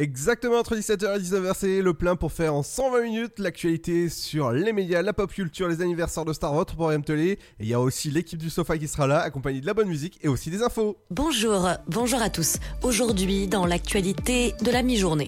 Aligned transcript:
Exactement 0.00 0.58
entre 0.58 0.76
17h 0.76 1.16
et 1.16 1.18
19h, 1.18 1.54
c'est 1.58 1.82
le 1.82 1.92
plein 1.92 2.14
pour 2.14 2.30
faire 2.30 2.54
en 2.54 2.62
120 2.62 3.02
minutes 3.02 3.40
l'actualité 3.40 4.08
sur 4.08 4.52
les 4.52 4.72
médias, 4.72 5.02
la 5.02 5.12
pop 5.12 5.28
culture, 5.28 5.66
les 5.66 5.82
anniversaires 5.82 6.24
de 6.24 6.32
Star, 6.32 6.54
votre 6.54 6.76
programme 6.76 7.02
télé. 7.02 7.30
Et 7.32 7.38
il 7.58 7.66
y 7.66 7.74
a 7.74 7.80
aussi 7.80 8.12
l'équipe 8.12 8.38
du 8.38 8.48
sofa 8.48 8.78
qui 8.78 8.86
sera 8.86 9.08
là, 9.08 9.18
accompagnée 9.18 9.60
de 9.60 9.66
la 9.66 9.74
bonne 9.74 9.88
musique 9.88 10.20
et 10.22 10.28
aussi 10.28 10.50
des 10.50 10.62
infos. 10.62 10.96
Bonjour, 11.10 11.68
bonjour 11.88 12.22
à 12.22 12.30
tous. 12.30 12.58
Aujourd'hui, 12.84 13.48
dans 13.48 13.66
l'actualité 13.66 14.54
de 14.62 14.70
la 14.70 14.84
mi-journée. 14.84 15.26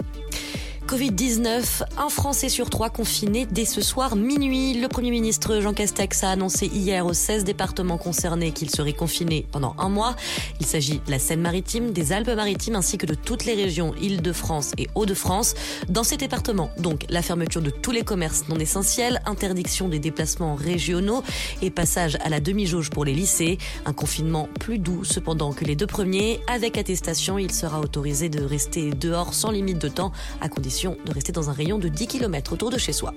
Covid-19, 0.90 1.84
un 1.98 2.08
Français 2.08 2.48
sur 2.48 2.68
trois 2.68 2.90
confiné 2.90 3.46
dès 3.48 3.64
ce 3.64 3.80
soir 3.80 4.16
minuit. 4.16 4.74
Le 4.74 4.88
Premier 4.88 5.12
ministre 5.12 5.60
Jean 5.60 5.72
Castex 5.72 6.24
a 6.24 6.30
annoncé 6.32 6.66
hier 6.66 7.06
aux 7.06 7.12
16 7.12 7.44
départements 7.44 7.96
concernés 7.96 8.50
qu'il 8.50 8.70
serait 8.70 8.92
confiné 8.92 9.46
pendant 9.52 9.76
un 9.78 9.88
mois. 9.88 10.16
Il 10.58 10.66
s'agit 10.66 11.00
de 11.06 11.10
la 11.12 11.20
Seine-Maritime, 11.20 11.92
des 11.92 12.12
Alpes-Maritimes 12.12 12.74
ainsi 12.74 12.98
que 12.98 13.06
de 13.06 13.14
toutes 13.14 13.44
les 13.44 13.54
régions 13.54 13.94
Île-de-France 14.02 14.72
et 14.78 14.88
Hauts-de-France. 14.96 15.54
Dans 15.88 16.02
ces 16.02 16.16
départements, 16.16 16.72
donc, 16.76 17.06
la 17.08 17.22
fermeture 17.22 17.62
de 17.62 17.70
tous 17.70 17.92
les 17.92 18.02
commerces 18.02 18.48
non 18.48 18.56
essentiels, 18.56 19.22
interdiction 19.26 19.88
des 19.88 20.00
déplacements 20.00 20.56
régionaux 20.56 21.22
et 21.62 21.70
passage 21.70 22.18
à 22.20 22.28
la 22.30 22.40
demi-jauge 22.40 22.90
pour 22.90 23.04
les 23.04 23.14
lycées. 23.14 23.58
Un 23.86 23.92
confinement 23.92 24.48
plus 24.58 24.80
doux 24.80 25.04
cependant 25.04 25.52
que 25.52 25.64
les 25.64 25.76
deux 25.76 25.86
premiers. 25.86 26.40
Avec 26.48 26.76
attestation, 26.76 27.38
il 27.38 27.52
sera 27.52 27.78
autorisé 27.78 28.28
de 28.28 28.42
rester 28.42 28.90
dehors 28.90 29.34
sans 29.34 29.52
limite 29.52 29.78
de 29.78 29.88
temps 29.88 30.10
à 30.40 30.48
condition 30.48 30.79
de 30.88 31.12
rester 31.12 31.32
dans 31.32 31.50
un 31.50 31.52
rayon 31.52 31.78
de 31.78 31.88
10 31.88 32.06
km 32.06 32.52
autour 32.52 32.70
de 32.70 32.78
chez 32.78 32.92
soi. 32.92 33.12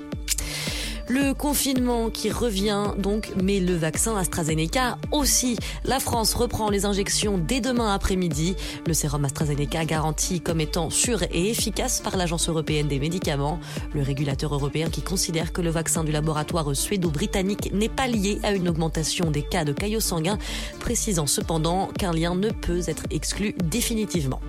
Le 1.10 1.34
confinement 1.34 2.10
qui 2.10 2.32
revient 2.32 2.94
donc, 2.98 3.32
mais 3.42 3.60
le 3.60 3.76
vaccin 3.76 4.16
AstraZeneca 4.16 4.98
aussi. 5.12 5.58
La 5.84 6.00
France 6.00 6.34
reprend 6.34 6.70
les 6.70 6.86
injections 6.86 7.38
dès 7.38 7.60
demain 7.60 7.94
après-midi. 7.94 8.56
Le 8.88 8.94
sérum 8.94 9.26
AstraZeneca 9.26 9.84
garanti 9.84 10.40
comme 10.40 10.62
étant 10.62 10.90
sûr 10.90 11.22
et 11.24 11.50
efficace 11.50 12.00
par 12.00 12.16
l'Agence 12.16 12.48
européenne 12.48 12.88
des 12.88 13.00
médicaments. 13.00 13.60
Le 13.94 14.02
régulateur 14.02 14.54
européen 14.54 14.90
qui 14.90 15.02
considère 15.02 15.52
que 15.52 15.62
le 15.62 15.72
vaccin 15.72 16.06
du 16.06 16.14
laboratoire 16.14 16.74
suédo-britannique 16.74 17.74
n'est 17.74 17.90
pas 17.90 18.08
lié 18.08 18.40
à 18.44 18.54
une 18.54 18.70
augmentation 18.70 19.30
des 19.30 19.44
cas 19.44 19.66
de 19.66 19.74
caillots 19.74 20.00
sanguins, 20.00 20.38
précisant 20.80 21.28
cependant 21.28 21.88
qu'un 21.88 22.14
lien 22.14 22.34
ne 22.34 22.50
peut 22.50 22.82
être 22.88 23.04
exclu 23.12 23.56
définitivement. 23.62 24.40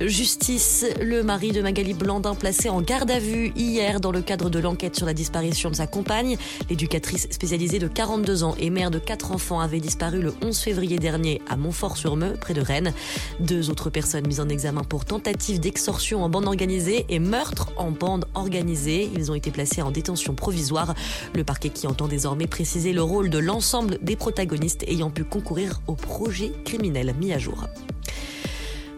Justice, 0.00 0.84
le 1.00 1.22
mari 1.22 1.52
de 1.52 1.62
Magali 1.62 1.94
Blandin 1.94 2.34
placé 2.34 2.68
en 2.68 2.82
garde 2.82 3.10
à 3.10 3.18
vue 3.18 3.52
hier 3.56 3.98
dans 3.98 4.12
le 4.12 4.20
cadre 4.20 4.50
de 4.50 4.58
l'enquête 4.58 4.94
sur 4.94 5.06
la 5.06 5.14
disparition 5.14 5.70
de 5.70 5.74
sa 5.74 5.86
compagne. 5.86 6.36
L'éducatrice 6.68 7.28
spécialisée 7.30 7.78
de 7.78 7.88
42 7.88 8.44
ans 8.44 8.54
et 8.58 8.68
mère 8.68 8.90
de 8.90 8.98
quatre 8.98 9.32
enfants 9.32 9.58
avait 9.58 9.80
disparu 9.80 10.20
le 10.20 10.34
11 10.42 10.58
février 10.58 10.98
dernier 10.98 11.40
à 11.48 11.56
Montfort-sur-Meux, 11.56 12.34
près 12.38 12.52
de 12.52 12.60
Rennes. 12.60 12.92
Deux 13.40 13.70
autres 13.70 13.88
personnes 13.88 14.26
mises 14.26 14.40
en 14.40 14.50
examen 14.50 14.84
pour 14.84 15.06
tentative 15.06 15.60
d'extorsion 15.60 16.22
en 16.22 16.28
bande 16.28 16.44
organisée 16.44 17.06
et 17.08 17.18
meurtre 17.18 17.72
en 17.78 17.90
bande 17.90 18.26
organisée. 18.34 19.10
Ils 19.16 19.30
ont 19.30 19.34
été 19.34 19.50
placés 19.50 19.80
en 19.80 19.90
détention 19.90 20.34
provisoire. 20.34 20.94
Le 21.34 21.42
parquet 21.42 21.70
qui 21.70 21.86
entend 21.86 22.06
désormais 22.06 22.46
préciser 22.46 22.92
le 22.92 23.02
rôle 23.02 23.30
de 23.30 23.38
l'ensemble 23.38 23.98
des 24.02 24.16
protagonistes 24.16 24.84
ayant 24.88 25.10
pu 25.10 25.24
concourir 25.24 25.80
au 25.86 25.94
projet 25.94 26.52
criminel 26.66 27.14
mis 27.18 27.32
à 27.32 27.38
jour. 27.38 27.66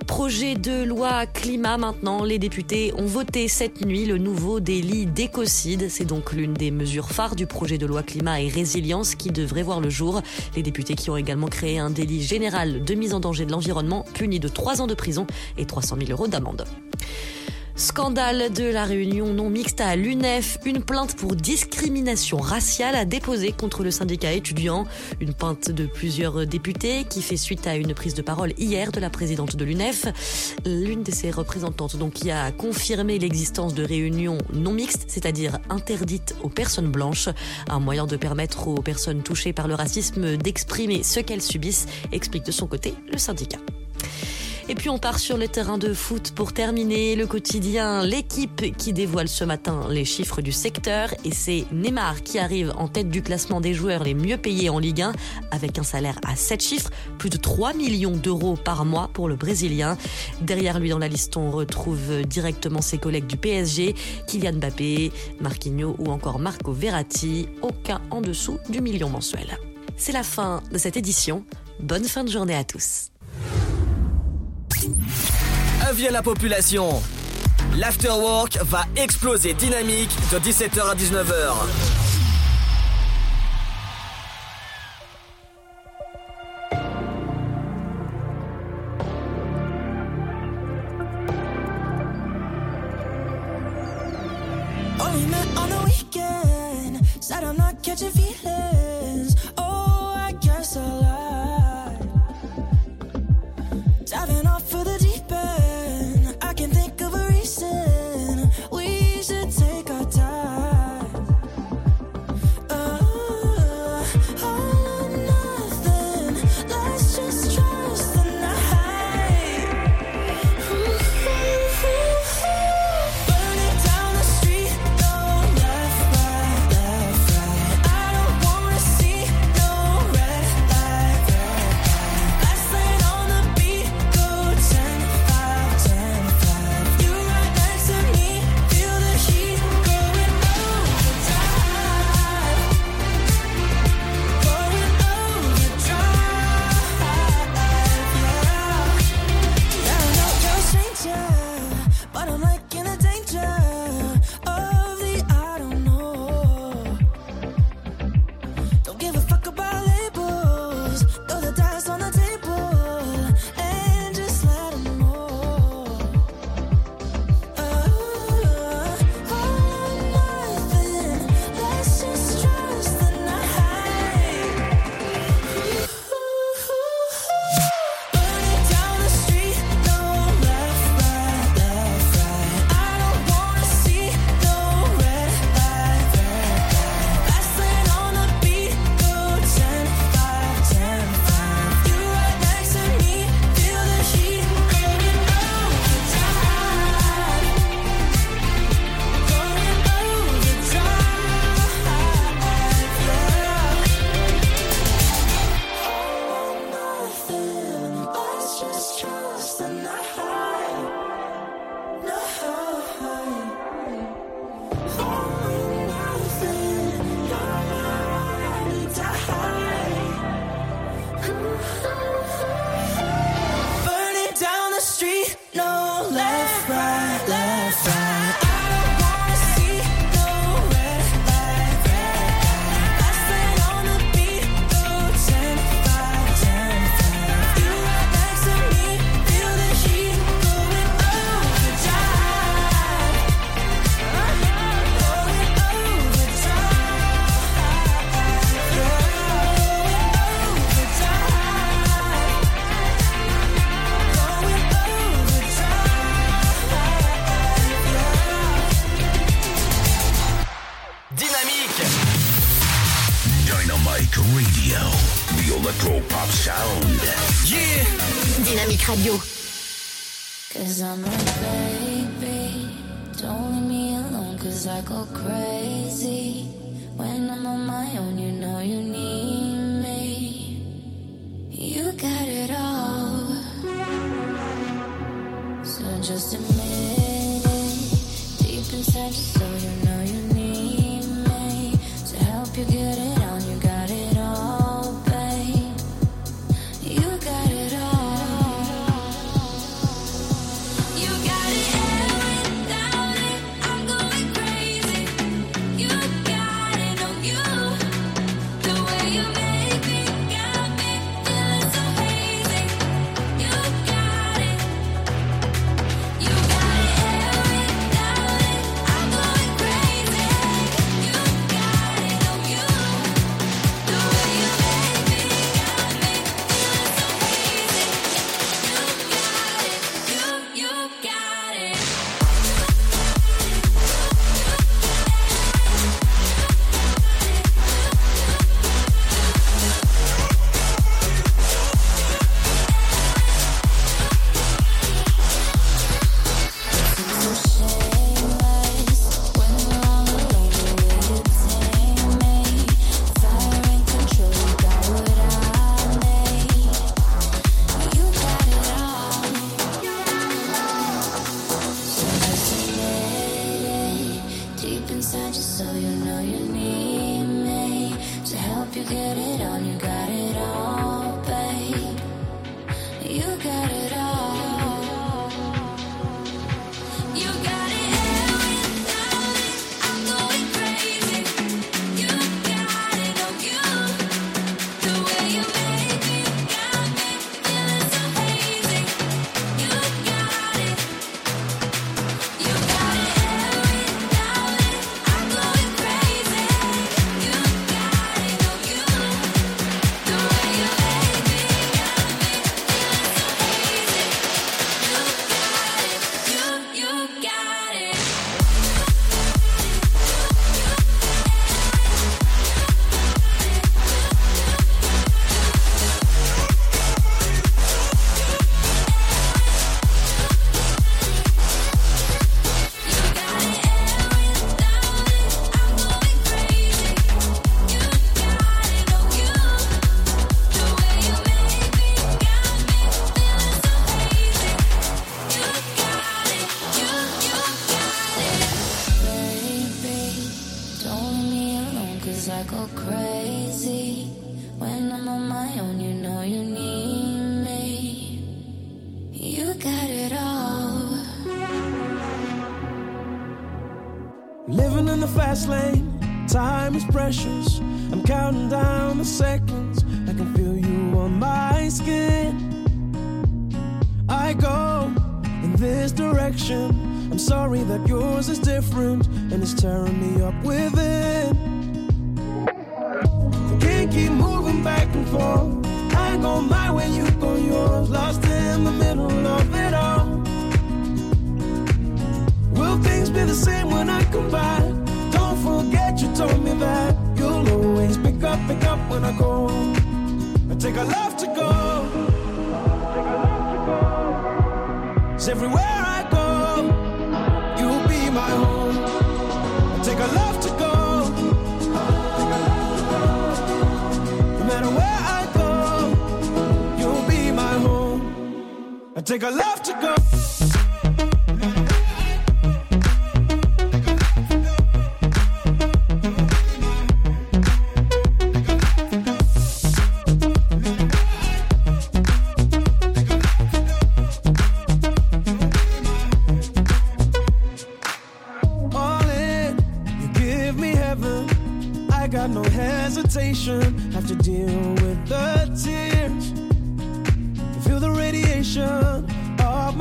Projet 0.08 0.54
de 0.56 0.82
loi 0.82 1.26
climat 1.26 1.76
maintenant. 1.76 2.24
Les 2.24 2.38
députés 2.38 2.92
ont 2.96 3.06
voté 3.06 3.46
cette 3.46 3.84
nuit 3.84 4.06
le 4.06 4.16
nouveau 4.16 4.58
délit 4.58 5.06
d'écocide. 5.06 5.88
C'est 5.90 6.06
donc 6.06 6.32
l'une 6.32 6.54
des 6.54 6.70
mesures 6.70 7.10
phares 7.10 7.36
du 7.36 7.46
projet 7.46 7.78
de 7.78 7.86
loi 7.86 8.02
climat 8.02 8.40
et 8.40 8.48
résilience 8.48 9.14
qui 9.14 9.30
devrait 9.30 9.62
voir 9.62 9.80
le 9.80 9.90
jour. 9.90 10.22
Les 10.56 10.62
députés 10.62 10.94
qui 10.94 11.10
ont 11.10 11.16
également 11.16 11.46
créé 11.46 11.78
un 11.78 11.90
délit 11.90 12.22
général 12.22 12.82
de 12.82 12.94
mise 12.94 13.12
en 13.12 13.20
danger 13.20 13.44
de 13.44 13.52
l'environnement 13.52 14.04
puni 14.14 14.40
de 14.40 14.48
3 14.48 14.80
ans 14.80 14.86
de 14.86 14.94
prison 14.94 15.26
et 15.58 15.66
300 15.66 15.96
000 16.00 16.10
euros 16.10 16.26
d'amende. 16.26 16.64
Scandale 17.78 18.52
de 18.52 18.64
la 18.64 18.84
réunion 18.84 19.32
non 19.32 19.50
mixte 19.50 19.80
à 19.80 19.94
l'UNEF. 19.94 20.58
Une 20.66 20.82
plainte 20.82 21.14
pour 21.14 21.36
discrimination 21.36 22.38
raciale 22.38 22.96
a 22.96 23.04
déposé 23.04 23.52
contre 23.52 23.84
le 23.84 23.92
syndicat 23.92 24.32
étudiant. 24.32 24.84
Une 25.20 25.32
plainte 25.32 25.70
de 25.70 25.86
plusieurs 25.86 26.44
députés 26.44 27.04
qui 27.08 27.22
fait 27.22 27.36
suite 27.36 27.68
à 27.68 27.76
une 27.76 27.94
prise 27.94 28.14
de 28.14 28.22
parole 28.22 28.52
hier 28.58 28.90
de 28.90 28.98
la 28.98 29.10
présidente 29.10 29.54
de 29.54 29.64
l'UNEF. 29.64 30.06
L'une 30.66 31.04
de 31.04 31.12
ses 31.12 31.30
représentantes 31.30 31.96
donc 31.96 32.14
qui 32.14 32.32
a 32.32 32.50
confirmé 32.50 33.16
l'existence 33.20 33.74
de 33.74 33.84
réunions 33.84 34.38
non 34.52 34.72
mixtes, 34.72 35.04
c'est-à-dire 35.06 35.60
interdites 35.70 36.34
aux 36.42 36.48
personnes 36.48 36.90
blanches. 36.90 37.28
Un 37.68 37.78
moyen 37.78 38.08
de 38.08 38.16
permettre 38.16 38.66
aux 38.66 38.82
personnes 38.82 39.22
touchées 39.22 39.52
par 39.52 39.68
le 39.68 39.76
racisme 39.76 40.36
d'exprimer 40.36 41.04
ce 41.04 41.20
qu'elles 41.20 41.42
subissent, 41.42 41.86
explique 42.10 42.44
de 42.44 42.50
son 42.50 42.66
côté 42.66 42.94
le 43.12 43.18
syndicat. 43.18 43.58
Et 44.70 44.74
puis 44.74 44.90
on 44.90 44.98
part 44.98 45.18
sur 45.18 45.38
le 45.38 45.48
terrain 45.48 45.78
de 45.78 45.94
foot 45.94 46.32
pour 46.34 46.52
terminer 46.52 47.16
le 47.16 47.26
quotidien. 47.26 48.04
L'équipe 48.04 48.76
qui 48.76 48.92
dévoile 48.92 49.28
ce 49.28 49.42
matin 49.42 49.86
les 49.88 50.04
chiffres 50.04 50.42
du 50.42 50.52
secteur 50.52 51.14
et 51.24 51.32
c'est 51.32 51.64
Neymar 51.72 52.22
qui 52.22 52.38
arrive 52.38 52.74
en 52.76 52.86
tête 52.86 53.08
du 53.08 53.22
classement 53.22 53.62
des 53.62 53.72
joueurs 53.72 54.04
les 54.04 54.12
mieux 54.12 54.36
payés 54.36 54.68
en 54.68 54.78
Ligue 54.78 55.00
1 55.00 55.12
avec 55.52 55.78
un 55.78 55.82
salaire 55.82 56.20
à 56.26 56.36
7 56.36 56.62
chiffres, 56.62 56.90
plus 57.16 57.30
de 57.30 57.38
3 57.38 57.72
millions 57.72 58.14
d'euros 58.14 58.56
par 58.56 58.84
mois 58.84 59.08
pour 59.14 59.26
le 59.26 59.36
Brésilien. 59.36 59.96
Derrière 60.42 60.80
lui 60.80 60.90
dans 60.90 60.98
la 60.98 61.08
liste, 61.08 61.38
on 61.38 61.50
retrouve 61.50 62.22
directement 62.26 62.82
ses 62.82 62.98
collègues 62.98 63.26
du 63.26 63.38
PSG, 63.38 63.94
Kylian 64.26 64.56
Mbappé, 64.56 65.12
Marquinhos 65.40 65.96
ou 65.98 66.10
encore 66.10 66.38
Marco 66.38 66.72
Verratti, 66.72 67.48
aucun 67.62 68.02
en 68.10 68.20
dessous 68.20 68.58
du 68.68 68.82
million 68.82 69.08
mensuel. 69.08 69.56
C'est 69.96 70.12
la 70.12 70.22
fin 70.22 70.62
de 70.70 70.76
cette 70.76 70.98
édition. 70.98 71.42
Bonne 71.80 72.04
fin 72.04 72.22
de 72.22 72.30
journée 72.30 72.54
à 72.54 72.64
tous. 72.64 73.10
Avis 75.88 76.08
à 76.08 76.10
la 76.10 76.22
population. 76.22 77.02
L'afterwork 77.76 78.58
va 78.62 78.84
exploser 78.96 79.54
dynamique 79.54 80.10
de 80.32 80.38
17h 80.38 80.80
à 80.80 80.94
19h. 80.94 81.54
Only 95.00 95.26
met 95.26 95.48
on 95.56 95.68
the 95.68 95.84
weekend. 95.84 97.00
Said 97.20 97.44
I'm 97.44 97.56
not 97.56 97.82
catching 97.82 98.10
feelings. 98.10 99.34
Oh, 99.56 99.67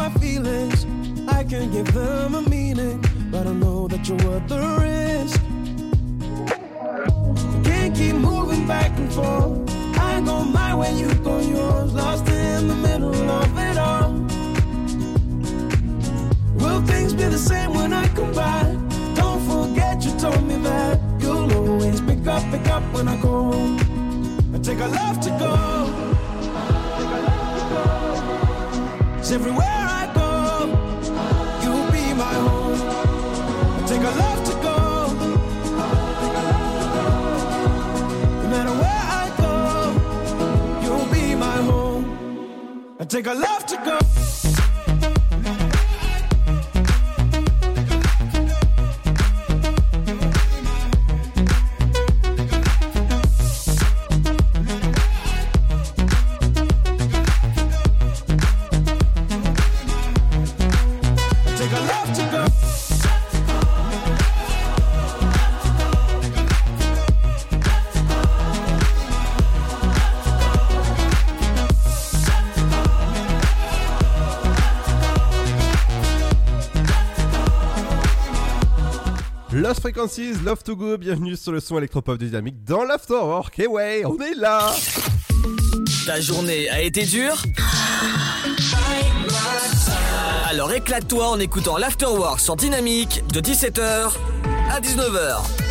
my 0.08 0.20
feelings. 0.20 0.86
I 1.28 1.44
can 1.44 1.72
give 1.72 1.94
them 1.94 2.36
a 2.36 2.42
meaning, 2.42 3.04
but 3.32 3.48
I 3.48 3.54
know 3.54 3.88
that 3.88 4.08
you're 4.08 4.18
worth 4.18 4.48
the 4.48 4.60
risk. 4.84 5.42
Can't 7.64 7.96
keep 7.96 8.16
moving 8.16 8.66
back 8.66 8.98
and 8.98 9.12
forth. 9.12 9.70
I 10.00 10.22
go 10.22 10.44
my 10.44 10.76
way, 10.76 10.94
you 10.98 11.14
go 11.16 11.40
yours. 11.40 11.94
Lost 11.94 12.28
in 12.30 12.68
the 12.68 12.76
middle 12.76 13.30
of 13.42 13.58
it 13.58 13.78
all. 13.78 14.12
Will 16.62 16.82
things 16.86 17.14
be 17.14 17.24
the 17.24 17.38
same 17.38 17.74
when 17.74 17.92
I 17.92 18.08
come 18.10 18.34
back? 18.34 18.68
Don't 19.16 19.42
forget 19.52 20.04
you 20.06 20.12
told 20.20 20.44
me 20.48 20.56
that 20.70 21.00
you'll 21.20 21.52
always 21.54 22.00
pick 22.02 22.26
up, 22.28 22.44
pick 22.52 22.68
up 22.70 22.84
when 22.94 23.08
I 23.08 23.18
go. 23.22 23.52
I 24.54 24.60
take 24.60 24.80
a 24.80 24.88
left 24.88 25.24
to 25.24 25.32
go. 25.32 25.54
'Cause 29.18 29.32
everywhere 29.34 29.87
take 33.88 34.01
a 34.01 34.12
left 34.22 34.46
to 34.46 34.51
go. 34.62 35.08
No 38.44 38.48
matter 38.50 38.74
where 38.82 39.03
I 39.22 39.25
go, 39.38 39.53
you'll 40.84 41.10
be 41.13 41.36
my 41.36 41.58
home. 41.70 42.96
I 43.00 43.06
take 43.06 43.27
to 43.70 43.77
go. 43.77 44.27
Love 80.44 80.63
to 80.65 80.75
Go, 80.75 80.98
bienvenue 80.98 81.38
sur 81.38 81.53
le 81.53 81.62
son 81.62 81.77
électropop 81.77 82.17
Dynamique 82.17 82.62
dans 82.65 82.84
l'Afterwork. 82.84 83.58
Et 83.60 83.67
ouais, 83.67 84.03
on 84.06 84.20
est 84.20 84.34
là 84.36 84.75
Ta 86.06 86.20
journée 86.20 86.70
a 86.70 86.82
été 86.82 87.06
dure 87.06 87.41
Alors 90.50 90.74
éclate-toi 90.74 91.29
en 91.29 91.39
écoutant 91.39 91.77
l'Afterwork 91.77 92.41
sur 92.41 92.58
Dynamique 92.58 93.24
de 93.32 93.39
17h 93.39 94.12
à 94.70 94.82
19h. 94.82 95.67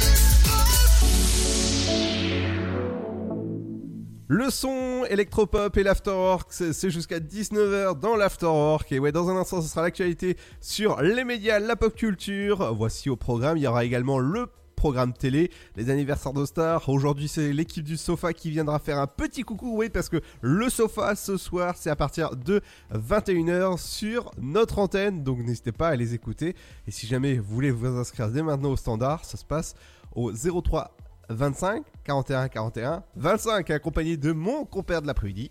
Le 4.29 4.51
son 4.51 5.05
électropop 5.09 5.77
et 5.77 5.85
l'Afterwork, 5.85 6.49
c'est 6.51 6.73
c'est 6.73 6.91
jusqu'à 6.91 7.21
19h 7.21 8.01
dans 8.01 8.17
l'Afterwork. 8.17 8.91
Et 8.91 8.99
ouais, 8.99 9.13
dans 9.13 9.31
un 9.31 9.37
instant, 9.37 9.63
ce 9.63 9.69
sera 9.69 9.83
l'actualité 9.83 10.37
sur 10.61 11.01
les 11.01 11.23
médias, 11.23 11.61
la 11.61 11.77
pop 11.77 11.95
culture. 11.95 12.75
Voici 12.75 13.09
au 13.09 13.15
programme, 13.15 13.57
il 13.57 13.63
y 13.63 13.69
aura 13.69 13.85
également 13.85 14.19
le 14.19 14.49
programme 14.75 15.13
télé, 15.13 15.53
les 15.77 15.91
anniversaires 15.91 16.33
de 16.33 16.45
stars. 16.45 16.89
Aujourd'hui, 16.89 17.29
c'est 17.29 17.53
l'équipe 17.53 17.85
du 17.85 17.97
sofa 17.97 18.33
qui 18.33 18.51
viendra 18.51 18.81
faire 18.81 18.99
un 18.99 19.07
petit 19.07 19.43
coucou, 19.43 19.77
oui, 19.77 19.91
parce 19.91 20.09
que 20.09 20.21
le 20.41 20.69
sofa 20.71 21.15
ce 21.15 21.37
soir, 21.37 21.77
c'est 21.77 21.91
à 21.91 21.97
partir 21.97 22.35
de 22.35 22.61
21h 22.93 23.79
sur 23.79 24.33
notre 24.41 24.81
antenne. 24.81 25.23
Donc 25.23 25.39
n'hésitez 25.39 25.71
pas 25.71 25.91
à 25.91 25.95
les 25.95 26.15
écouter. 26.15 26.57
Et 26.89 26.91
si 26.91 27.07
jamais 27.07 27.35
vous 27.39 27.55
voulez 27.55 27.71
vous 27.71 27.87
inscrire 27.87 28.29
dès 28.33 28.43
maintenant 28.43 28.73
au 28.73 28.77
standard, 28.77 29.25
ça 29.25 29.37
se 29.37 29.45
passe 29.45 29.77
au 30.17 30.33
03 30.33 30.96
25 31.29 31.85
41 32.05 32.49
41 32.49 33.03
25 33.17 33.71
accompagné 33.71 34.17
de 34.17 34.33
mon 34.33 34.65
compère 34.65 35.03
de 35.03 35.07
l'après-midi. 35.07 35.51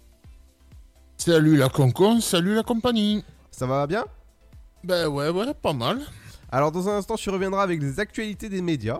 Salut 1.18 1.58
la 1.58 1.70
concon, 1.70 2.20
salut 2.22 2.56
la 2.56 2.64
compagnie. 2.64 3.24
Ça 3.52 3.66
va 3.66 3.88
bien? 3.88 4.06
Ben 4.84 5.08
ouais, 5.08 5.30
ouais, 5.30 5.54
pas 5.54 5.74
mal. 5.74 6.02
Alors 6.52 6.72
dans 6.72 6.88
un 6.90 6.98
instant, 6.98 7.16
tu 7.16 7.30
reviendras 7.30 7.64
avec 7.64 7.82
les 7.82 8.00
actualités 8.00 8.50
des 8.50 8.62
médias. 8.62 9.00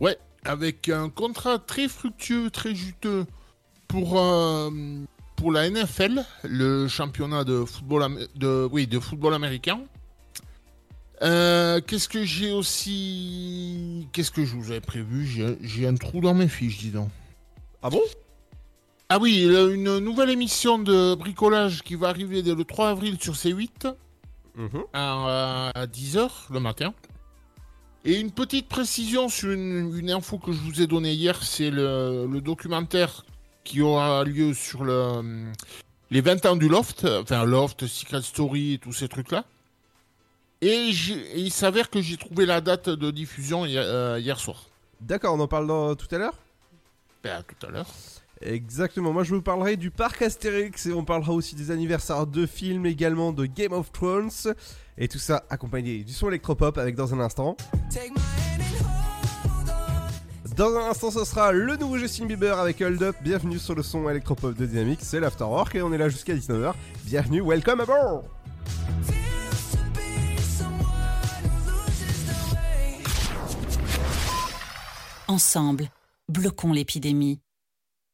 Ouais, 0.00 0.18
avec 0.44 0.88
un 0.88 1.08
contrat 1.08 1.58
très 1.58 1.88
fructueux, 1.88 2.50
très 2.50 2.74
juteux 2.74 3.26
pour, 3.88 4.18
euh, 4.20 4.70
pour 5.36 5.52
la 5.52 5.68
NFL, 5.68 6.24
le 6.44 6.88
championnat 6.88 7.44
de 7.44 7.64
football, 7.64 8.28
de, 8.34 8.68
oui, 8.70 8.86
de 8.86 8.98
football 8.98 9.34
américain. 9.34 9.80
Euh, 11.22 11.80
Qu'est-ce 11.86 12.08
que 12.08 12.24
j'ai 12.24 12.52
aussi. 12.52 14.08
Qu'est-ce 14.12 14.30
que 14.30 14.44
je 14.44 14.54
vous 14.54 14.70
avais 14.70 14.80
prévu? 14.80 15.26
J'ai 15.62 15.86
un 15.86 15.94
trou 15.94 16.20
dans 16.20 16.34
mes 16.34 16.48
fiches, 16.48 16.78
dis 16.78 16.90
donc. 16.90 17.08
Ah 17.82 17.90
bon? 17.90 18.02
Ah 19.08 19.18
oui, 19.20 19.44
euh, 19.44 19.74
une 19.74 19.98
nouvelle 19.98 20.30
émission 20.30 20.78
de 20.78 21.14
bricolage 21.14 21.82
qui 21.82 21.94
va 21.94 22.08
arriver 22.08 22.42
dès 22.42 22.54
le 22.54 22.64
3 22.64 22.90
avril 22.90 23.16
sur 23.20 23.34
C8. 23.34 23.94
Mhm. 24.56 24.84
à, 24.94 25.72
10h 25.86 26.30
le 26.50 26.60
matin. 26.60 26.94
Et 28.06 28.18
une 28.18 28.30
petite 28.30 28.68
précision 28.68 29.28
sur 29.28 29.50
une, 29.50 29.94
une 29.96 30.10
info 30.10 30.38
que 30.38 30.50
je 30.52 30.58
vous 30.58 30.80
ai 30.80 30.86
donnée 30.86 31.12
hier, 31.12 31.42
c'est 31.42 31.70
le, 31.70 32.26
le 32.26 32.40
documentaire 32.40 33.26
qui 33.64 33.82
aura 33.82 34.24
lieu 34.24 34.54
sur 34.54 34.84
le, 34.84 35.50
les 36.10 36.20
20 36.20 36.46
ans 36.46 36.56
du 36.56 36.68
Loft, 36.68 37.04
enfin 37.04 37.44
Loft, 37.44 37.86
Secret 37.86 38.22
Story 38.22 38.74
et 38.74 38.78
tous 38.78 38.92
ces 38.92 39.08
trucs-là. 39.08 39.44
Et, 40.62 40.90
il 41.36 41.50
s'avère 41.52 41.90
que 41.90 42.00
j'ai 42.00 42.16
trouvé 42.16 42.46
la 42.46 42.60
date 42.60 42.88
de 42.88 43.10
diffusion 43.10 43.66
hier, 43.66 43.82
euh, 43.84 44.18
hier 44.18 44.38
soir. 44.38 44.64
D'accord, 45.00 45.34
on 45.34 45.40
en 45.40 45.48
parle 45.48 45.66
dans- 45.66 45.94
tout 45.94 46.12
à 46.14 46.18
l'heure? 46.18 46.34
Ben, 47.22 47.42
tout 47.46 47.66
à 47.66 47.70
l'heure. 47.70 47.86
Exactement, 48.42 49.12
moi 49.14 49.24
je 49.24 49.34
vous 49.34 49.40
parlerai 49.40 49.76
du 49.76 49.90
parc 49.90 50.20
Astérix 50.20 50.84
et 50.86 50.92
on 50.92 51.04
parlera 51.04 51.32
aussi 51.32 51.54
des 51.54 51.70
anniversaires 51.70 52.26
de 52.26 52.44
films, 52.44 52.84
également 52.84 53.32
de 53.32 53.46
Game 53.46 53.72
of 53.72 53.90
Thrones. 53.92 54.30
Et 54.98 55.08
tout 55.08 55.18
ça 55.18 55.44
accompagné 55.48 56.04
du 56.04 56.12
son 56.12 56.28
électropop 56.28 56.76
avec 56.78 56.94
dans 56.96 57.14
un 57.14 57.20
instant. 57.20 57.56
Dans 60.54 60.74
un 60.76 60.90
instant, 60.90 61.10
ce 61.10 61.24
sera 61.24 61.52
le 61.52 61.76
nouveau 61.76 61.98
Justin 61.98 62.26
Bieber 62.26 62.58
avec 62.58 62.80
Hold 62.80 63.02
Up. 63.02 63.16
Bienvenue 63.22 63.58
sur 63.58 63.74
le 63.74 63.82
son 63.82 64.08
électropop 64.08 64.54
de 64.56 64.64
Dynamics, 64.66 65.00
c'est 65.02 65.20
l'Afterwork 65.20 65.74
et 65.74 65.82
on 65.82 65.92
est 65.92 65.98
là 65.98 66.08
jusqu'à 66.08 66.34
19h. 66.34 66.74
Bienvenue, 67.04 67.40
welcome 67.42 67.80
aboard 67.80 68.22
Ensemble, 75.28 75.90
bloquons 76.28 76.72
l'épidémie. 76.72 77.40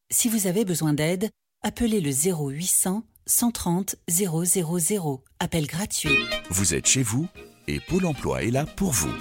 Si 0.09 0.29
vous 0.29 0.47
avez 0.47 0.65
besoin 0.65 0.93
d'aide, 0.93 1.29
appelez 1.61 2.01
le 2.01 2.09
0800 2.09 3.03
130 3.25 3.95
000. 4.09 5.23
Appel 5.39 5.67
gratuit. 5.67 6.17
Vous 6.49 6.73
êtes 6.73 6.87
chez 6.87 7.03
vous 7.03 7.27
et 7.67 7.79
Pôle 7.79 8.07
emploi 8.07 8.43
est 8.43 8.51
là 8.51 8.65
pour 8.65 8.91
vous. 8.91 9.13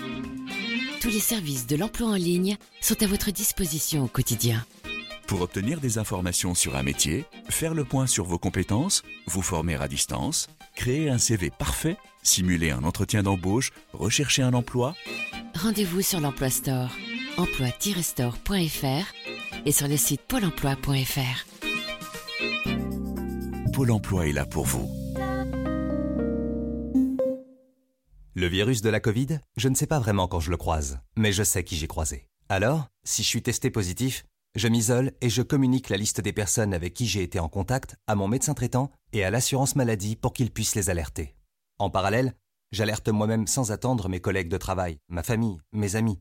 Tous 1.02 1.10
les 1.10 1.20
services 1.20 1.66
de 1.66 1.76
l'emploi 1.76 2.08
en 2.08 2.14
ligne 2.14 2.56
sont 2.80 3.00
à 3.02 3.06
votre 3.06 3.30
disposition 3.30 4.04
au 4.04 4.08
quotidien. 4.08 4.64
Pour 5.26 5.42
obtenir 5.42 5.78
des 5.78 5.98
informations 5.98 6.54
sur 6.54 6.76
un 6.76 6.82
métier, 6.82 7.26
faire 7.50 7.74
le 7.74 7.84
point 7.84 8.06
sur 8.06 8.24
vos 8.24 8.38
compétences, 8.38 9.02
vous 9.26 9.42
former 9.42 9.76
à 9.76 9.86
distance, 9.86 10.48
créer 10.74 11.10
un 11.10 11.18
CV 11.18 11.50
parfait, 11.50 11.96
simuler 12.22 12.70
un 12.70 12.84
entretien 12.84 13.22
d'embauche, 13.22 13.70
rechercher 13.92 14.42
un 14.42 14.54
emploi, 14.54 14.94
Rendez-vous 15.54 16.00
sur 16.02 16.18
l'Emploi 16.18 16.50
Store, 16.50 16.90
emploi-store.fr 17.36 19.64
et 19.64 19.72
sur 19.72 19.88
le 19.88 19.96
site 19.96 20.22
pôle 20.22 20.44
emploi.fr. 20.44 21.46
Pôle 23.72 23.90
emploi 23.90 24.28
est 24.28 24.32
là 24.32 24.44
pour 24.44 24.64
vous. 24.64 24.90
Le 28.34 28.46
virus 28.46 28.82
de 28.82 28.90
la 28.90 29.00
Covid, 29.00 29.38
je 29.56 29.68
ne 29.68 29.74
sais 29.74 29.86
pas 29.86 29.98
vraiment 29.98 30.26
quand 30.26 30.40
je 30.40 30.50
le 30.50 30.56
croise, 30.56 30.98
mais 31.16 31.32
je 31.32 31.42
sais 31.42 31.64
qui 31.64 31.76
j'ai 31.76 31.86
croisé. 31.86 32.28
Alors, 32.48 32.86
si 33.04 33.22
je 33.22 33.28
suis 33.28 33.42
testé 33.42 33.70
positif, 33.70 34.24
je 34.54 34.68
m'isole 34.68 35.12
et 35.20 35.30
je 35.30 35.42
communique 35.42 35.88
la 35.88 35.96
liste 35.96 36.20
des 36.20 36.32
personnes 36.32 36.74
avec 36.74 36.92
qui 36.92 37.06
j'ai 37.06 37.22
été 37.22 37.38
en 37.38 37.48
contact 37.48 37.96
à 38.06 38.14
mon 38.14 38.28
médecin 38.28 38.54
traitant 38.54 38.90
et 39.12 39.24
à 39.24 39.30
l'assurance 39.30 39.76
maladie 39.76 40.16
pour 40.16 40.32
qu'ils 40.32 40.50
puissent 40.50 40.74
les 40.74 40.90
alerter. 40.90 41.34
En 41.78 41.88
parallèle, 41.88 42.34
j'alerte 42.72 43.08
moi-même 43.08 43.46
sans 43.46 43.72
attendre 43.72 44.08
mes 44.08 44.20
collègues 44.20 44.50
de 44.50 44.58
travail, 44.58 44.98
ma 45.08 45.22
famille, 45.22 45.58
mes 45.72 45.96
amis. 45.96 46.20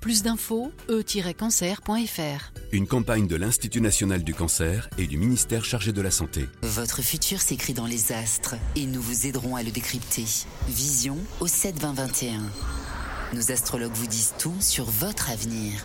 Plus 0.00 0.22
d'infos, 0.22 0.72
e-cancer.fr. 0.88 2.52
Une 2.72 2.86
campagne 2.86 3.26
de 3.26 3.36
l'Institut 3.36 3.82
national 3.82 4.22
du 4.24 4.32
cancer 4.32 4.88
et 4.96 5.06
du 5.06 5.18
ministère 5.18 5.62
chargé 5.62 5.92
de 5.92 6.00
la 6.00 6.10
santé. 6.10 6.48
Votre 6.62 7.02
futur 7.02 7.42
s'écrit 7.42 7.74
dans 7.74 7.84
les 7.86 8.10
astres 8.10 8.54
et 8.76 8.86
nous 8.86 9.02
vous 9.02 9.26
aiderons 9.26 9.56
à 9.56 9.62
le 9.62 9.70
décrypter. 9.70 10.24
Vision 10.68 11.18
au 11.40 11.46
7 11.46 11.78
20 11.78 11.92
21. 11.92 12.40
Nos 13.34 13.52
astrologues 13.52 13.92
vous 13.92 14.06
disent 14.06 14.32
tout 14.38 14.56
sur 14.60 14.86
votre 14.86 15.30
avenir. 15.30 15.84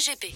DGP. 0.00 0.32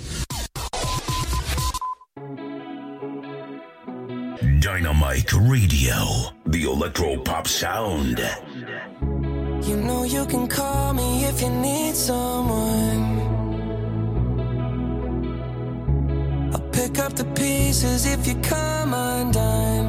Dynamite 4.61 5.33
Radio, 5.33 5.96
the 6.44 6.64
electro 6.64 7.16
pop 7.22 7.48
sound. 7.48 8.18
You 9.66 9.77
know 9.77 10.05
you 10.05 10.27
can 10.27 10.48
call 10.48 10.92
me 10.92 11.24
if 11.24 11.40
you 11.40 11.48
need 11.48 11.94
someone. 11.94 13.20
I'll 16.53 16.68
pick 16.70 16.98
up 16.98 17.14
the 17.14 17.24
pieces 17.24 18.05
if 18.05 18.27
you 18.27 18.35
come 18.42 18.92
undone. 18.92 19.88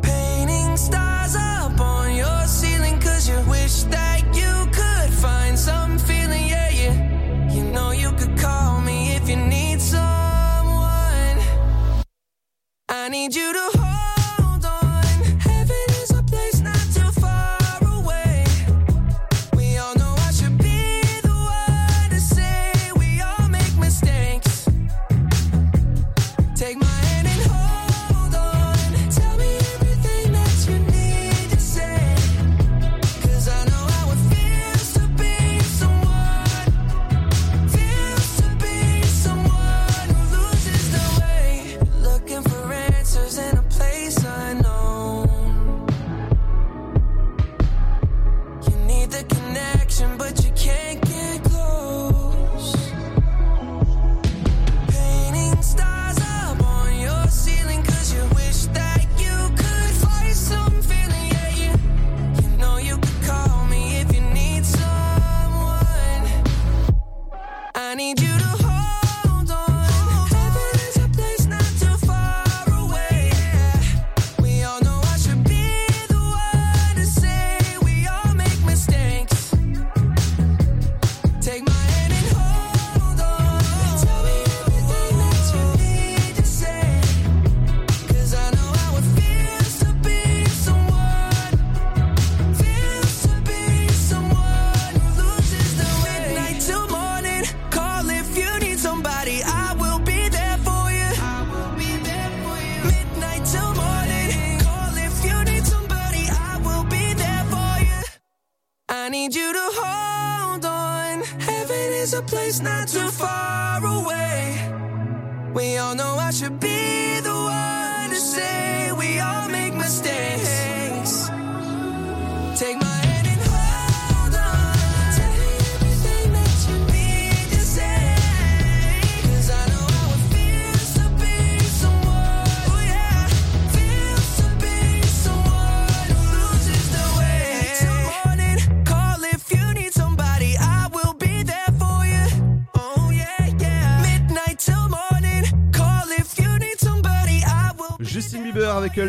Painting 0.00 0.76
stars 0.76 1.34
up 1.34 1.80
on 1.80 2.14
your 2.14 2.46
ceiling 2.46 3.00
cause 3.00 3.28
you 3.28 3.40
wish 3.50 3.82
that 3.94 4.13
I 13.04 13.10
need 13.10 13.34
you 13.34 13.52
to 13.52 13.70
hold 13.74 14.13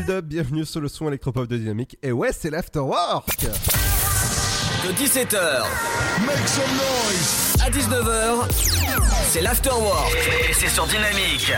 Hold 0.07 0.17
Up, 0.17 0.25
bienvenue 0.25 0.65
sur 0.65 0.81
le 0.81 0.87
son 0.87 1.07
électropop 1.07 1.47
de 1.47 1.57
Dynamique. 1.57 1.97
Et 2.03 2.11
ouais, 2.11 2.31
c'est 2.31 2.51
l'afterwork 2.51 3.41
De 3.41 4.91
17h 4.93 5.63
Make 6.27 6.47
some 6.47 6.63
noise. 6.75 7.55
à 7.63 7.71
19h, 7.71 8.51
c'est 9.29 9.41
l'afterwork 9.41 10.15
et 10.47 10.53
c'est 10.53 10.67
sur 10.69 10.85
Dynamique. 10.85 11.51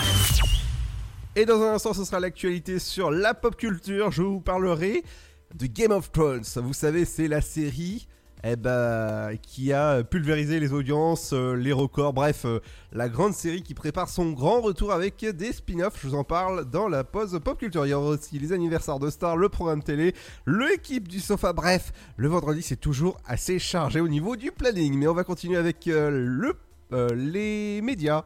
Et 1.35 1.45
dans 1.45 1.61
un 1.61 1.73
instant, 1.73 1.93
ce 1.93 2.05
sera 2.05 2.21
l'actualité 2.21 2.79
sur 2.79 3.11
la 3.11 3.33
pop 3.33 3.57
culture. 3.57 4.11
Je 4.11 4.21
vous 4.21 4.39
parlerai 4.39 5.03
de 5.53 5.65
Game 5.65 5.91
of 5.91 6.09
Thrones. 6.13 6.45
Vous 6.55 6.73
savez, 6.73 7.03
c'est 7.03 7.27
la 7.27 7.41
série 7.41 8.07
eh 8.43 8.55
ben, 8.55 9.35
qui 9.41 9.73
a 9.73 10.03
pulvérisé 10.03 10.59
les 10.59 10.71
audiences, 10.71 11.33
euh, 11.33 11.53
les 11.53 11.73
records, 11.73 12.13
bref, 12.13 12.45
euh, 12.45 12.59
la 12.91 13.09
grande 13.09 13.33
série 13.33 13.63
qui 13.63 13.73
prépare 13.73 14.09
son 14.09 14.31
grand 14.31 14.61
retour 14.61 14.91
avec 14.93 15.25
des 15.25 15.51
spin-offs. 15.51 15.99
Je 16.01 16.07
vous 16.07 16.15
en 16.15 16.23
parle 16.23 16.69
dans 16.69 16.87
la 16.87 17.03
pause 17.03 17.39
pop 17.43 17.57
culture. 17.57 17.85
Il 17.85 17.89
y 17.89 17.93
aura 17.93 18.09
aussi 18.09 18.37
les 18.37 18.53
anniversaires 18.53 18.99
de 18.99 19.09
stars, 19.09 19.37
le 19.37 19.49
programme 19.49 19.81
télé, 19.81 20.13
l'équipe 20.45 21.07
du 21.07 21.19
sofa. 21.19 21.51
Bref, 21.53 21.91
le 22.15 22.27
vendredi 22.27 22.61
c'est 22.61 22.75
toujours 22.75 23.17
assez 23.25 23.59
chargé 23.59 23.99
au 23.99 24.07
niveau 24.07 24.35
du 24.35 24.51
planning. 24.51 24.95
Mais 24.97 25.07
on 25.07 25.13
va 25.13 25.23
continuer 25.23 25.57
avec 25.57 25.87
euh, 25.87 26.09
le, 26.11 26.53
euh, 26.93 27.09
les 27.15 27.81
médias. 27.81 28.23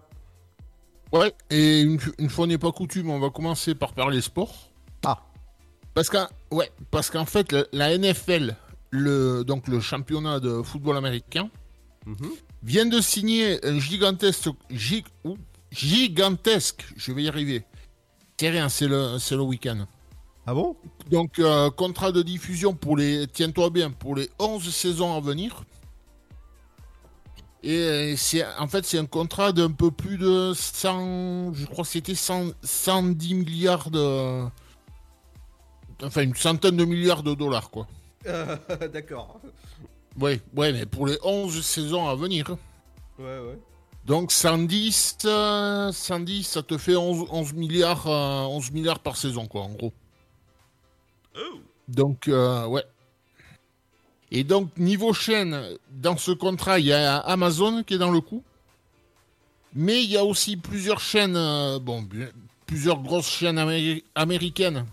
Ouais, 1.13 1.33
et 1.49 1.81
une, 1.81 1.99
une 2.19 2.29
fois 2.29 2.47
n'est 2.47 2.57
pas 2.57 2.71
coutume, 2.71 3.09
on 3.09 3.19
va 3.19 3.29
commencer 3.29 3.75
par 3.75 3.93
parler 3.93 4.21
sport. 4.21 4.71
Ah. 5.05 5.19
Parce 5.93 6.09
qu'en 6.09 6.27
ouais, 6.51 6.71
parce 6.89 7.09
qu'en 7.09 7.25
fait, 7.25 7.51
la, 7.51 7.65
la 7.73 7.97
NFL, 7.97 8.55
le, 8.91 9.43
donc 9.43 9.67
le 9.67 9.79
championnat 9.79 10.39
de 10.39 10.61
football 10.61 10.97
américain, 10.97 11.49
vient 12.63 12.85
de 12.85 12.99
signer 13.01 13.63
un 13.65 13.79
gigantesque, 13.79 14.49
gig- 14.71 15.05
gigantesque, 15.71 16.85
je 16.95 17.11
vais 17.11 17.23
y 17.23 17.27
arriver. 17.27 17.63
C'est 18.39 18.49
rien, 18.49 18.69
c'est 18.69 18.87
le, 18.87 19.17
c'est 19.19 19.35
le 19.35 19.43
week-end. 19.43 19.85
Ah 20.47 20.53
bon? 20.55 20.75
Donc, 21.11 21.37
euh, 21.39 21.69
contrat 21.69 22.11
de 22.11 22.21
diffusion 22.23 22.73
pour 22.73 22.97
les, 22.97 23.27
tiens-toi 23.27 23.69
bien, 23.69 23.91
pour 23.91 24.15
les 24.15 24.29
11 24.39 24.73
saisons 24.73 25.15
à 25.15 25.19
venir. 25.21 25.63
Et 27.63 27.77
euh, 27.77 28.15
c'est, 28.17 28.43
en 28.57 28.67
fait, 28.67 28.83
c'est 28.85 28.97
un 28.97 29.05
contrat 29.05 29.51
d'un 29.51 29.69
peu 29.71 29.91
plus 29.91 30.17
de 30.17 30.53
100, 30.55 31.53
je 31.53 31.65
crois 31.67 31.83
que 31.83 31.89
c'était 31.91 32.15
100 32.15 32.53
110 32.63 33.35
milliards 33.35 33.91
de, 33.91 34.43
enfin 36.03 36.23
une 36.23 36.35
centaine 36.35 36.75
de 36.77 36.85
milliards 36.85 37.21
de 37.21 37.35
dollars, 37.35 37.69
quoi. 37.69 37.87
D'accord. 38.93 39.39
Ouais, 40.19 40.39
ouais, 40.55 40.73
mais 40.73 40.85
pour 40.85 41.07
les 41.07 41.17
11 41.23 41.63
saisons 41.65 42.07
à 42.07 42.15
venir. 42.15 42.49
Ouais, 43.17 43.39
ouais. 43.39 43.59
Donc 44.05 44.31
110, 44.31 45.17
euh, 45.25 45.91
110, 45.91 46.43
ça 46.43 46.63
te 46.63 46.77
fait 46.77 46.95
11, 46.95 47.27
11 47.29 47.53
milliards, 47.53 48.07
euh, 48.07 48.41
11 48.45 48.71
milliards 48.71 48.99
par 48.99 49.15
saison, 49.15 49.47
quoi, 49.47 49.61
en 49.61 49.69
gros. 49.69 49.93
Donc, 51.87 52.27
euh, 52.27 52.65
ouais. 52.67 52.83
Et 54.31 54.43
donc, 54.43 54.75
niveau 54.77 55.13
chaîne, 55.13 55.77
dans 55.91 56.17
ce 56.17 56.31
contrat, 56.31 56.79
il 56.79 56.85
y 56.87 56.93
a 56.93 57.17
Amazon 57.17 57.83
qui 57.83 57.95
est 57.95 57.97
dans 57.97 58.11
le 58.11 58.21
coup. 58.21 58.43
Mais 59.73 60.03
il 60.03 60.09
y 60.09 60.17
a 60.17 60.25
aussi 60.25 60.57
plusieurs 60.57 60.99
chaînes, 60.99 61.35
euh, 61.35 61.79
bon, 61.79 62.07
plusieurs 62.65 63.01
grosses 63.01 63.29
chaînes 63.29 63.57
améri- 63.57 64.03
américaines, 64.15 64.85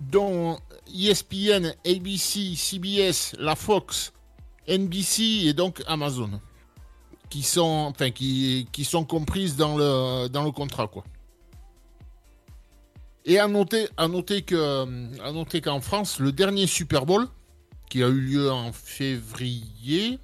dont 0.00 0.58
ESPN, 0.94 1.74
ABC, 1.86 2.54
CBS, 2.54 3.34
la 3.38 3.56
Fox, 3.56 4.12
NBC 4.66 5.46
et 5.46 5.52
donc 5.54 5.82
Amazon 5.86 6.40
qui 7.28 7.42
sont, 7.42 7.90
enfin, 7.90 8.10
qui, 8.10 8.68
qui 8.72 8.84
sont 8.84 9.04
comprises 9.04 9.56
dans 9.56 9.76
le, 9.76 10.28
dans 10.28 10.44
le 10.44 10.50
contrat, 10.50 10.86
quoi. 10.86 11.04
Et 13.24 13.38
à 13.38 13.46
noter, 13.46 13.88
à 13.96 14.08
noter 14.08 14.42
que, 14.42 15.20
à 15.22 15.32
noter 15.32 15.60
qu'en 15.60 15.80
France, 15.80 16.18
le 16.18 16.32
dernier 16.32 16.66
Super 16.66 17.04
Bowl, 17.04 17.26
qui 17.90 18.02
a 18.02 18.08
eu 18.08 18.20
lieu 18.20 18.50
en 18.50 18.72
février, 18.72 20.18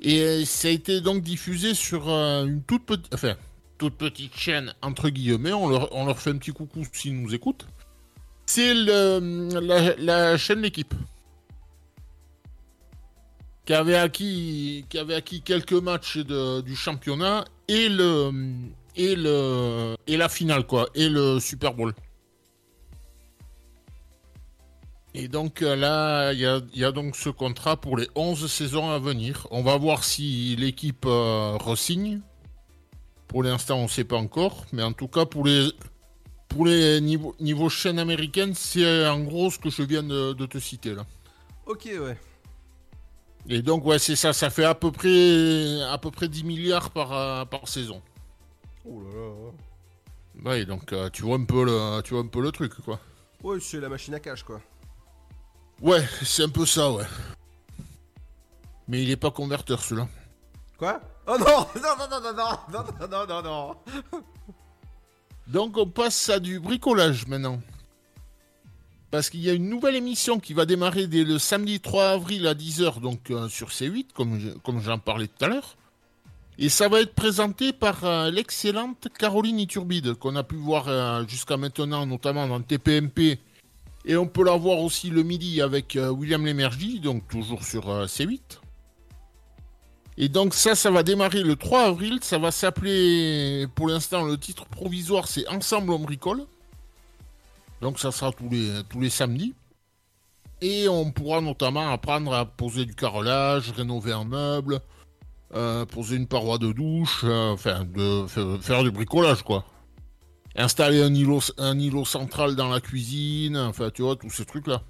et 0.00 0.44
ça 0.44 0.68
a 0.68 0.70
été 0.70 1.00
donc 1.00 1.22
diffusé 1.22 1.74
sur 1.74 2.08
euh, 2.08 2.44
une 2.44 2.62
toute 2.62 2.86
petite, 2.86 3.12
enfin, 3.14 3.34
toute 3.78 3.96
petite 3.96 4.36
chaîne 4.36 4.74
entre 4.82 5.08
guillemets. 5.08 5.52
On 5.52 5.68
leur, 5.68 5.94
on 5.94 6.06
leur 6.06 6.18
fait 6.18 6.30
un 6.30 6.38
petit 6.38 6.52
coucou 6.52 6.84
s'ils 6.92 7.20
nous 7.20 7.34
écoutent. 7.34 7.66
C'est 8.54 8.74
le, 8.74 9.96
la, 9.98 10.36
chaîne 10.36 10.60
L'équipe? 10.60 10.92
Qui 13.64 13.72
avait 13.72 13.96
acquis, 13.96 14.84
qui 14.90 14.98
avait 14.98 15.14
acquis 15.14 15.40
quelques 15.40 15.72
matchs 15.72 16.18
du 16.18 16.76
championnat 16.76 17.46
et 17.66 17.88
le 17.88 18.30
et 18.94 19.16
le 19.16 19.96
et 20.06 20.18
la 20.18 20.28
finale 20.28 20.66
quoi 20.66 20.90
et 20.94 21.08
le 21.08 21.40
Super 21.40 21.72
Bowl. 21.72 21.94
Et 25.14 25.28
donc 25.28 25.62
euh, 25.62 25.74
là, 25.74 26.34
il 26.34 26.40
y 26.74 26.84
a, 26.84 26.92
donc 26.92 27.16
ce 27.16 27.30
contrat 27.30 27.78
pour 27.78 27.96
les 27.96 28.08
11 28.16 28.50
saisons 28.50 28.90
à 28.90 28.98
venir. 28.98 29.46
On 29.50 29.62
va 29.62 29.78
voir 29.78 30.04
si 30.04 30.56
l'équipe 30.56 31.06
euh. 31.06 31.56
Pour 33.28 33.44
l'instant, 33.44 33.78
on 33.78 33.84
ne 33.84 33.88
sait 33.88 34.04
pas 34.04 34.18
encore. 34.18 34.66
Mais 34.74 34.82
en 34.82 34.92
tout 34.92 35.08
cas, 35.08 35.24
pour 35.24 35.46
les, 35.46 35.70
pour 36.52 36.66
les 36.66 37.00
niveaux, 37.00 37.34
niveau 37.40 37.68
chaîne 37.68 37.98
américaine, 37.98 38.54
c'est 38.54 39.06
en 39.06 39.20
gros 39.20 39.50
ce 39.50 39.58
que 39.58 39.70
je 39.70 39.82
viens 39.82 40.02
de, 40.02 40.32
de 40.32 40.46
te 40.46 40.58
citer 40.58 40.94
là. 40.94 41.06
Ok, 41.66 41.84
ouais. 41.86 42.18
Et 43.48 43.62
donc, 43.62 43.84
ouais, 43.84 43.98
c'est 43.98 44.16
ça. 44.16 44.32
Ça 44.32 44.50
fait 44.50 44.64
à 44.64 44.74
peu 44.74 44.92
près, 44.92 45.82
à 45.82 45.98
peu 45.98 46.10
près 46.10 46.28
10 46.28 46.44
milliards 46.44 46.90
par, 46.90 47.12
euh, 47.12 47.44
par 47.44 47.66
saison. 47.66 48.00
Oh 48.84 49.00
là 49.00 49.14
là. 49.14 50.50
Ouais, 50.50 50.64
donc 50.64 50.92
euh, 50.92 51.10
tu, 51.10 51.22
vois 51.22 51.36
un 51.36 51.44
peu 51.44 51.64
le, 51.64 52.00
tu 52.02 52.14
vois 52.14 52.22
un 52.22 52.26
peu 52.26 52.40
le 52.40 52.52
truc, 52.52 52.74
quoi. 52.84 53.00
Ouais, 53.42 53.58
c'est 53.60 53.80
la 53.80 53.88
machine 53.88 54.14
à 54.14 54.20
cash, 54.20 54.42
quoi. 54.42 54.60
Ouais, 55.80 56.04
c'est 56.22 56.44
un 56.44 56.48
peu 56.48 56.64
ça, 56.64 56.90
ouais. 56.90 57.04
Mais 58.88 59.02
il 59.02 59.10
est 59.10 59.16
pas 59.16 59.30
converteur, 59.30 59.82
celui-là. 59.82 60.08
Quoi? 60.78 61.00
Oh 61.26 61.36
non 61.38 61.46
Non, 61.46 61.96
non, 61.98 62.08
non, 62.10 62.20
non, 62.20 62.32
non, 62.32 62.58
non, 62.72 63.08
non, 63.08 63.26
non, 63.26 63.26
non, 63.26 63.42
non. 63.42 63.76
Donc 65.48 65.76
on 65.76 65.86
passe 65.86 66.28
à 66.28 66.38
du 66.40 66.60
bricolage 66.60 67.26
maintenant. 67.26 67.60
Parce 69.10 69.28
qu'il 69.28 69.40
y 69.40 69.50
a 69.50 69.52
une 69.52 69.68
nouvelle 69.68 69.96
émission 69.96 70.40
qui 70.40 70.54
va 70.54 70.64
démarrer 70.64 71.06
dès 71.06 71.24
le 71.24 71.38
samedi 71.38 71.80
3 71.80 72.10
avril 72.10 72.46
à 72.46 72.54
10h, 72.54 73.00
donc 73.00 73.30
euh, 73.30 73.48
sur 73.48 73.68
C8, 73.68 74.06
comme, 74.14 74.38
je- 74.40 74.50
comme 74.60 74.80
j'en 74.80 74.98
parlais 74.98 75.26
tout 75.26 75.44
à 75.44 75.48
l'heure. 75.48 75.76
Et 76.58 76.68
ça 76.70 76.88
va 76.88 77.00
être 77.00 77.14
présenté 77.14 77.72
par 77.74 78.04
euh, 78.04 78.30
l'excellente 78.30 79.08
Caroline 79.18 79.58
Iturbide, 79.60 80.14
qu'on 80.14 80.34
a 80.36 80.42
pu 80.42 80.54
voir 80.54 80.88
euh, 80.88 81.26
jusqu'à 81.26 81.58
maintenant, 81.58 82.06
notamment 82.06 82.46
dans 82.48 82.60
TPMP. 82.62 83.38
Et 84.06 84.16
on 84.16 84.26
peut 84.26 84.44
la 84.44 84.56
voir 84.56 84.78
aussi 84.78 85.10
le 85.10 85.22
midi 85.22 85.60
avec 85.60 85.96
William 86.10 86.44
Lémergie, 86.44 86.98
donc 86.98 87.28
toujours 87.28 87.64
sur 87.64 87.90
euh, 87.90 88.06
C8. 88.06 88.40
Et 90.18 90.28
donc 90.28 90.54
ça, 90.54 90.74
ça 90.74 90.90
va 90.90 91.02
démarrer 91.02 91.42
le 91.42 91.56
3 91.56 91.84
avril. 91.84 92.18
Ça 92.22 92.38
va 92.38 92.50
s'appeler, 92.50 93.66
pour 93.74 93.88
l'instant, 93.88 94.24
le 94.24 94.36
titre 94.38 94.66
provisoire, 94.66 95.26
c'est 95.28 95.46
Ensemble 95.48 95.92
on 95.92 95.98
bricole. 95.98 96.44
Donc 97.80 97.98
ça 97.98 98.12
sera 98.12 98.30
tous 98.32 98.48
les, 98.50 98.82
tous 98.88 99.00
les 99.00 99.10
samedis. 99.10 99.54
Et 100.60 100.88
on 100.88 101.10
pourra 101.10 101.40
notamment 101.40 101.90
apprendre 101.90 102.32
à 102.34 102.44
poser 102.44 102.84
du 102.84 102.94
carrelage, 102.94 103.70
rénover 103.72 104.12
un 104.12 104.24
meuble, 104.24 104.80
euh, 105.54 105.84
poser 105.86 106.14
une 106.16 106.28
paroi 106.28 106.58
de 106.58 106.70
douche, 106.70 107.22
euh, 107.24 107.50
enfin, 107.52 107.84
de, 107.84 108.26
faire- 108.28 108.58
faire 108.62 108.82
du 108.84 108.92
bricolage, 108.92 109.42
quoi. 109.42 109.64
Installer 110.54 111.02
un 111.02 111.12
îlot, 111.14 111.40
un 111.58 111.76
îlot 111.78 112.04
central 112.04 112.54
dans 112.54 112.68
la 112.68 112.80
cuisine, 112.80 113.56
enfin, 113.56 113.90
tu 113.90 114.02
vois, 114.02 114.14
tous 114.14 114.30
ces 114.30 114.44
trucs-là. 114.44 114.82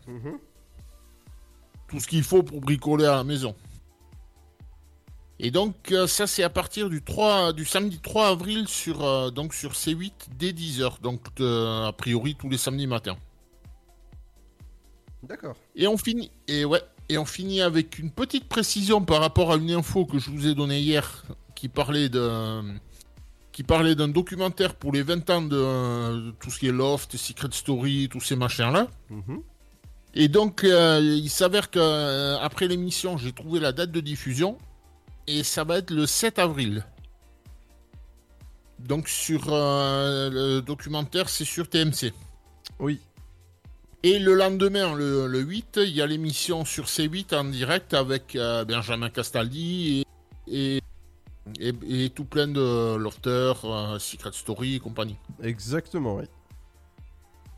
Tout 1.89 2.01
ce 2.01 2.07
qu'il 2.07 2.23
faut 2.25 2.43
pour 2.43 2.61
bricoler 2.61 3.07
à 3.07 3.17
la 3.17 3.25
maison. 3.25 3.55
Et 5.45 5.51
donc 5.51 5.91
euh, 5.91 6.07
ça 6.07 6.29
c'est 6.29 6.45
à 6.45 6.49
partir 6.49 6.89
du 6.89 7.03
3 7.03 7.53
du 7.53 7.65
samedi 7.65 7.99
3 7.99 8.29
avril 8.29 8.69
sur 8.69 9.05
euh, 9.05 9.31
donc 9.31 9.55
sur 9.55 9.73
C8 9.73 10.13
dès 10.39 10.53
10h 10.53 11.01
donc 11.03 11.21
euh, 11.41 11.85
a 11.85 11.93
priori 11.93 12.37
tous 12.37 12.49
les 12.49 12.57
samedis 12.57 12.87
matins. 12.87 13.17
D'accord. 15.25 15.57
Et 15.75 15.89
on 15.89 15.99
finit 15.99 16.31
et 16.47 16.65
ouais 16.65 16.81
et 17.09 17.19
on 17.19 17.25
finit 17.25 17.61
avec 17.61 17.99
une 17.99 18.13
petite 18.13 18.49
précision 18.49 19.05
par 19.05 19.21
rapport 19.21 19.51
à 19.53 19.57
une 19.57 19.73
info 19.73 20.07
que 20.07 20.21
je 20.21 20.31
vous 20.31 20.47
ai 20.47 20.55
donnée 20.55 20.79
hier 20.79 21.25
qui 21.57 21.69
parlait 21.69 22.09
de 22.09 22.63
qui 23.51 23.65
parlait 23.65 23.97
d'un 23.97 24.09
documentaire 24.09 24.77
pour 24.77 24.93
les 24.93 25.03
20 25.03 25.31
ans 25.31 25.43
de, 25.43 26.31
tout 26.41 26.51
ce 26.51 26.59
qui 26.59 26.69
est 26.69 26.73
Loft, 26.73 27.17
Secret 27.17 27.49
Story, 27.51 28.09
tous 28.11 28.21
ces 28.21 28.37
machins 28.37 28.73
là. 28.73 28.87
Et 30.15 30.29
donc, 30.29 30.65
euh, 30.65 31.01
il 31.03 31.31
s'avère 31.31 31.71
que 31.71 31.79
euh, 31.79 32.39
après 32.41 32.69
l'émission, 32.69 33.17
j'ai 33.17 33.33
trouvé 33.33 33.61
la 33.61 33.73
date 33.73 33.91
de 33.91 34.01
diffusion 34.01 34.59
et 35.27 35.43
ça 35.43 35.65
va 35.65 35.79
être 35.79 35.91
le 35.91 36.07
7 36.07 36.39
avril. 36.39 36.85
Donc 38.79 39.09
sur 39.09 39.45
euh, 39.53 40.29
le 40.31 40.61
documentaire, 40.61 41.29
c'est 41.29 41.45
sur 41.45 41.69
TMC. 41.69 42.13
Oui. 42.81 43.01
Et 44.03 44.19
le 44.19 44.35
lendemain, 44.35 44.95
le, 44.97 45.29
le 45.29 45.39
8, 45.41 45.79
il 45.85 45.91
y 45.91 46.03
a 46.03 46.07
l'émission 46.07 46.65
sur 46.65 46.87
C8 46.87 47.37
en 47.37 47.45
direct 47.45 47.95
avec 47.95 48.35
euh, 48.35 48.65
Benjamin 48.65 49.11
Castaldi 49.11 50.05
et, 50.49 50.77
et, 50.77 50.83
et- 51.61 52.05
et 52.05 52.11
tout 52.11 52.25
plein 52.25 52.49
de 52.49 52.97
lofters, 52.97 53.65
euh, 53.65 53.99
Secret 54.01 54.33
Story 54.33 54.75
et 54.77 54.81
compagnie. 54.81 55.17
Exactement, 55.41 56.17
oui. 56.17 56.25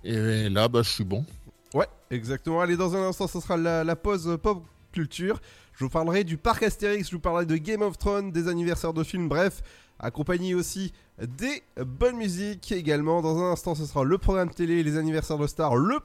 Et 0.05 0.50
là, 0.50 0.68
bah, 0.68 0.83
je 0.83 0.90
suis 0.90 1.05
bon. 1.05 1.24
Ouais, 1.72 1.88
exactement. 2.11 2.61
Allez, 2.61 2.77
dans 2.77 2.94
un 2.94 3.09
instant, 3.09 3.27
ce 3.27 3.40
sera 3.40 3.57
la, 3.57 3.83
la 3.83 3.96
pause 3.96 4.38
pop 4.42 4.62
culture. 4.92 5.40
Je 5.76 5.82
vous 5.82 5.90
parlerai 5.90 6.22
du 6.22 6.37
parc 6.37 6.62
Astérix, 6.62 7.08
je 7.08 7.16
vous 7.16 7.20
parlerai 7.20 7.46
de 7.46 7.56
Game 7.56 7.82
of 7.82 7.98
Thrones, 7.98 8.30
des 8.30 8.46
anniversaires 8.46 8.92
de 8.92 9.02
films, 9.02 9.28
bref, 9.28 9.60
accompagné 9.98 10.54
aussi 10.54 10.92
des 11.20 11.64
bonnes 11.84 12.16
musiques 12.16 12.70
également. 12.70 13.22
Dans 13.22 13.38
un 13.42 13.50
instant, 13.50 13.74
ce 13.74 13.84
sera 13.84 14.04
le 14.04 14.16
programme 14.16 14.50
télé, 14.50 14.84
les 14.84 14.96
anniversaires 14.96 15.38
de 15.38 15.48
stars, 15.48 15.74
le, 15.74 16.00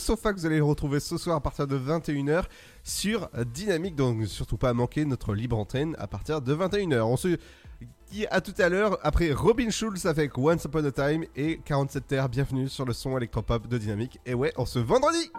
sofa 0.00 0.32
que 0.32 0.40
vous 0.40 0.46
allez 0.46 0.60
retrouver 0.60 0.98
ce 0.98 1.18
soir 1.18 1.36
à 1.36 1.40
partir 1.40 1.68
de 1.68 1.78
21h 1.78 2.44
sur 2.82 3.28
Dynamique. 3.54 3.94
Donc 3.94 4.26
surtout 4.26 4.56
pas 4.56 4.72
manquer 4.72 5.04
notre 5.04 5.34
libre 5.34 5.56
antenne 5.56 5.94
à 6.00 6.08
partir 6.08 6.40
de 6.40 6.52
21h. 6.52 7.02
On 7.02 7.16
se 7.16 7.36
dit 8.10 8.26
à 8.26 8.40
tout 8.40 8.54
à 8.58 8.68
l'heure 8.68 8.98
après 9.02 9.32
Robin 9.32 9.70
Schulz 9.70 10.04
avec 10.06 10.36
Once 10.36 10.64
Upon 10.64 10.84
a 10.84 10.90
Time 10.90 11.24
et 11.36 11.60
47 11.64 12.06
Terre. 12.08 12.28
Bienvenue 12.28 12.68
sur 12.68 12.84
le 12.84 12.92
son 12.92 13.16
électropop 13.16 13.68
de 13.68 13.78
Dynamique. 13.78 14.18
Et 14.26 14.34
ouais, 14.34 14.52
on 14.56 14.66
se 14.66 14.80
vendredi 14.80 15.30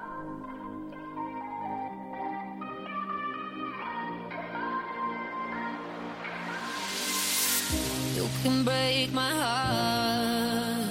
can 8.44 8.64
break 8.66 9.14
my 9.14 9.32
heart, 9.32 10.86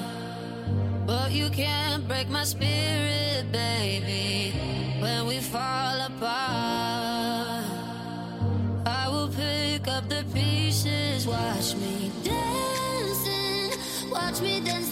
but 1.07 1.31
you 1.33 1.51
can't 1.51 2.09
break 2.09 2.31
my 2.31 2.45
spirit, 2.45 3.45
baby. 3.53 4.55
When 4.99 5.27
we 5.27 5.39
fall 5.41 6.01
apart, 6.01 7.67
I 8.87 9.07
will 9.11 9.29
pick 9.29 9.87
up 9.87 10.09
the 10.09 10.25
pieces. 10.33 11.27
Watch 11.27 11.75
me 11.75 12.11
dancing, 12.25 13.79
watch 14.11 14.41
me 14.41 14.61
dance 14.61 14.92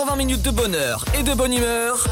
120 0.00 0.16
minutes 0.16 0.42
de 0.42 0.50
bonheur 0.50 1.04
et 1.18 1.22
de 1.22 1.34
bonne 1.34 1.52
humeur 1.52 2.02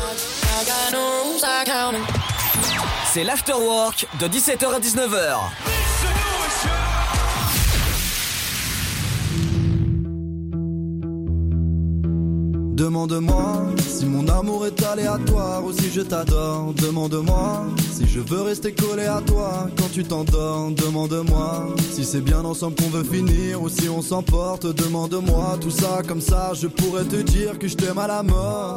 C'est 3.06 3.24
l'afterwork 3.24 4.06
de 4.20 4.28
17h 4.28 4.74
à 4.74 4.78
19h. 4.78 5.67
Demande-moi 12.78 13.66
si 13.88 14.06
mon 14.06 14.28
amour 14.28 14.64
est 14.64 14.82
aléatoire 14.84 15.64
ou 15.64 15.72
si 15.72 15.90
je 15.90 16.00
t'adore. 16.00 16.72
Demande-moi 16.74 17.66
si 17.92 18.06
je 18.06 18.20
veux 18.20 18.42
rester 18.42 18.72
collé 18.72 19.02
à 19.02 19.20
toi 19.20 19.66
quand 19.76 19.88
tu 19.92 20.04
t'endors. 20.04 20.70
Demande-moi 20.70 21.74
si 21.90 22.04
c'est 22.04 22.20
bien 22.20 22.44
ensemble 22.44 22.76
qu'on 22.76 22.90
veut 22.90 23.02
finir 23.02 23.60
ou 23.60 23.68
si 23.68 23.88
on 23.88 24.00
s'emporte. 24.00 24.66
Demande-moi 24.66 25.58
tout 25.60 25.72
ça 25.72 26.02
comme 26.06 26.20
ça, 26.20 26.52
je 26.54 26.68
pourrais 26.68 27.02
te 27.02 27.16
dire 27.16 27.58
que 27.58 27.66
je 27.66 27.74
t'aime 27.74 27.98
à 27.98 28.06
la 28.06 28.22
mort. 28.22 28.76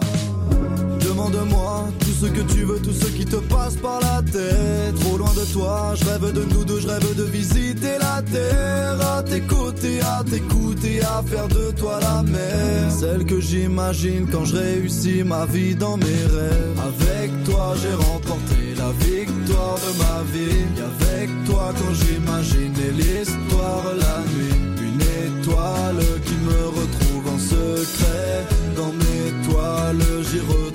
Demande-moi 1.30 1.88
tout 2.00 2.14
ce 2.20 2.26
que 2.26 2.42
tu 2.42 2.64
veux, 2.64 2.80
tout 2.80 2.94
ce 2.94 3.06
qui 3.06 3.26
te 3.26 3.36
passe 3.36 3.76
par 3.76 4.00
la 4.00 4.24
tête. 4.24 4.96
Trop 5.02 5.18
loin 5.18 5.32
de 5.34 5.54
toi, 5.54 5.94
je 5.96 6.06
rêve 6.06 6.34
de 6.34 6.44
nous 6.46 6.66
deux, 6.66 6.80
je 6.80 6.88
rêve 6.88 7.16
de 7.16 7.24
visiter 7.24 7.98
la 8.00 8.22
terre. 8.24 8.98
À 9.18 9.22
tes 9.22 9.42
côtés, 9.42 10.00
à 10.02 10.24
t'écouter, 10.24 11.02
à 11.02 11.22
faire 11.24 11.48
de 11.48 11.72
toi 11.78 12.00
la 12.02 12.24
mère. 12.24 12.92
Celle 13.00 13.26
que 13.26 13.40
j'imagine 13.40 14.28
quand 14.32 14.46
je 14.46 14.56
réussis 14.56 15.24
ma 15.24 15.46
vie 15.46 15.76
dans 15.76 15.98
mes 15.98 16.06
rêves. 16.06 16.80
Avec 16.90 17.44
toi, 17.44 17.76
j'ai 17.82 17.94
remporté 17.94 18.74
la 18.78 18.92
victoire 19.06 19.76
de 19.76 19.98
ma 20.00 20.24
vie. 20.34 20.66
Et 20.78 20.82
avec 20.82 21.30
toi, 21.46 21.72
quand 21.78 21.94
j'imaginais 21.94 22.92
l'histoire 22.98 23.84
la 24.00 24.18
nuit. 24.34 24.56
Une 24.88 25.02
étoile 25.02 26.04
qui 26.26 26.36
me 26.48 26.66
retrouve 26.80 27.34
en 27.36 27.38
secret. 27.38 28.46
Dans 28.76 28.92
mes 28.92 29.48
toiles, 29.48 30.24
j'y 30.32 30.40
retrouve 30.40 30.71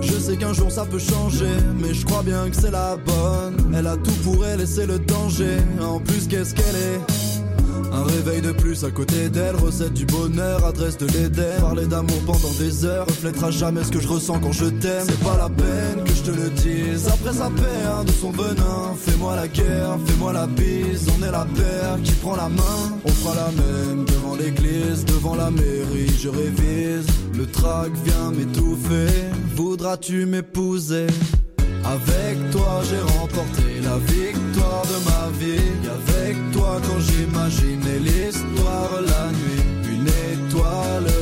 Je 0.00 0.12
sais 0.12 0.36
qu'un 0.36 0.52
jour 0.52 0.70
ça 0.70 0.84
peut 0.84 0.98
changer, 0.98 1.56
mais 1.80 1.94
je 1.94 2.04
crois 2.04 2.22
bien 2.22 2.48
que 2.50 2.56
c'est 2.56 2.70
la 2.70 2.96
bonne. 2.96 3.74
Elle 3.76 3.86
a 3.86 3.96
tout 3.96 4.16
pour 4.24 4.44
elle 4.44 4.66
c'est 4.66 4.86
le 4.86 4.98
danger. 4.98 5.58
En 5.80 6.00
plus, 6.00 6.26
qu'est-ce 6.26 6.54
qu'elle 6.54 6.76
est? 6.76 7.27
Un 7.92 8.02
réveil 8.04 8.40
de 8.42 8.52
plus 8.52 8.84
à 8.84 8.90
côté 8.90 9.28
d'elle, 9.28 9.56
recette 9.56 9.94
du 9.94 10.04
bonheur, 10.06 10.64
adresse 10.64 10.98
de 10.98 11.06
l'Éden. 11.06 11.60
Parler 11.60 11.86
d'amour 11.86 12.20
pendant 12.26 12.52
des 12.58 12.84
heures, 12.84 13.06
reflètera 13.06 13.50
jamais 13.50 13.82
ce 13.84 13.90
que 13.90 14.00
je 14.00 14.08
ressens 14.08 14.38
quand 14.40 14.52
je 14.52 14.66
t'aime. 14.66 15.06
C'est 15.06 15.20
pas 15.20 15.36
la 15.36 15.48
peine 15.48 16.04
que 16.04 16.12
je 16.12 16.22
te 16.22 16.30
le 16.30 16.50
dise. 16.50 17.08
Après 17.08 17.32
sa 17.32 17.50
paix 17.50 18.04
de 18.06 18.12
son 18.12 18.30
venin, 18.30 18.94
fais-moi 18.96 19.36
la 19.36 19.48
guerre, 19.48 19.98
fais-moi 20.06 20.32
la 20.32 20.46
bise. 20.46 21.06
On 21.18 21.24
est 21.24 21.32
la 21.32 21.46
paire 21.46 21.98
qui 22.04 22.12
prend 22.12 22.36
la 22.36 22.48
main. 22.48 22.98
On 23.04 23.08
fera 23.08 23.34
la 23.34 23.50
même 23.50 24.04
devant 24.04 24.36
l'église, 24.36 25.04
devant 25.06 25.34
la 25.34 25.50
mairie. 25.50 26.12
Je 26.18 26.28
révise, 26.28 27.06
le 27.36 27.46
trac 27.46 27.90
vient 28.04 28.30
m'étouffer. 28.32 29.08
Voudras-tu 29.54 30.26
m'épouser? 30.26 31.06
Avec 31.84 32.50
toi 32.50 32.82
j'ai 32.88 33.00
remporté 33.18 33.80
la 33.82 33.96
victoire 33.98 34.82
de 34.82 34.98
ma 35.08 35.38
vie 35.38 35.72
Avec 36.28 36.50
toi 36.52 36.78
quand 36.86 37.00
j'imaginais 37.00 38.00
l'histoire 38.00 39.00
la 39.00 39.32
nuit 39.32 39.64
Une 39.90 40.06
étoile 40.06 41.17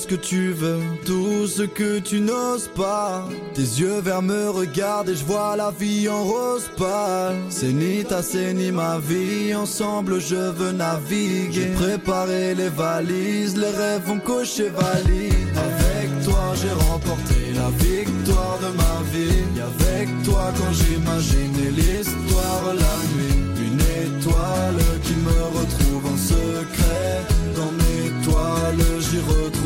ce 0.00 0.06
que 0.06 0.14
tu 0.14 0.52
veux 0.52 0.80
Tout 1.04 1.46
ce 1.46 1.62
que 1.62 1.98
tu 1.98 2.20
n'oses 2.20 2.68
pas. 2.68 3.28
Tes 3.54 3.68
yeux 3.80 4.00
verts 4.00 4.22
me 4.22 4.48
regardent 4.48 5.10
et 5.10 5.14
je 5.14 5.24
vois 5.24 5.56
la 5.56 5.70
vie 5.70 6.08
en 6.08 6.24
rose 6.24 6.70
pâle. 6.78 7.36
C'est 7.50 7.72
ni 7.72 8.04
ta 8.04 8.22
c'est 8.22 8.54
ni 8.54 8.70
ma 8.72 8.98
vie 8.98 9.54
Ensemble 9.54 10.20
je 10.20 10.42
veux 10.58 10.72
naviguer. 10.72 11.50
J'ai 11.52 11.66
préparé 11.82 12.54
les 12.54 12.70
valises 12.70 13.56
Les 13.56 13.74
rêves 13.82 14.02
vont 14.06 14.20
cocher 14.20 14.70
valide. 14.70 15.50
Avec 15.68 16.08
toi 16.24 16.44
j'ai 16.60 16.74
remporté 16.88 17.40
la 17.60 17.70
victoire 17.84 18.58
de 18.64 18.70
ma 18.82 18.96
vie. 19.12 19.44
Et 19.58 19.62
avec 19.72 20.08
toi 20.24 20.44
quand 20.56 20.72
j'imaginais 20.80 21.72
l'histoire 21.78 22.64
la 22.84 22.96
nuit. 23.12 23.40
Une 23.66 23.82
étoile 24.04 24.82
qui 25.04 25.14
me 25.26 25.40
retrouve 25.58 26.04
en 26.14 26.18
secret. 26.32 27.16
Dans 27.56 27.72
mes 27.82 28.24
toiles 28.24 28.86
j'y 29.00 29.18
retrouve 29.18 29.59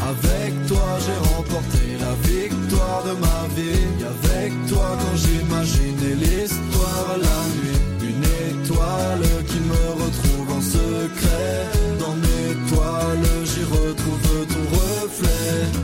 Avec 0.00 0.52
toi 0.68 0.86
j'ai 1.04 1.18
remporté 1.34 1.84
la 2.04 2.14
victoire 2.28 3.02
de 3.08 3.14
ma 3.24 3.40
vie. 3.56 3.86
Avec 4.14 4.52
toi 4.68 4.88
quand 5.00 5.16
j'imaginais 5.16 6.16
l'histoire 6.22 7.10
la 7.28 7.40
nuit. 7.56 7.80
Une 8.10 8.24
étoile 8.50 9.28
qui 9.48 9.60
me 9.60 9.84
retrouve 10.02 10.48
en 10.58 10.60
secret. 10.60 11.56
Dans 11.98 12.16
mes 12.24 12.50
toiles 12.70 13.30
j'y 13.44 13.64
retrouve 13.64 14.46
ton 14.52 14.64
reflet 14.76 15.83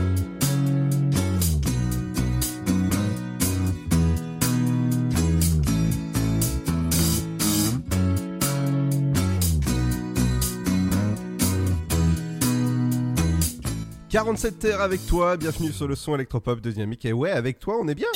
47 14.11 14.59
terres 14.59 14.81
avec 14.81 15.05
toi, 15.07 15.37
bienvenue 15.37 15.71
sur 15.71 15.87
le 15.87 15.95
son 15.95 16.15
électropop 16.15 16.59
de 16.59 16.69
Dynamique. 16.69 17.05
Et 17.05 17.13
ouais, 17.13 17.31
avec 17.31 17.59
toi, 17.59 17.77
on 17.81 17.87
est 17.87 17.95
bien. 17.95 18.09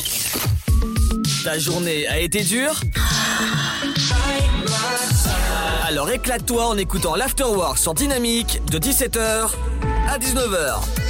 Ta 1.45 1.57
journée 1.57 2.05
a 2.07 2.19
été 2.19 2.43
dure 2.43 2.81
Alors 5.87 6.09
éclate-toi 6.09 6.67
en 6.67 6.77
écoutant 6.77 7.15
l'Afterwork 7.15 7.77
sur 7.77 7.93
Dynamique 7.93 8.61
de 8.69 8.77
17h 8.77 9.51
à 10.09 10.17
19h. 10.19 11.04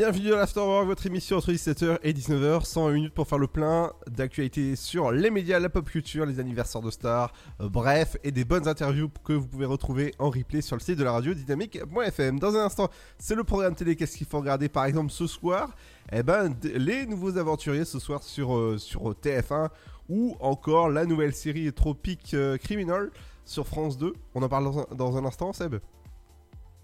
Bienvenue 0.00 0.30
dans 0.30 0.38
l'Afterwork, 0.38 0.86
votre 0.86 1.04
émission 1.04 1.36
entre 1.36 1.52
17h 1.52 1.98
et 2.02 2.14
19h, 2.14 2.64
120 2.64 2.92
minutes 2.92 3.12
pour 3.12 3.28
faire 3.28 3.36
le 3.36 3.46
plein 3.46 3.92
d'actualités 4.06 4.74
sur 4.74 5.12
les 5.12 5.30
médias, 5.30 5.58
la 5.58 5.68
pop 5.68 5.84
culture, 5.84 6.24
les 6.24 6.40
anniversaires 6.40 6.80
de 6.80 6.90
stars, 6.90 7.30
euh, 7.60 7.68
bref, 7.68 8.16
et 8.24 8.30
des 8.30 8.46
bonnes 8.46 8.66
interviews 8.66 9.10
que 9.26 9.34
vous 9.34 9.46
pouvez 9.46 9.66
retrouver 9.66 10.14
en 10.18 10.30
replay 10.30 10.62
sur 10.62 10.74
le 10.74 10.80
site 10.80 10.98
de 10.98 11.04
la 11.04 11.12
radio 11.12 11.34
dynamique.fm. 11.34 12.38
Dans 12.38 12.56
un 12.56 12.64
instant, 12.64 12.88
c'est 13.18 13.34
le 13.34 13.44
programme 13.44 13.74
télé, 13.74 13.94
qu'est-ce 13.94 14.16
qu'il 14.16 14.26
faut 14.26 14.40
regarder 14.40 14.70
par 14.70 14.86
exemple 14.86 15.10
ce 15.10 15.26
soir? 15.26 15.76
Eh 16.10 16.22
ben, 16.22 16.56
les 16.62 17.04
nouveaux 17.04 17.36
aventuriers 17.36 17.84
ce 17.84 17.98
soir 17.98 18.22
sur, 18.22 18.56
euh, 18.56 18.78
sur 18.78 19.02
TF1, 19.12 19.68
ou 20.08 20.34
encore 20.40 20.88
la 20.88 21.04
nouvelle 21.04 21.34
série 21.34 21.70
Tropic 21.74 22.32
euh, 22.32 22.56
Criminal 22.56 23.10
sur 23.44 23.66
France 23.66 23.98
2. 23.98 24.14
On 24.34 24.42
en 24.42 24.48
parle 24.48 24.64
dans 24.64 24.86
dans 24.96 25.18
un 25.18 25.26
instant, 25.26 25.52
Seb? 25.52 25.74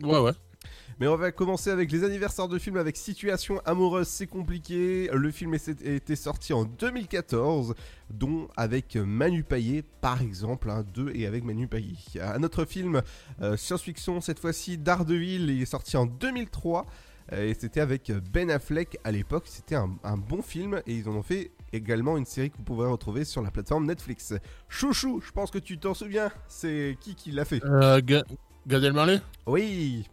Ouais, 0.03 0.19
ouais. 0.19 0.33
Mais 0.99 1.07
on 1.09 1.17
va 1.17 1.31
commencer 1.33 1.71
avec 1.71 1.91
les 1.93 2.05
anniversaires 2.05 2.49
de 2.49 2.59
films 2.59 2.77
avec 2.79 2.97
Situation 2.97 3.61
amoureuse, 3.65 4.09
c'est 4.09 4.27
compliqué. 4.27 5.09
Le 5.13 5.31
film 5.31 5.55
était 5.55 6.17
sorti 6.17 6.53
en 6.53 6.65
2014, 6.65 7.75
dont 8.11 8.49
avec 8.57 8.97
Manu 8.97 9.43
Payet, 9.43 9.83
par 10.01 10.23
exemple, 10.23 10.71
hein, 10.71 10.85
deux 10.95 11.11
et 11.15 11.27
avec 11.27 11.45
Manu 11.45 11.69
Payet. 11.69 11.97
Un 12.21 12.43
autre 12.43 12.65
film 12.65 13.03
euh, 13.43 13.57
science-fiction, 13.57 14.21
cette 14.21 14.39
fois-ci 14.39 14.79
Daredevil, 14.79 15.51
il 15.51 15.63
est 15.63 15.67
sorti 15.67 15.97
en 15.97 16.07
2003. 16.07 16.87
euh, 17.33 17.49
Et 17.51 17.55
c'était 17.55 17.81
avec 17.81 18.11
Ben 18.33 18.51
Affleck 18.51 18.99
à 19.05 19.11
l'époque, 19.13 19.45
c'était 19.47 19.75
un, 19.75 19.97
un 20.05 20.17
bon 20.17 20.41
film 20.43 20.81
et 20.87 20.95
ils 20.95 21.09
en 21.09 21.13
ont 21.17 21.23
fait 21.23 21.51
également 21.73 22.17
une 22.17 22.25
série 22.25 22.51
que 22.51 22.57
vous 22.57 22.63
pouvez 22.63 22.87
retrouver 22.87 23.25
sur 23.25 23.43
la 23.43 23.51
plateforme 23.51 23.85
Netflix. 23.87 24.33
Chouchou, 24.69 25.21
je 25.21 25.31
pense 25.33 25.51
que 25.51 25.59
tu 25.59 25.79
t'en 25.79 25.93
souviens, 25.95 26.31
c'est 26.49 26.97
qui 27.01 27.15
qui 27.15 27.33
l'a 27.33 27.45
fait? 27.45 27.63
Euh, 27.65 28.01
Ga- 28.03 28.25
Gad 28.67 28.83
Elmaleh? 28.85 29.21
Oui. 29.47 30.07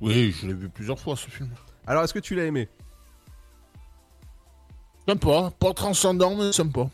Oui, 0.00 0.32
je 0.32 0.46
l'ai 0.46 0.54
vu 0.54 0.68
plusieurs 0.68 0.98
fois 0.98 1.16
ce 1.16 1.28
film. 1.28 1.50
Alors 1.86 2.04
est-ce 2.04 2.14
que 2.14 2.18
tu 2.18 2.34
l'as 2.34 2.44
aimé? 2.44 2.68
Sympa, 5.06 5.50
pas 5.58 5.72
transcendant, 5.72 6.36
mais 6.36 6.52
sympa. 6.52 6.88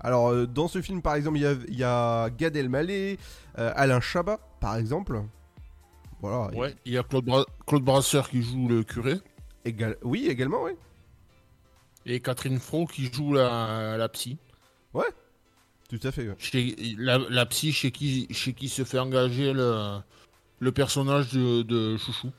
Alors, 0.00 0.28
euh, 0.30 0.46
dans 0.46 0.68
ce 0.68 0.80
film, 0.82 1.02
par 1.02 1.14
exemple, 1.14 1.38
il 1.38 1.42
y 1.42 1.46
a, 1.46 1.52
il 1.68 1.76
y 1.78 1.84
a 1.84 2.30
Gad 2.30 2.56
Elmaleh, 2.56 3.18
euh, 3.58 3.72
Alain 3.76 4.00
Chabat, 4.00 4.38
par 4.60 4.76
exemple. 4.76 5.22
Voilà. 6.20 6.54
Ouais, 6.56 6.74
il 6.84 6.92
y 6.92 6.98
a 6.98 7.02
Claude, 7.04 7.24
Bra- 7.24 7.46
Claude 7.66 7.84
Brasseur 7.84 8.28
qui 8.28 8.42
joue 8.42 8.68
le 8.68 8.82
curé. 8.82 9.14
Égal- 9.64 9.96
Oui, 10.02 10.26
également, 10.28 10.62
oui. 10.64 10.72
Et 12.06 12.20
Catherine 12.20 12.58
Fro 12.58 12.86
qui 12.86 13.12
joue 13.12 13.32
la, 13.34 13.96
la 13.96 14.08
psy. 14.08 14.38
Ouais, 14.94 15.06
tout 15.88 16.00
à 16.02 16.10
fait. 16.10 16.28
ouais. 16.28 16.34
Chez, 16.38 16.74
la, 16.96 17.18
la 17.18 17.46
psy 17.46 17.72
chez 17.72 17.90
qui, 17.92 18.26
chez 18.30 18.52
qui 18.52 18.68
se 18.68 18.82
fait 18.84 18.98
engager 18.98 19.52
le, 19.52 19.98
le 20.60 20.72
personnage 20.72 21.32
de, 21.32 21.62
de 21.62 21.96
Chouchou. 21.96 22.30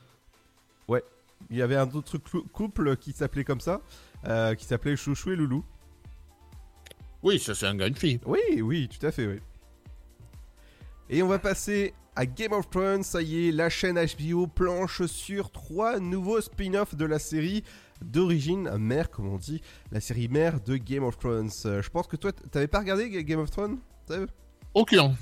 Ouais. 0.88 1.02
Il 1.50 1.56
y 1.56 1.62
avait 1.62 1.76
un 1.76 1.88
autre 1.90 2.18
couple 2.52 2.96
qui 2.96 3.12
s'appelait 3.12 3.44
comme 3.44 3.60
ça, 3.60 3.80
euh, 4.26 4.54
qui 4.54 4.64
s'appelait 4.66 4.96
Chouchou 4.96 5.30
et 5.32 5.36
Loulou. 5.36 5.64
Oui, 7.22 7.38
ça 7.38 7.54
c'est 7.54 7.66
un 7.66 7.74
gars, 7.76 7.86
une 7.86 7.94
fille. 7.96 8.20
Oui, 8.26 8.40
oui, 8.62 8.88
tout 8.88 9.04
à 9.06 9.10
fait, 9.12 9.26
oui. 9.26 9.40
Et 11.08 11.22
on 11.22 11.28
va 11.28 11.38
passer 11.38 11.92
à 12.16 12.26
Game 12.26 12.52
of 12.52 12.68
Thrones, 12.70 13.02
ça 13.02 13.22
y 13.22 13.48
est, 13.48 13.52
la 13.52 13.68
chaîne 13.70 13.98
HBO 13.98 14.46
planche 14.46 15.04
sur 15.06 15.50
trois 15.50 15.98
nouveaux 15.98 16.40
spin-offs 16.40 16.94
de 16.94 17.04
la 17.04 17.18
série 17.18 17.64
d'origine 18.02 18.70
mère, 18.78 19.10
comme 19.10 19.26
on 19.28 19.36
dit, 19.36 19.60
la 19.92 20.00
série 20.00 20.28
mère 20.28 20.60
de 20.60 20.76
Game 20.76 21.04
of 21.04 21.18
Thrones. 21.18 21.50
Euh, 21.66 21.82
je 21.82 21.90
pense 21.90 22.06
que 22.06 22.16
toi, 22.16 22.32
t'avais 22.32 22.68
pas 22.68 22.78
regardé 22.80 23.10
Ga- 23.10 23.22
Game 23.22 23.40
of 23.40 23.50
Thrones 23.50 23.78
Aucun. 24.74 25.14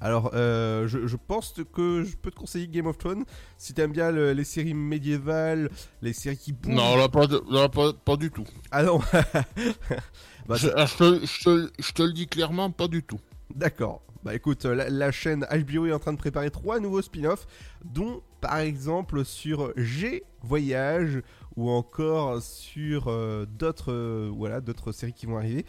Alors, 0.00 0.32
euh, 0.34 0.86
je, 0.88 1.06
je 1.06 1.16
pense 1.16 1.54
que 1.72 2.04
je 2.04 2.16
peux 2.16 2.30
te 2.30 2.36
conseiller 2.36 2.68
Game 2.68 2.86
of 2.86 2.98
Thrones 2.98 3.24
si 3.56 3.72
t'aimes 3.72 3.92
bien 3.92 4.10
le- 4.10 4.32
les 4.32 4.44
séries 4.44 4.74
médiévales, 4.74 5.70
les 6.02 6.12
séries 6.12 6.36
qui 6.36 6.52
bougent. 6.52 6.74
Non, 6.74 6.96
là, 6.96 7.08
pas, 7.08 7.26
de- 7.26 7.42
là, 7.50 7.68
pas, 7.70 7.92
pas 7.94 8.16
du 8.16 8.30
tout. 8.30 8.44
Ah 8.70 8.82
non 8.82 9.00
Bah, 10.46 10.56
je, 10.56 10.68
ah, 10.76 10.86
je 10.86 10.96
te, 10.96 11.26
je 11.26 11.42
te- 11.44 11.70
je 11.78 11.92
te 11.92 12.02
le 12.02 12.12
dis 12.12 12.26
clairement, 12.26 12.70
pas 12.70 12.88
du 12.88 13.02
tout. 13.02 13.18
D'accord. 13.54 14.02
Bah 14.22 14.34
écoute, 14.34 14.64
la, 14.64 14.88
la 14.90 15.12
chaîne 15.12 15.46
HBO 15.50 15.86
est 15.86 15.92
en 15.92 15.98
train 16.00 16.12
de 16.12 16.18
préparer 16.18 16.50
trois 16.50 16.80
nouveaux 16.80 17.00
spin-offs, 17.02 17.46
dont 17.84 18.22
par 18.40 18.58
exemple 18.58 19.24
sur 19.24 19.72
G 19.76 20.24
Voyage 20.42 21.22
ou 21.56 21.70
encore 21.70 22.42
sur 22.42 23.04
euh, 23.06 23.46
d'autres 23.46 23.92
euh, 23.92 24.30
voilà 24.34 24.60
d'autres 24.60 24.90
séries 24.92 25.12
qui 25.12 25.26
vont 25.26 25.36
arriver. 25.36 25.64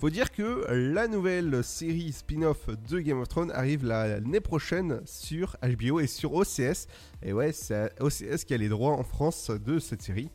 Faut 0.00 0.10
dire 0.10 0.30
que 0.30 0.64
la 0.72 1.08
nouvelle 1.08 1.64
série 1.64 2.12
spin-off 2.12 2.68
de 2.88 3.00
Game 3.00 3.18
of 3.20 3.26
Thrones 3.28 3.50
arrive 3.50 3.84
l'année 3.84 4.38
prochaine 4.38 5.00
sur 5.04 5.56
HBO 5.60 5.98
et 5.98 6.06
sur 6.06 6.34
OCS. 6.34 6.86
Et 7.22 7.32
ouais, 7.32 7.50
c'est 7.50 7.92
OCS 8.00 8.44
qui 8.44 8.54
a 8.54 8.58
les 8.58 8.68
droits 8.68 8.92
en 8.92 9.02
France 9.02 9.50
de 9.50 9.80
cette 9.80 10.02
série. 10.02 10.30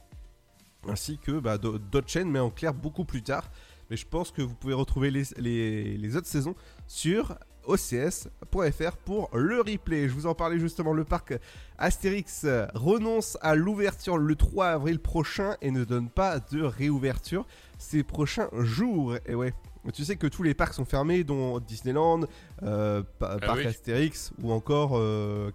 Ainsi 0.85 1.17
que 1.17 1.39
bah, 1.39 1.57
d'au- 1.57 1.77
d'autres 1.79 2.09
chaînes, 2.09 2.29
mais 2.29 2.39
en 2.39 2.49
clair 2.49 2.73
beaucoup 2.73 3.05
plus 3.05 3.21
tard. 3.23 3.49
Mais 3.89 3.95
je 3.95 4.05
pense 4.05 4.31
que 4.31 4.41
vous 4.41 4.53
pouvez 4.53 4.73
retrouver 4.73 5.11
les, 5.11 5.23
les- 5.37 5.97
les 5.97 6.15
autres 6.17 6.27
saisons 6.27 6.55
sur 6.85 7.37
ocs.fr 7.65 8.97
pour 9.05 9.29
le 9.33 9.61
replay. 9.61 10.09
Je 10.09 10.13
vous 10.13 10.25
en 10.27 10.35
parlais 10.35 10.59
justement, 10.59 10.91
le 10.91 11.05
parc 11.05 11.33
Astérix 11.77 12.45
renonce 12.73 13.37
à 13.41 13.55
l'ouverture 13.55 14.17
le 14.17 14.35
3 14.35 14.67
avril 14.67 14.99
prochain 14.99 15.55
et 15.61 15.71
ne 15.71 15.85
donne 15.85 16.09
pas 16.09 16.39
de 16.41 16.61
réouverture 16.61 17.45
ces 17.77 18.03
prochains 18.03 18.49
jours. 18.59 19.15
Et 19.25 19.35
ouais. 19.35 19.53
Tu 19.93 20.05
sais 20.05 20.15
que 20.15 20.27
tous 20.27 20.43
les 20.43 20.53
parcs 20.53 20.73
sont 20.73 20.85
fermés, 20.85 21.23
dont 21.25 21.59
Disneyland, 21.59 22.21
euh, 22.63 23.03
pa- 23.19 23.37
Ah 23.41 23.45
Parc 23.45 23.59
oui. 23.59 23.65
Astérix 23.65 24.31
ou 24.41 24.51
encore, 24.53 24.91
euh, 24.95 25.51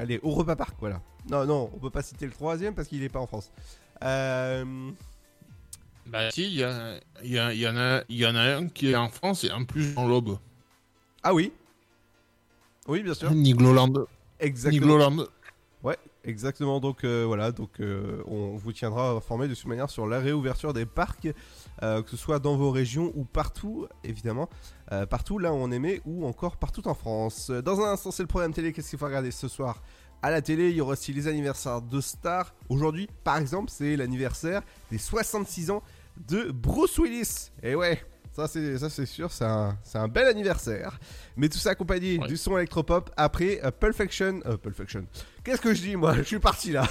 allez, 0.00 0.18
Europa 0.22 0.56
Park, 0.56 0.76
voilà. 0.80 1.02
Non, 1.30 1.44
non, 1.44 1.70
on 1.74 1.78
peut 1.78 1.90
pas 1.90 2.02
citer 2.02 2.24
le 2.24 2.32
troisième 2.32 2.74
parce 2.74 2.88
qu'il 2.88 3.02
est 3.02 3.08
pas 3.10 3.18
en 3.20 3.26
France. 3.26 3.50
Euh, 4.02 4.64
Bah 6.06 6.30
si, 6.30 6.44
il 6.44 6.54
y, 6.54 6.62
a- 6.62 7.00
il 7.22 7.32
y, 7.32 7.38
a- 7.38 7.52
il 7.52 7.58
y 7.60 7.68
en 7.68 7.76
a- 7.76 8.02
il 8.08 8.16
y 8.16 8.26
en 8.26 8.34
a 8.36 8.56
un 8.56 8.68
qui 8.68 8.90
est 8.92 8.96
en 8.96 9.08
France 9.08 9.44
et 9.44 9.50
en 9.50 9.64
plus 9.64 9.92
en 9.96 10.06
l'Aube. 10.08 10.38
Ah 11.22 11.34
oui 11.34 11.52
Oui, 12.88 13.02
bien 13.02 13.12
sûr. 13.14 13.30
Nigloland. 13.32 13.92
Exactement. 14.38 14.80
Nigloland. 14.86 15.26
Exactement. 16.26 16.80
Donc 16.80 17.04
euh, 17.04 17.24
voilà, 17.24 17.52
donc 17.52 17.80
euh, 17.80 18.22
on 18.26 18.56
vous 18.56 18.72
tiendra 18.72 19.10
informé 19.10 19.46
de 19.46 19.54
toute 19.54 19.66
manière 19.66 19.88
sur 19.88 20.08
la 20.08 20.18
réouverture 20.18 20.72
des 20.72 20.84
parcs, 20.84 21.28
euh, 21.82 22.02
que 22.02 22.10
ce 22.10 22.16
soit 22.16 22.40
dans 22.40 22.56
vos 22.56 22.72
régions 22.72 23.12
ou 23.14 23.24
partout, 23.24 23.86
évidemment, 24.04 24.48
partout 25.08 25.38
là 25.38 25.52
où 25.52 25.56
on 25.56 25.70
aimait 25.70 26.00
ou 26.04 26.26
encore 26.26 26.56
partout 26.56 26.86
en 26.88 26.94
France. 26.94 27.50
Dans 27.50 27.80
un 27.80 27.92
instant, 27.92 28.10
c'est 28.10 28.24
le 28.24 28.28
programme 28.28 28.52
télé. 28.52 28.72
Qu'est-ce 28.72 28.90
qu'il 28.90 28.98
faut 28.98 29.06
regarder 29.06 29.30
ce 29.30 29.48
soir? 29.48 29.82
À 30.22 30.30
la 30.30 30.42
télé, 30.42 30.70
il 30.70 30.76
y 30.76 30.80
aura 30.80 30.92
aussi 30.92 31.12
les 31.12 31.28
anniversaires 31.28 31.82
de 31.82 32.00
stars. 32.00 32.54
Aujourd'hui, 32.68 33.08
par 33.22 33.36
exemple, 33.36 33.70
c'est 33.70 33.96
l'anniversaire 33.96 34.62
des 34.90 34.98
66 34.98 35.70
ans 35.70 35.82
de 36.28 36.50
Bruce 36.50 36.98
Willis. 36.98 37.50
Et 37.62 37.74
ouais, 37.74 38.02
ça 38.36 38.48
c'est 38.48 38.76
ça 38.78 38.90
c'est 38.90 39.06
sûr, 39.06 39.32
c'est 39.32 39.46
un, 39.46 39.78
c'est 39.82 39.96
un 39.96 40.08
bel 40.08 40.26
anniversaire. 40.26 40.98
Mais 41.36 41.48
tout 41.48 41.56
ça 41.56 41.70
accompagné 41.70 42.18
du 42.18 42.36
son 42.36 42.58
électropop 42.58 43.10
après 43.16 43.60
Pulp 43.80 43.96
Fiction. 43.96 44.40
euh, 44.44 44.58
Pulp 44.58 44.76
Fiction. 44.76 45.06
Qu'est-ce 45.42 45.60
que 45.60 45.72
je 45.72 45.80
dis 45.80 45.96
moi? 45.96 46.14
Je 46.16 46.22
suis 46.22 46.38
parti 46.38 46.72
là. 46.72 46.86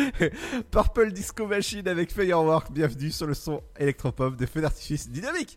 Purple 0.70 1.12
Disco 1.12 1.46
Machine 1.46 1.88
avec 1.88 2.12
Firework. 2.12 2.70
Bienvenue 2.70 3.10
sur 3.10 3.26
le 3.26 3.34
son 3.34 3.62
électropop 3.78 4.36
de 4.36 4.44
feu 4.44 4.60
d'artifice 4.60 5.08
dynamique. 5.08 5.56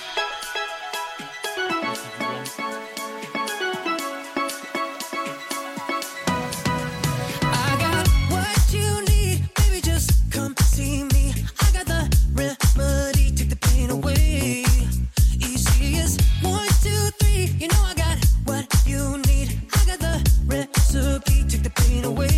fade 21.87 22.05
away. 22.05 22.36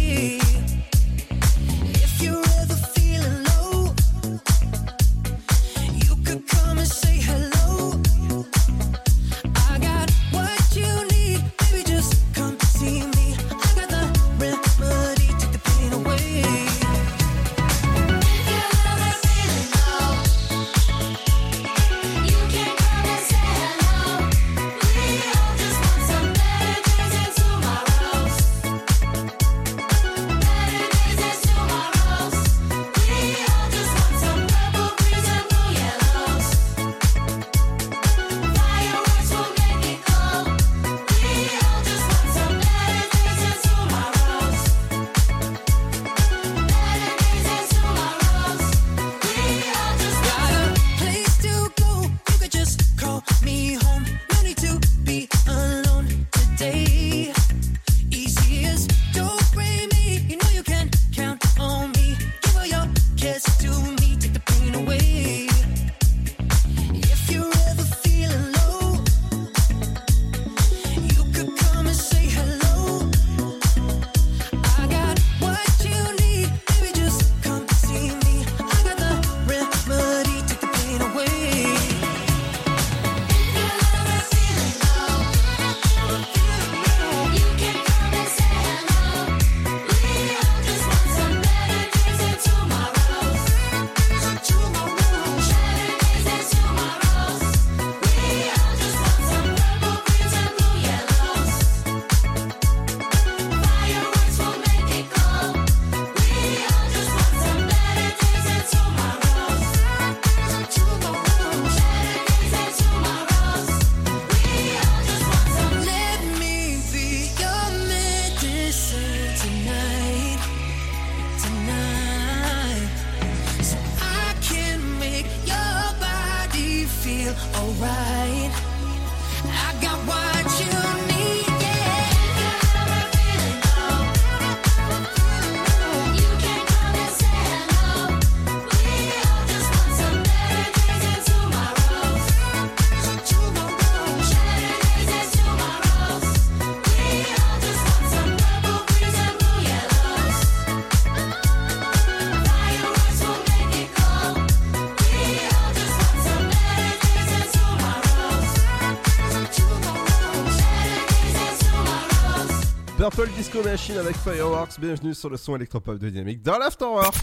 Purple 163.19 163.35
Disco 163.35 163.61
Machine 163.61 163.97
avec 163.97 164.15
Fireworks. 164.15 164.79
Bienvenue 164.79 165.13
sur 165.13 165.29
le 165.29 165.35
son 165.35 165.53
électropop 165.57 165.97
de 165.97 166.09
Dynamique 166.09 166.41
dans 166.41 166.57
l'Afterwork. 166.57 167.13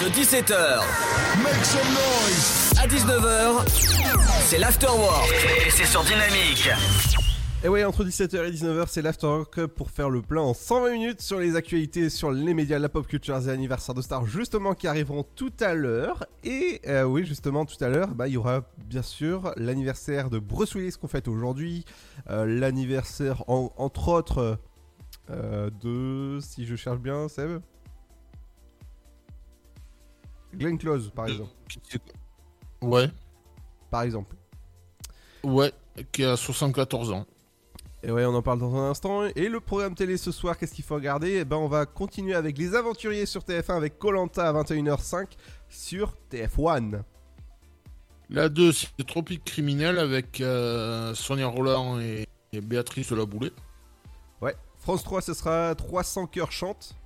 De 0.00 0.08
17h 0.08 0.82
Make 1.42 1.64
some 1.64 1.80
noise 1.88 2.72
à 2.80 2.86
19h, 2.86 3.66
c'est 4.44 4.58
l'afterwork 4.58 5.32
et 5.66 5.70
c'est 5.70 5.86
sur 5.86 6.04
Dynamique. 6.04 6.68
Et 7.64 7.68
ouais, 7.68 7.84
entre 7.84 8.04
17h 8.04 8.44
et 8.44 8.50
19h, 8.50 8.86
c'est 8.88 9.02
l'Afterwork 9.02 9.66
pour 9.66 9.92
faire 9.92 10.10
le 10.10 10.20
plein 10.20 10.40
en 10.40 10.52
120 10.52 10.90
minutes 10.92 11.20
sur 11.20 11.38
les 11.38 11.54
actualités, 11.54 12.10
sur 12.10 12.32
les 12.32 12.54
médias, 12.54 12.80
la 12.80 12.88
pop 12.88 13.06
culture 13.06 13.36
et 13.36 13.50
anniversaires 13.50 13.94
de 13.94 14.02
stars, 14.02 14.26
justement, 14.26 14.74
qui 14.74 14.88
arriveront 14.88 15.24
tout 15.36 15.52
à 15.60 15.74
l'heure. 15.74 16.26
Et 16.42 16.80
euh, 16.88 17.04
oui, 17.04 17.24
justement, 17.24 17.64
tout 17.64 17.82
à 17.84 17.88
l'heure, 17.88 18.08
bah, 18.16 18.26
il 18.26 18.32
y 18.34 18.36
aura 18.36 18.62
bien 18.86 19.02
sûr 19.02 19.52
l'anniversaire 19.56 20.28
de 20.28 20.40
Bruce 20.40 20.74
Willis 20.74 20.96
qu'on 21.00 21.06
fête 21.06 21.28
aujourd'hui, 21.28 21.84
euh, 22.30 22.46
l'anniversaire, 22.46 23.48
en- 23.48 23.72
entre 23.76 24.08
autres, 24.08 24.58
euh, 25.30 25.70
de, 25.82 26.40
si 26.40 26.66
je 26.66 26.74
cherche 26.74 26.98
bien, 26.98 27.28
Seb 27.28 27.60
Glenn 30.54 30.78
Close, 30.78 31.12
par 31.14 31.26
exemple. 31.28 31.52
Ouais. 32.80 33.08
Par 33.88 34.02
exemple. 34.02 34.34
Ouais, 35.44 35.72
qui 36.10 36.24
a 36.24 36.36
74 36.36 37.12
ans. 37.12 37.24
Et 38.04 38.10
ouais, 38.10 38.24
on 38.24 38.34
en 38.34 38.42
parle 38.42 38.58
dans 38.58 38.74
un 38.74 38.90
instant. 38.90 39.24
Et 39.36 39.48
le 39.48 39.60
programme 39.60 39.94
télé 39.94 40.16
ce 40.16 40.32
soir, 40.32 40.58
qu'est-ce 40.58 40.74
qu'il 40.74 40.84
faut 40.84 40.96
regarder? 40.96 41.38
Eh 41.40 41.44
ben, 41.44 41.56
on 41.56 41.68
va 41.68 41.86
continuer 41.86 42.34
avec 42.34 42.58
Les 42.58 42.74
Aventuriers 42.74 43.26
sur 43.26 43.42
TF1 43.42 43.76
avec 43.76 43.98
Colanta 43.98 44.48
à 44.48 44.52
21h05 44.52 45.26
sur 45.68 46.14
TF1. 46.32 47.02
La 48.28 48.48
2, 48.48 48.72
c'est 48.72 49.06
Tropique 49.06 49.44
Criminel 49.44 49.98
avec 49.98 50.40
euh, 50.40 51.14
Sonia 51.14 51.46
Roland 51.46 52.00
et, 52.00 52.26
et 52.52 52.60
Béatrice 52.60 53.12
Laboulée. 53.12 53.52
Ouais. 54.40 54.56
France 54.80 55.04
3, 55.04 55.20
ce 55.22 55.34
sera 55.34 55.74
300 55.76 56.26
cœurs 56.26 56.50
chantent. 56.50 56.96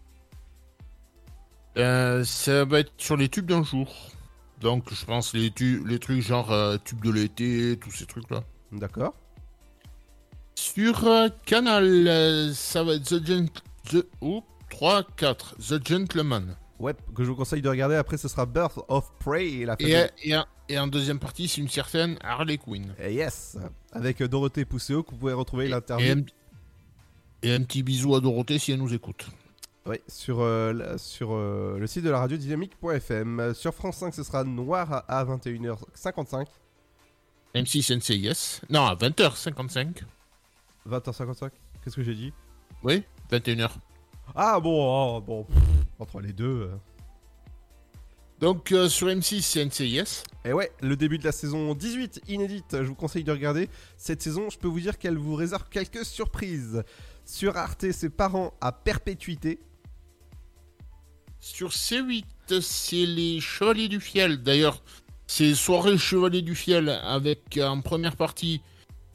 Euh, 1.76 2.24
ça 2.24 2.64
va 2.64 2.80
être 2.80 2.92
sur 2.96 3.16
les 3.18 3.28
tubes 3.28 3.46
d'un 3.46 3.62
jour. 3.62 3.92
Donc, 4.62 4.84
je 4.94 5.04
pense 5.04 5.34
les, 5.34 5.50
tu- 5.50 5.86
les 5.86 5.98
trucs 5.98 6.22
genre 6.22 6.50
euh, 6.52 6.78
tubes 6.82 7.04
de 7.04 7.10
l'été, 7.10 7.76
tous 7.78 7.90
ces 7.90 8.06
trucs-là. 8.06 8.40
D'accord. 8.72 9.12
Sur 10.58 11.06
euh, 11.06 11.28
Canal, 11.44 11.84
euh, 12.08 12.52
ça 12.54 12.82
va 12.82 12.94
être 12.94 13.04
The 13.04 13.24
Gent... 13.26 13.62
The... 13.90 14.06
Oh, 14.20 14.42
3, 14.70 15.04
4. 15.16 15.56
The 15.58 15.86
Gentleman. 15.86 16.56
Ouais, 16.78 16.94
que 17.14 17.24
je 17.24 17.28
vous 17.30 17.36
conseille 17.36 17.62
de 17.62 17.68
regarder. 17.68 17.94
Après, 17.94 18.16
ce 18.16 18.26
sera 18.28 18.46
Birth 18.46 18.78
of 18.88 19.12
Prey 19.18 19.48
et 19.48 19.64
la 19.66 19.76
Et, 19.78 20.06
et, 20.24 20.36
en- 20.36 20.46
et 20.68 20.78
en 20.78 20.86
deuxième 20.86 21.18
partie, 21.18 21.46
c'est 21.48 21.60
une 21.60 21.68
certaine 21.68 22.18
Harley 22.22 22.58
Quinn. 22.58 22.94
Et 22.98 23.14
yes 23.14 23.56
Avec 23.92 24.20
euh, 24.22 24.28
Dorothée 24.28 24.64
Pousseau, 24.64 25.02
que 25.02 25.10
vous 25.12 25.16
pouvez 25.18 25.32
retrouver 25.34 25.66
Et 25.66 25.68
l'interview. 25.68 26.12
un, 26.12 26.22
et 27.42 27.52
un 27.52 27.62
petit 27.62 27.82
bisou 27.82 28.14
à 28.14 28.20
Dorothée 28.20 28.58
si 28.58 28.72
elle 28.72 28.78
nous 28.78 28.92
écoute. 28.94 29.26
Oui, 29.86 29.96
sur, 30.08 30.40
euh, 30.40 30.72
la- 30.72 30.98
sur 30.98 31.32
euh, 31.32 31.78
le 31.78 31.86
site 31.86 32.02
de 32.04 32.10
la 32.10 32.18
radio 32.18 32.36
dynamique.fm. 32.36 33.52
Sur 33.54 33.72
France 33.74 33.98
5, 33.98 34.14
ce 34.14 34.22
sera 34.22 34.42
Noir 34.42 34.90
à, 34.92 35.20
à 35.20 35.24
21h55. 35.24 36.46
M6 37.54 37.94
NCIS. 37.96 38.60
Non, 38.68 38.84
à 38.86 38.94
20h55. 38.96 40.02
20h55 40.88 41.50
Qu'est-ce 41.82 41.96
que 41.96 42.02
j'ai 42.02 42.14
dit? 42.14 42.32
Oui, 42.82 43.02
21h. 43.30 43.70
Ah 44.34 44.58
bon, 44.60 45.16
oh, 45.16 45.20
bon, 45.20 45.44
pff, 45.44 45.56
entre 45.98 46.20
les 46.20 46.32
deux. 46.32 46.68
euh. 46.70 46.76
Donc 48.38 48.72
euh, 48.72 48.88
sur 48.88 49.06
M6, 49.08 49.40
c'est 49.40 49.64
NCIS. 49.64 50.22
Et 50.44 50.52
ouais, 50.52 50.70
le 50.82 50.96
début 50.96 51.18
de 51.18 51.24
la 51.24 51.32
saison 51.32 51.74
18, 51.74 52.22
inédite, 52.28 52.66
je 52.72 52.82
vous 52.86 52.94
conseille 52.94 53.24
de 53.24 53.32
regarder. 53.32 53.70
Cette 53.96 54.20
saison, 54.22 54.50
je 54.50 54.58
peux 54.58 54.68
vous 54.68 54.80
dire 54.80 54.98
qu'elle 54.98 55.16
vous 55.16 55.34
réserve 55.34 55.64
quelques 55.70 56.04
surprises. 56.04 56.82
Sur 57.24 57.56
Arte, 57.56 57.90
c'est 57.92 58.10
parents 58.10 58.52
à 58.60 58.72
perpétuité. 58.72 59.58
Sur 61.40 61.70
C8, 61.70 62.24
c'est 62.60 63.06
les 63.06 63.40
Chevaliers 63.40 63.88
du 63.88 64.00
Fiel. 64.00 64.42
D'ailleurs, 64.42 64.82
c'est 65.26 65.54
Soirée 65.54 65.96
Chevaliers 65.96 66.42
du 66.42 66.54
Fiel 66.54 66.88
avec 66.88 67.56
euh, 67.56 67.66
en 67.66 67.80
première 67.80 68.16
partie 68.16 68.60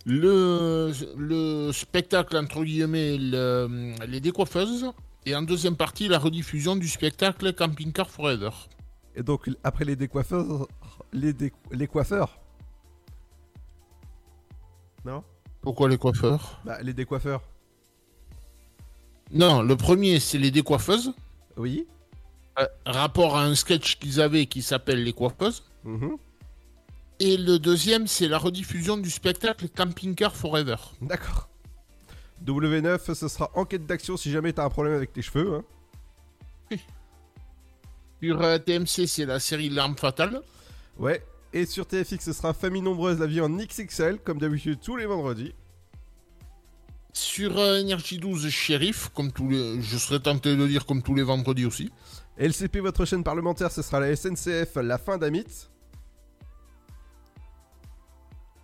le, 0.06 0.92
le 1.18 1.72
spectacle, 1.72 2.36
entre 2.38 2.64
guillemets, 2.64 3.18
le- 3.18 3.94
les 4.08 4.20
décoiffeuses. 4.20 4.92
Et 5.26 5.36
en 5.36 5.44
deuxième 5.44 5.76
partie, 5.76 6.08
la 6.08 6.18
rediffusion 6.18 6.76
du 6.76 6.88
spectacle 6.88 7.54
Camping 7.54 7.92
Car 7.92 8.10
Forever. 8.10 8.50
Et 9.16 9.22
donc, 9.24 9.50
après 9.64 9.86
les 9.86 9.96
décoiffeurs, 9.96 10.68
les, 11.14 11.34
dé- 11.34 11.54
les 11.72 11.88
coiffeurs. 11.88 12.40
Non? 15.06 15.24
Pourquoi 15.62 15.90
les 15.90 15.98
coiffeurs? 15.98 16.60
Bah, 16.66 16.82
les 16.82 16.94
décoiffeurs. 16.94 17.42
Non, 19.32 19.62
le 19.62 19.76
premier, 19.76 20.20
c'est 20.20 20.38
les 20.40 20.52
décoiffeuses. 20.52 21.14
Oui. 21.58 21.88
Euh, 22.60 22.66
rapport 22.86 23.38
à 23.38 23.44
un 23.44 23.56
sketch 23.56 23.98
qu'ils 24.00 24.20
avaient 24.22 24.46
qui 24.48 24.62
s'appelle 24.62 25.04
Les 25.04 25.14
coiffeuses. 25.14 25.64
Mhm. 25.84 26.18
Et 27.24 27.38
le 27.38 27.60
deuxième, 27.60 28.08
c'est 28.08 28.28
la 28.28 28.40
rediffusion 28.40 28.98
du 28.98 29.12
spectacle 29.12 29.70
Camping 29.70 30.16
Car 30.16 30.36
Forever. 30.36 30.78
D'accord. 31.02 31.50
W9, 32.44 33.14
ce 33.14 33.28
sera 33.28 33.52
enquête 33.54 33.86
d'action 33.86 34.18
si 34.18 34.32
jamais 34.32 34.54
t'as 34.54 34.66
un 34.66 34.72
problème 34.72 34.96
avec 34.96 35.14
tes 35.14 35.22
cheveux. 35.22 35.62
hein. 36.72 36.78
Sur 38.24 38.42
euh, 38.42 38.58
TMC, 38.58 39.06
c'est 39.06 39.28
la 39.28 39.40
série 39.40 39.70
L'arme 39.70 39.96
fatale. 39.96 40.42
Ouais. 40.98 41.24
Et 41.54 41.68
sur 41.68 41.86
TFX, 41.86 42.26
ce 42.26 42.34
sera 42.34 42.56
Famille 42.56 42.82
nombreuse, 42.82 43.20
la 43.20 43.28
vie 43.28 43.40
en 43.40 43.50
XXL, 43.52 44.18
comme 44.18 44.40
d'habitude 44.40 44.80
tous 44.82 44.96
les 44.96 45.06
vendredis. 45.06 45.54
Sur 47.14 47.60
euh, 47.60 47.82
Énergie 47.82 48.18
12, 48.18 48.50
Shérif, 48.50 49.10
comme 49.10 49.32
tous 49.32 49.48
les... 49.48 49.80
je 49.80 49.98
serais 50.00 50.22
tenté 50.22 50.56
de 50.56 50.66
dire 50.66 50.88
comme 50.88 51.04
tous 51.04 51.14
les 51.14 51.22
vendredis 51.22 51.68
aussi. 51.68 51.92
LCP, 52.40 52.78
votre 52.78 53.06
chaîne 53.06 53.24
parlementaire, 53.24 53.72
ce 53.72 53.84
sera 53.84 54.00
la 54.00 54.16
SNCF, 54.16 54.78
la 54.78 54.98
fin 54.98 55.20
d'Amit. 55.20 55.68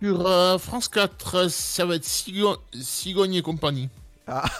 Sur 0.02 0.26
euh, 0.26 0.58
France 0.58 0.88
4, 0.88 1.48
ça 1.50 1.84
va 1.86 1.94
être 1.96 2.04
Cigo- 2.04 2.58
Cigogne 2.80 3.34
et 3.34 3.42
compagnie. 3.42 3.88
Ah. 4.26 4.44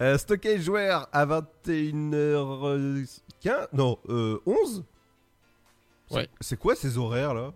Euh, 0.00 0.16
Stockage 0.18 0.62
Joueur 0.62 1.08
à 1.12 1.24
21h15 1.26 3.68
Non, 3.72 3.98
euh, 4.08 4.38
11 4.46 4.84
Ouais. 6.10 6.28
C'est 6.40 6.58
quoi 6.58 6.74
ces 6.76 6.98
horaires 6.98 7.34
là? 7.34 7.52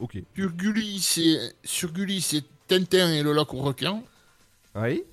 Ok. 0.00 0.18
Sur 0.34 0.50
Gulli, 0.52 1.00
c'est 2.20 2.44
Tintin 2.66 3.12
et 3.12 3.22
le 3.22 3.32
lac 3.32 3.52
aux 3.54 3.62
requins. 3.62 4.02
Oui. 4.74 5.04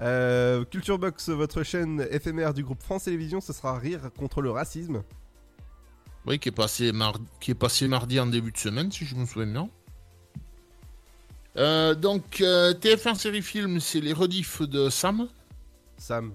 Euh, 0.00 0.64
Culture 0.64 0.98
Box, 0.98 1.28
votre 1.28 1.62
chaîne 1.62 2.06
éphémère 2.10 2.52
du 2.54 2.64
groupe 2.64 2.82
France 2.82 3.04
Télévisions, 3.04 3.40
ce 3.40 3.52
sera 3.52 3.78
Rire 3.78 4.10
contre 4.18 4.42
le 4.42 4.50
racisme. 4.50 5.02
Oui, 6.26 6.38
qui 6.38 6.48
est 6.50 6.52
passé, 6.52 6.92
mar- 6.92 7.18
qui 7.40 7.50
est 7.50 7.54
passé 7.56 7.88
mardi 7.88 8.20
en 8.20 8.26
début 8.26 8.52
de 8.52 8.56
semaine, 8.58 8.90
si 8.92 9.04
je 9.04 9.14
me 9.16 9.26
souviens 9.26 9.50
bien. 9.52 9.70
Euh, 11.56 11.94
donc, 11.94 12.40
euh, 12.40 12.72
TF1 12.74 13.14
série 13.16 13.42
film, 13.42 13.80
c'est 13.80 14.00
les 14.00 14.12
rediffs 14.12 14.62
de 14.62 14.88
Sam. 14.88 15.28
Sam. 15.98 16.32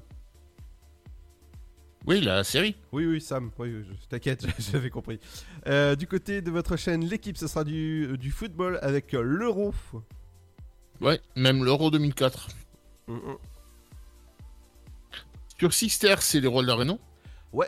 Oui, 2.05 2.21
la 2.21 2.43
série. 2.43 2.75
Oui, 2.91 3.05
oui, 3.05 3.19
Sam. 3.21 3.49
Oui, 3.57 3.73
oui, 3.73 3.85
je- 3.89 4.07
t'inquiète, 4.07 4.45
j'avais 4.71 4.89
compris. 4.89 5.19
Euh, 5.67 5.95
du 5.95 6.05
côté 6.07 6.41
de 6.41 6.51
votre 6.51 6.75
chaîne, 6.77 7.03
l'équipe, 7.05 7.37
ce 7.37 7.47
sera 7.47 7.63
du, 7.63 8.17
du 8.17 8.31
football 8.31 8.79
avec 8.81 9.13
l'Euro. 9.13 9.73
Ouais, 11.01 11.19
même 11.35 11.63
l'Euro 11.63 11.91
2004. 11.91 12.47
Mm, 13.07 13.13
mm. 13.13 13.37
Sur 15.59 15.73
Sixter, 15.73 16.15
c'est 16.19 16.39
les 16.39 16.47
rôles 16.47 16.65
d'Areno. 16.67 16.99
Ouais. 17.53 17.67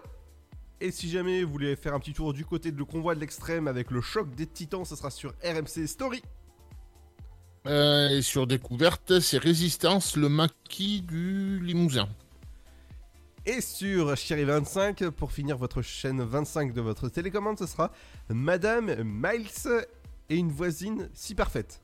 Et 0.81 0.91
si 0.91 1.09
jamais 1.09 1.43
vous 1.43 1.51
voulez 1.51 1.75
faire 1.75 1.93
un 1.93 1.99
petit 1.99 2.13
tour 2.13 2.33
du 2.33 2.45
côté 2.45 2.71
de 2.71 2.77
le 2.77 2.85
convoi 2.85 3.13
de 3.13 3.19
l'extrême 3.19 3.67
avec 3.67 3.91
le 3.91 3.99
choc 4.01 4.33
des 4.35 4.47
titans, 4.47 4.85
ce 4.85 4.95
sera 4.95 5.09
sur 5.11 5.33
RMC 5.43 5.87
Story. 5.87 6.21
Euh, 7.67 8.09
et 8.09 8.21
sur 8.21 8.47
Découverte, 8.47 9.19
c'est 9.19 9.37
Résistance, 9.37 10.15
le 10.15 10.29
maquis 10.29 11.01
du 11.01 11.59
Limousin. 11.59 12.07
Et 13.45 13.59
sur 13.59 14.15
Chérie 14.15 14.45
25, 14.45 15.09
pour 15.09 15.33
finir 15.33 15.57
votre 15.57 15.81
chaîne 15.81 16.21
25 16.21 16.73
de 16.73 16.81
votre 16.81 17.09
télécommande, 17.09 17.59
ce 17.59 17.65
sera 17.65 17.91
Madame 18.29 19.03
Miles 19.03 19.85
et 20.29 20.37
une 20.37 20.51
voisine 20.51 21.09
si 21.13 21.35
parfaite. 21.35 21.81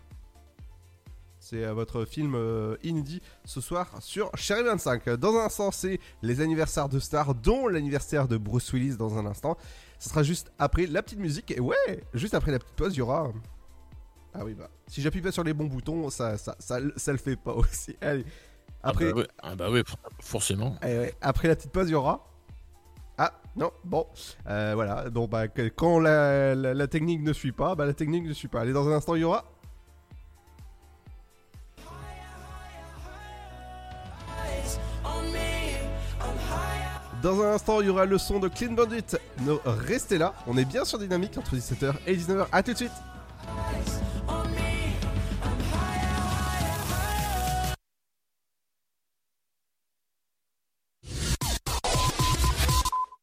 C'est 1.48 1.64
euh, 1.64 1.74
votre 1.76 2.06
film 2.06 2.34
euh, 2.34 2.76
inédit 2.82 3.22
ce 3.43 3.62
soir 3.62 3.88
sur 4.00 4.32
Chérie 4.36 4.64
25. 4.64 5.10
Dans 5.12 5.36
un 5.38 5.46
instant, 5.46 5.70
c'est 5.70 6.00
les 6.24 6.41
anniversaires 6.41 6.89
de 6.89 6.98
stars, 6.98 7.36
dont 7.36 7.68
l'anniversaire 7.68 8.28
de 8.28 8.36
Bruce 8.36 8.74
Willis 8.74 8.96
dans 8.98 9.20
un 9.20 9.28
instant. 9.28 9.56
Ce 10.00 10.10
sera 10.10 10.24
juste 10.24 10.52
après 10.58 10.88
la 10.88 11.04
petite 11.04 11.20
musique. 11.20 11.52
Et 11.52 11.60
ouais, 11.60 12.04
juste 12.16 12.34
après 12.34 12.52
la 12.52 12.58
petite 12.58 12.74
pause, 12.74 12.96
il 12.96 12.98
y 12.98 13.02
aura. 13.04 13.32
Ah 14.34 14.43
oui, 14.43 14.56
bah. 14.56 14.72
Si 14.88 15.04
j'appuie 15.04 15.22
pas 15.22 15.32
sur 15.32 15.43
les 15.43 15.54
bons 15.54 15.66
boutons, 15.68 16.10
ça, 16.10 16.36
ça, 16.39 16.56
ça, 16.58 16.80
ça 16.96 17.12
le 17.12 17.20
fait 17.20 17.36
pas 17.36 17.54
aussi. 17.54 17.96
Allez. 18.02 18.26
Après, 18.82 19.12
Ah 19.12 19.14
bah, 19.14 19.20
ouais, 19.20 19.28
ah 19.43 19.56
bah 19.56 19.84
for- 19.86 20.00
forcément. 20.22 20.78
eh 20.84 21.12
après 21.22 21.48
la 21.48 21.56
petite 21.56 21.72
pause, 21.72 21.89
il 21.89 21.91
y 21.91 21.96
aura. 21.96 22.28
Ah, 23.20 23.39
non, 23.56 23.72
bon. 23.84 24.08
Euh, 24.48 24.72
voilà, 24.74 25.12
donc 25.12 25.30
bah, 25.30 25.48
quand 25.48 26.00
la, 26.00 26.56
la- 26.56 26.74
la 26.74 26.88
technique 26.88 27.22
ne 27.22 27.34
suit 27.34 27.52
pas, 27.52 27.76
bah 27.76 27.86
la 27.86 27.93
technique 27.93 28.26
ne 28.26 28.34
suit 28.34 28.48
pas. 28.48 28.62
Allez, 28.62 28.74
dans 28.74 28.88
un 28.89 28.93
instant, 28.93 29.14
il 29.14 29.22
y 29.22 29.24
aura. 29.24 29.46
Dans 37.26 37.42
un 37.42 37.54
instant, 37.54 37.82
il 37.82 37.88
y 37.88 37.90
aura 37.90 38.06
le 38.06 38.20
son 38.20 38.40
de 38.40 38.48
Clean 38.48 38.74
Bandit. 38.74 39.04
Restez 39.66 40.20
là, 40.20 40.36
on 40.46 40.60
est 40.60 40.64
bien 40.64 40.86
sur 40.86 41.00
Dynamique 41.00 41.36
entre 41.40 41.56
17h 41.56 41.96
et 42.06 42.16
19h. 42.16 42.46
A 42.52 42.62
tout 42.62 42.74
de 42.74 42.78
suite. 42.78 42.92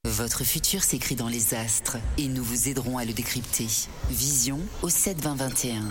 Votre 0.05 0.43
futur 0.43 0.83
s'écrit 0.83 1.15
dans 1.15 1.29
les 1.29 1.55
astres 1.55 1.97
et 2.19 2.27
nous 2.27 2.43
vous 2.43 2.69
aiderons 2.69 2.99
à 2.99 3.05
le 3.05 3.13
décrypter. 3.13 3.69
Vision 4.11 4.59
au 4.83 4.89
7 4.89 5.21
20 5.21 5.37
21. 5.37 5.83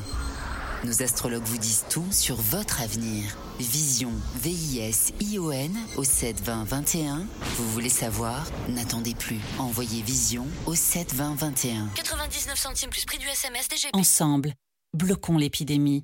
Nos 0.84 1.04
astrologues 1.04 1.44
vous 1.44 1.60
disent 1.60 1.86
tout 1.92 2.12
sur 2.12 2.38
votre 2.38 2.82
avenir. 2.82 3.38
Vision, 3.60 4.12
V-I-S-I-O-N 4.38 5.78
au 5.96 6.04
7 6.04 6.42
20 6.42 6.64
21. 6.64 7.28
Vous 7.58 7.70
voulez 7.72 7.90
savoir? 7.90 8.50
N'attendez 8.68 9.14
plus. 9.14 9.40
Envoyez 9.60 10.02
Vision 10.02 10.48
au 10.66 10.74
7 10.74 11.14
20 11.14 11.36
21. 11.36 11.88
99 11.94 12.58
centimes 12.58 12.90
plus 12.90 13.06
prix 13.06 13.20
du 13.20 13.28
SMS 13.28 13.68
DGP. 13.70 13.96
Ensemble, 13.96 14.54
bloquons 14.98 15.38
l'épidémie. 15.38 16.04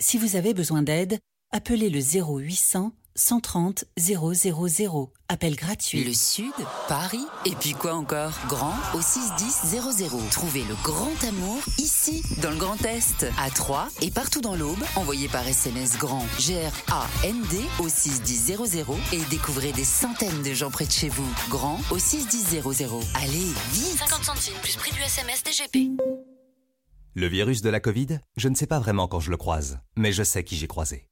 Si 0.00 0.16
vous 0.16 0.36
avez 0.36 0.54
besoin 0.54 0.82
d'aide, 0.82 1.18
appelez 1.50 1.90
le 1.90 2.00
0800 2.00 2.92
130 3.14 3.84
000. 3.98 4.32
Appel 5.28 5.56
gratuit. 5.56 6.04
Le 6.04 6.12
Sud, 6.12 6.52
Paris, 6.88 7.24
et 7.44 7.54
puis 7.54 7.72
quoi 7.72 7.94
encore? 7.94 8.32
Grand 8.48 8.74
au 8.94 9.00
61000. 9.00 10.28
Trouvez 10.30 10.64
le 10.64 10.74
grand 10.82 11.24
amour 11.24 11.58
ici, 11.78 12.22
dans 12.42 12.50
le 12.50 12.56
Grand 12.56 12.82
Est, 12.84 13.26
à 13.38 13.50
Troyes 13.50 13.88
et 14.00 14.10
partout 14.10 14.40
dans 14.40 14.54
l'Aube. 14.54 14.82
Envoyez 14.96 15.28
par 15.28 15.46
SMS 15.46 15.98
grand 15.98 16.24
G-R-A-N-D 16.38 17.60
au 17.78 17.88
61000 17.88 18.84
et 19.12 19.20
découvrez 19.30 19.72
des 19.72 19.84
centaines 19.84 20.42
de 20.42 20.54
gens 20.54 20.70
près 20.70 20.86
de 20.86 20.92
chez 20.92 21.08
vous. 21.08 21.28
Grand 21.48 21.80
au 21.90 21.98
61000. 21.98 22.62
Allez, 23.14 23.52
vite 23.72 23.98
50 23.98 24.24
centimes 24.24 24.58
plus 24.62 24.76
prix 24.76 24.92
du 24.92 25.00
SMS 25.00 25.42
DGP. 25.42 25.90
Le 27.14 27.26
virus 27.26 27.60
de 27.60 27.68
la 27.68 27.80
Covid, 27.80 28.20
je 28.36 28.48
ne 28.48 28.54
sais 28.54 28.66
pas 28.66 28.78
vraiment 28.78 29.06
quand 29.06 29.20
je 29.20 29.30
le 29.30 29.36
croise, 29.36 29.80
mais 29.96 30.12
je 30.12 30.22
sais 30.22 30.44
qui 30.44 30.56
j'ai 30.56 30.66
croisé. 30.66 31.11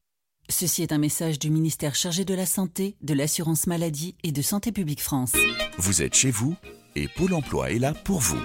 Ceci 0.51 0.83
est 0.83 0.91
un 0.91 0.97
message 0.97 1.39
du 1.39 1.49
ministère 1.49 1.95
chargé 1.95 2.25
de 2.25 2.33
la 2.33 2.45
Santé, 2.45 2.95
de 3.01 3.13
l'Assurance 3.13 3.67
Maladie 3.67 4.15
et 4.21 4.33
de 4.33 4.41
Santé 4.41 4.73
Publique 4.73 5.01
France. 5.01 5.31
Vous 5.77 6.01
êtes 6.01 6.13
chez 6.13 6.29
vous 6.29 6.55
et 6.95 7.07
Pôle 7.07 7.33
emploi 7.33 7.71
est 7.71 7.79
là 7.79 7.93
pour 7.93 8.19
vous. 8.19 8.39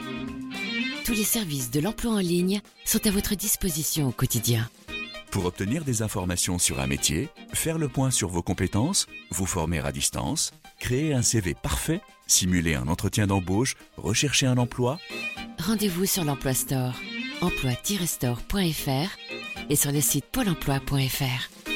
Tous 1.04 1.12
les 1.12 1.24
services 1.24 1.70
de 1.72 1.80
l'emploi 1.80 2.12
en 2.12 2.18
ligne 2.18 2.60
sont 2.84 3.04
à 3.06 3.10
votre 3.10 3.34
disposition 3.34 4.08
au 4.08 4.12
quotidien. 4.12 4.70
Pour 5.32 5.46
obtenir 5.46 5.84
des 5.84 6.00
informations 6.00 6.58
sur 6.58 6.80
un 6.80 6.86
métier, 6.86 7.28
faire 7.52 7.76
le 7.76 7.88
point 7.88 8.12
sur 8.12 8.28
vos 8.28 8.42
compétences, 8.42 9.06
vous 9.32 9.44
former 9.44 9.80
à 9.80 9.90
distance, 9.90 10.52
créer 10.78 11.12
un 11.12 11.22
CV 11.22 11.54
parfait, 11.54 12.00
simuler 12.28 12.76
un 12.76 12.86
entretien 12.86 13.26
d'embauche, 13.26 13.74
rechercher 13.96 14.46
un 14.46 14.58
emploi, 14.58 14.98
Rendez-vous 15.58 16.06
sur 16.06 16.22
l'Emploi 16.22 16.54
Store, 16.54 16.94
emploi-store.fr 17.40 19.10
et 19.68 19.76
sur 19.76 19.90
le 19.90 20.00
site 20.00 20.26
pôle 20.26 20.48
emploi.fr. 20.48 21.75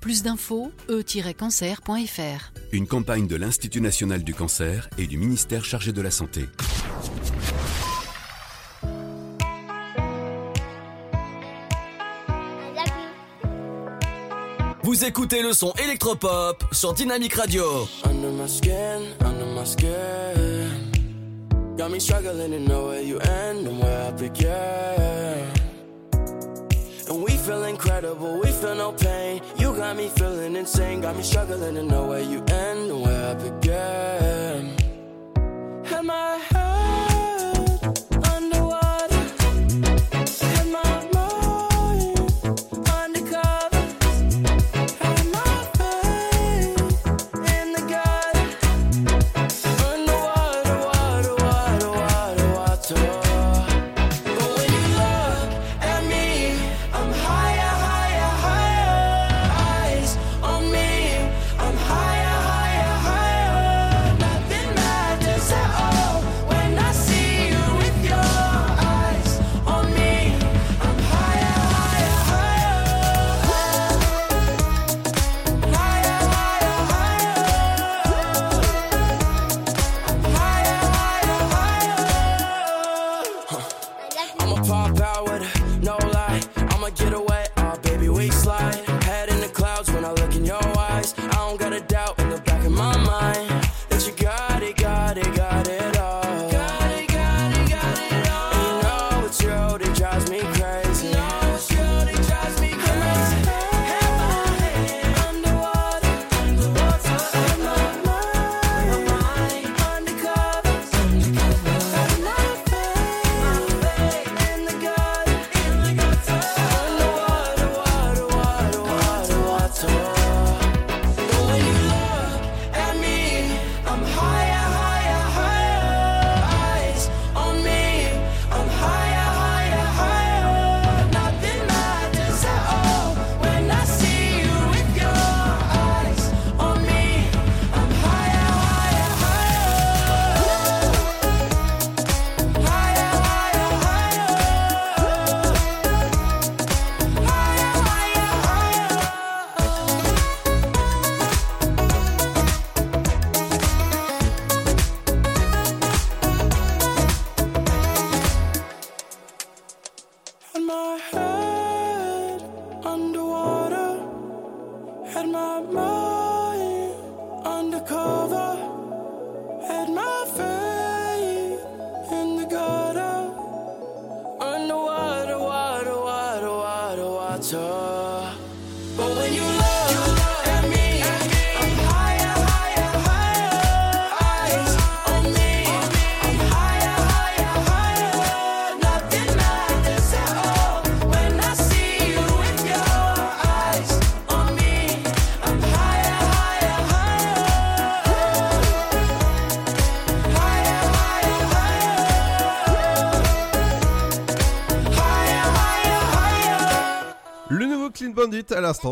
Plus 0.00 0.22
d'infos, 0.22 0.72
e-cancer.fr. 0.88 2.52
Une 2.72 2.86
campagne 2.86 3.26
de 3.26 3.36
l'Institut 3.36 3.82
national 3.82 4.24
du 4.24 4.32
cancer 4.32 4.88
et 4.96 5.06
du 5.06 5.18
ministère 5.18 5.62
chargé 5.64 5.92
de 5.92 6.00
la 6.00 6.10
santé. 6.10 6.48
Vous 14.82 15.04
écoutez 15.04 15.42
le 15.42 15.52
son 15.52 15.72
électropop 15.84 16.64
sur 16.72 16.94
Dynamic 16.94 17.34
Radio. 17.34 17.86
Under 18.04 18.30
my 18.30 18.48
skin, 18.48 19.02
under 19.20 19.46
my 19.54 19.66
skin. 19.66 20.90
Got 21.76 21.90
me 21.90 22.00
struggling 22.00 22.52
to 22.52 22.58
know 22.58 22.88
where 22.88 23.02
you 23.02 23.18
end 23.20 23.66
and 23.66 23.78
where 23.80 24.08
I 24.08 24.12
begin. 24.12 25.49
And 27.10 27.24
we 27.24 27.36
feel 27.36 27.64
incredible, 27.64 28.38
we 28.38 28.52
feel 28.52 28.76
no 28.76 28.92
pain. 28.92 29.42
You 29.56 29.74
got 29.74 29.96
me 29.96 30.08
feeling 30.10 30.54
insane, 30.54 31.00
got 31.00 31.16
me 31.16 31.24
struggling 31.24 31.74
to 31.74 31.82
know 31.82 32.06
where 32.06 32.22
you 32.22 32.38
end 32.38 32.88
and 32.88 33.02
where 33.02 33.30
I 33.30 33.34
begin. 33.34 34.76
Am 35.92 36.06
my 36.06 36.36
head 36.36 37.09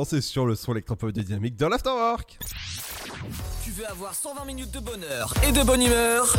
c'est 0.05 0.21
sur 0.21 0.47
le 0.47 0.55
son 0.55 0.73
électropop 0.73 1.11
de 1.11 1.23
Dynamique 1.23 1.57
l'Afterwork. 1.61 2.39
Tu 3.65 3.71
veux 3.71 3.89
avoir 3.89 4.15
120 4.15 4.45
minutes 4.45 4.71
de 4.71 4.81
bonheur 4.81 5.33
et 5.47 5.53
de 5.53 5.63
bonne 5.63 5.83
humeur? 5.83 6.35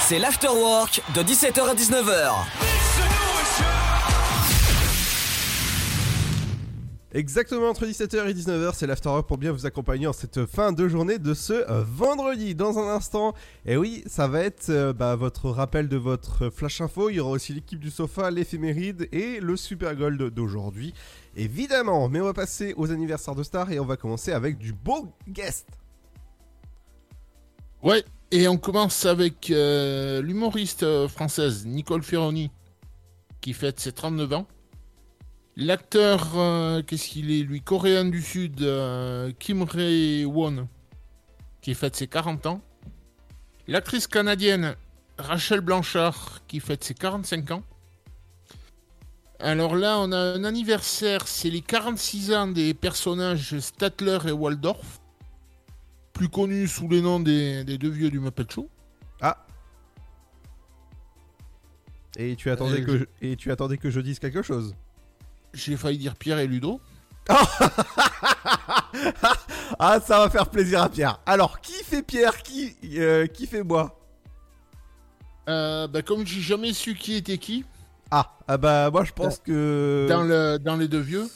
C'est 0.00 0.18
l'Afterwork 0.18 1.02
de 1.14 1.22
17h 1.22 1.68
à 1.68 1.74
19h. 1.74 2.61
Exactement 7.14 7.68
entre 7.68 7.84
17h 7.84 8.26
et 8.26 8.32
19h, 8.32 8.72
c'est 8.74 8.86
l'Afterwork 8.86 9.28
pour 9.28 9.36
bien 9.36 9.52
vous 9.52 9.66
accompagner 9.66 10.06
en 10.06 10.14
cette 10.14 10.46
fin 10.46 10.72
de 10.72 10.88
journée 10.88 11.18
de 11.18 11.34
ce 11.34 11.52
euh, 11.52 11.84
vendredi. 11.86 12.54
Dans 12.54 12.78
un 12.78 12.88
instant, 12.88 13.34
et 13.66 13.76
oui, 13.76 14.02
ça 14.06 14.28
va 14.28 14.40
être 14.40 14.70
euh, 14.70 14.94
bah, 14.94 15.14
votre 15.14 15.50
rappel 15.50 15.90
de 15.90 15.98
votre 15.98 16.48
flash 16.48 16.80
info. 16.80 17.10
Il 17.10 17.16
y 17.16 17.20
aura 17.20 17.32
aussi 17.32 17.52
l'équipe 17.52 17.78
du 17.78 17.90
sofa, 17.90 18.30
l'éphéméride 18.30 19.10
et 19.12 19.40
le 19.40 19.58
super 19.58 19.94
gold 19.94 20.22
d'aujourd'hui. 20.32 20.94
Évidemment, 21.36 22.08
mais 22.08 22.18
on 22.22 22.24
va 22.24 22.32
passer 22.32 22.72
aux 22.78 22.90
anniversaires 22.90 23.34
de 23.34 23.42
stars 23.42 23.70
et 23.70 23.78
on 23.78 23.84
va 23.84 23.98
commencer 23.98 24.32
avec 24.32 24.56
du 24.56 24.72
beau 24.72 25.06
guest. 25.28 25.68
Ouais, 27.82 28.04
et 28.30 28.48
on 28.48 28.56
commence 28.56 29.04
avec 29.04 29.50
euh, 29.50 30.22
l'humoriste 30.22 31.06
française 31.08 31.66
Nicole 31.66 32.04
Ferroni, 32.04 32.50
qui 33.42 33.52
fête 33.52 33.80
ses 33.80 33.92
39 33.92 34.32
ans. 34.32 34.46
L'acteur, 35.56 36.38
euh, 36.38 36.82
qu'est-ce 36.82 37.08
qu'il 37.08 37.30
est, 37.30 37.42
lui, 37.42 37.60
coréen 37.60 38.06
du 38.06 38.22
Sud, 38.22 38.62
euh, 38.62 39.32
Kim 39.38 39.62
Rae-won, 39.62 40.66
qui 41.60 41.74
fête 41.74 41.94
ses 41.94 42.06
40 42.06 42.46
ans. 42.46 42.62
L'actrice 43.68 44.06
canadienne 44.06 44.76
Rachel 45.18 45.60
Blanchard, 45.60 46.40
qui 46.48 46.58
fête 46.58 46.82
ses 46.82 46.94
45 46.94 47.50
ans. 47.50 47.62
Alors 49.40 49.76
là, 49.76 49.98
on 49.98 50.10
a 50.12 50.16
un 50.16 50.44
anniversaire, 50.44 51.28
c'est 51.28 51.50
les 51.50 51.60
46 51.60 52.32
ans 52.32 52.46
des 52.46 52.72
personnages 52.74 53.58
Statler 53.58 54.18
et 54.28 54.32
Waldorf, 54.32 55.00
plus 56.12 56.28
connus 56.28 56.68
sous 56.68 56.88
les 56.88 57.02
noms 57.02 57.20
des, 57.20 57.64
des 57.64 57.76
deux 57.76 57.90
vieux 57.90 58.08
du 58.10 58.20
Muppet 58.20 58.44
Show. 58.48 58.70
Ah 59.20 59.44
Et 62.16 62.36
tu 62.36 62.50
attendais, 62.50 62.80
Euh, 62.80 62.84
que 62.86 62.98
je... 62.98 63.04
et 63.20 63.36
tu 63.36 63.50
attendais 63.50 63.76
que 63.78 63.90
je 63.90 64.00
dise 64.00 64.18
quelque 64.18 64.42
chose 64.42 64.74
J'ai 65.54 65.76
failli 65.76 65.98
dire 65.98 66.16
Pierre 66.16 66.38
et 66.38 66.46
Ludo. 66.46 66.80
Ah, 69.78 69.98
ça 70.00 70.18
va 70.18 70.30
faire 70.30 70.48
plaisir 70.50 70.82
à 70.82 70.88
Pierre. 70.88 71.18
Alors, 71.26 71.60
qui 71.60 71.72
fait 71.84 72.02
Pierre 72.02 72.42
Qui, 72.42 72.76
euh, 72.98 73.26
qui 73.26 73.46
fait 73.46 73.62
moi 73.62 73.98
Euh, 75.48 75.88
bah, 75.88 76.02
comme 76.02 76.26
j'ai 76.26 76.40
jamais 76.40 76.72
su 76.72 76.94
qui 76.94 77.14
était 77.14 77.38
qui, 77.38 77.64
Ah, 78.10 78.36
ah 78.46 78.58
bah 78.58 78.90
moi 78.90 79.04
je 79.04 79.12
pense 79.12 79.38
que... 79.38 80.06
dans, 80.08 80.22
le, 80.22 80.58
dans 80.58 80.76
les 80.76 80.88
deux 80.88 81.00
vieux, 81.00 81.26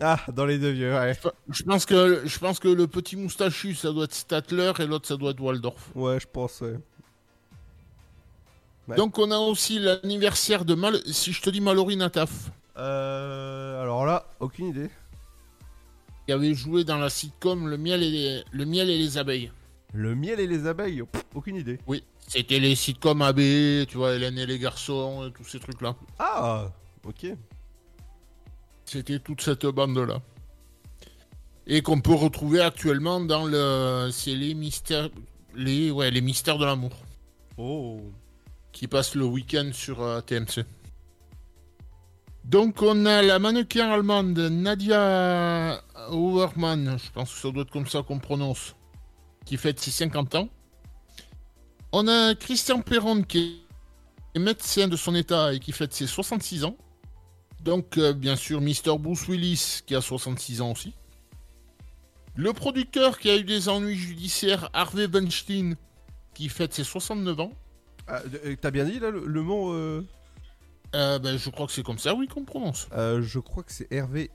Ah, 0.00 0.20
dans 0.32 0.46
les 0.46 0.58
deux 0.58 0.70
vieux, 0.70 0.94
ouais. 0.94 1.18
je 1.50 1.62
pense, 1.64 1.84
que, 1.84 2.22
je 2.24 2.38
pense 2.38 2.58
que 2.60 2.68
le 2.68 2.86
petit 2.86 3.16
moustachu, 3.16 3.74
ça 3.74 3.90
doit 3.92 4.04
être 4.04 4.14
Statler 4.14 4.72
et 4.78 4.86
l'autre, 4.86 5.08
ça 5.08 5.16
doit 5.16 5.32
être 5.32 5.40
Waldorf. 5.40 5.90
Ouais, 5.94 6.18
je 6.20 6.26
pense, 6.32 6.60
ouais. 6.60 6.78
Ouais. 8.88 8.96
Donc, 8.96 9.18
on 9.18 9.30
a 9.30 9.38
aussi 9.38 9.78
l'anniversaire 9.78 10.64
de 10.64 10.74
Mal... 10.74 11.00
Si 11.06 11.32
je 11.32 11.40
te 11.42 11.50
dis 11.50 11.60
Mallory 11.60 11.96
Nataf, 11.96 12.30
Euh... 12.76 13.82
Alors 13.82 14.04
là, 14.04 14.26
aucune 14.40 14.66
idée. 14.68 14.90
qui 16.26 16.32
avait 16.32 16.54
joué 16.54 16.84
dans 16.84 16.98
la 16.98 17.10
sitcom 17.10 17.68
Le 17.68 17.76
miel 17.76 18.02
et 18.02 18.10
les, 18.10 18.44
le 18.50 18.64
miel 18.64 18.90
et 18.90 18.98
les 18.98 19.18
abeilles. 19.18 19.50
Le 19.92 20.14
miel 20.16 20.40
et 20.40 20.46
les 20.46 20.66
abeilles, 20.66 21.04
pff, 21.04 21.24
aucune 21.34 21.56
idée. 21.56 21.78
Oui, 21.86 22.02
c'était 22.26 22.58
les 22.58 22.74
sitcoms 22.74 23.22
AB, 23.22 23.86
tu 23.86 23.96
vois, 23.96 24.14
Hélène 24.14 24.38
et 24.38 24.46
les 24.46 24.58
garçons, 24.58 25.26
et 25.26 25.32
tous 25.32 25.44
ces 25.44 25.60
trucs-là. 25.60 25.94
Ah, 26.18 26.72
ok. 27.04 27.26
C'était 28.84 29.18
toute 29.18 29.40
cette 29.40 29.66
bande-là. 29.66 30.20
Et 31.66 31.80
qu'on 31.80 32.00
peut 32.00 32.14
retrouver 32.14 32.60
actuellement 32.60 33.20
dans 33.20 33.46
le. 33.46 34.10
C'est 34.12 34.34
les 34.34 34.54
mystères. 34.54 35.08
Les, 35.54 35.90
ouais, 35.90 36.10
les 36.10 36.20
mystères 36.20 36.58
de 36.58 36.64
l'amour. 36.64 36.92
Oh. 37.56 38.00
Qui 38.72 38.88
passent 38.88 39.14
le 39.14 39.24
week-end 39.24 39.70
sur 39.72 40.02
euh, 40.02 40.20
TMC. 40.20 40.64
Donc 42.44 42.82
on 42.82 43.06
a 43.06 43.22
la 43.22 43.38
mannequin 43.38 43.90
allemande 43.90 44.38
Nadia 44.38 45.82
Overman, 46.10 46.98
je 46.98 47.10
pense 47.10 47.32
que 47.32 47.40
ça 47.40 47.50
doit 47.50 47.62
être 47.62 47.70
comme 47.70 47.86
ça 47.86 48.02
qu'on 48.02 48.18
prononce, 48.18 48.76
qui 49.46 49.56
fête 49.56 49.80
ses 49.80 49.90
50 49.90 50.34
ans. 50.34 50.48
On 51.92 52.06
a 52.06 52.34
Christian 52.34 52.82
Perron 52.82 53.22
qui 53.22 53.62
est 54.34 54.38
médecin 54.38 54.88
de 54.88 54.96
son 54.96 55.14
état 55.14 55.54
et 55.54 55.58
qui 55.58 55.72
fête 55.72 55.94
ses 55.94 56.06
66 56.06 56.64
ans. 56.64 56.76
Donc 57.62 57.96
euh, 57.96 58.12
bien 58.12 58.36
sûr 58.36 58.60
Mr. 58.60 58.98
Bruce 58.98 59.26
Willis 59.26 59.80
qui 59.86 59.94
a 59.94 60.02
66 60.02 60.60
ans 60.60 60.72
aussi. 60.72 60.92
Le 62.36 62.52
producteur 62.52 63.18
qui 63.18 63.30
a 63.30 63.36
eu 63.36 63.44
des 63.44 63.70
ennuis 63.70 63.96
judiciaires 63.96 64.68
Harvey 64.74 65.06
Weinstein 65.06 65.76
qui 66.34 66.50
fête 66.50 66.74
ses 66.74 66.84
69 66.84 67.40
ans. 67.40 67.52
Ah, 68.06 68.20
euh, 68.44 68.54
T'as 68.60 68.70
bien 68.70 68.84
dit 68.84 68.98
là 68.98 69.10
le, 69.10 69.24
le 69.24 69.42
mot 69.42 69.72
euh... 69.72 70.04
Euh, 70.94 71.18
ben, 71.18 71.36
je 71.36 71.50
crois 71.50 71.66
que 71.66 71.72
c'est 71.72 71.82
comme 71.82 71.98
ça, 71.98 72.14
oui, 72.14 72.28
qu'on 72.28 72.44
prononce. 72.44 72.88
euh, 72.92 73.20
Je 73.22 73.38
crois 73.40 73.62
que 73.64 73.72
c'est 73.72 73.90
Hervé. 73.92 74.30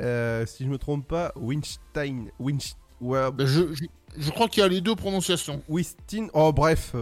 euh, 0.00 0.46
si 0.46 0.64
je 0.64 0.68
me 0.68 0.78
trompe 0.78 1.06
pas, 1.06 1.32
Winstein. 1.36 2.30
Ouais, 2.38 3.30
Ben, 3.32 3.46
je, 3.46 3.74
je, 3.74 3.84
je 4.16 4.30
crois 4.30 4.48
qu'il 4.48 4.62
y 4.62 4.64
a 4.64 4.68
les 4.68 4.80
deux 4.80 4.94
prononciations. 4.96 5.62
Wistin. 5.68 6.28
Oh, 6.32 6.52
bref. 6.52 6.94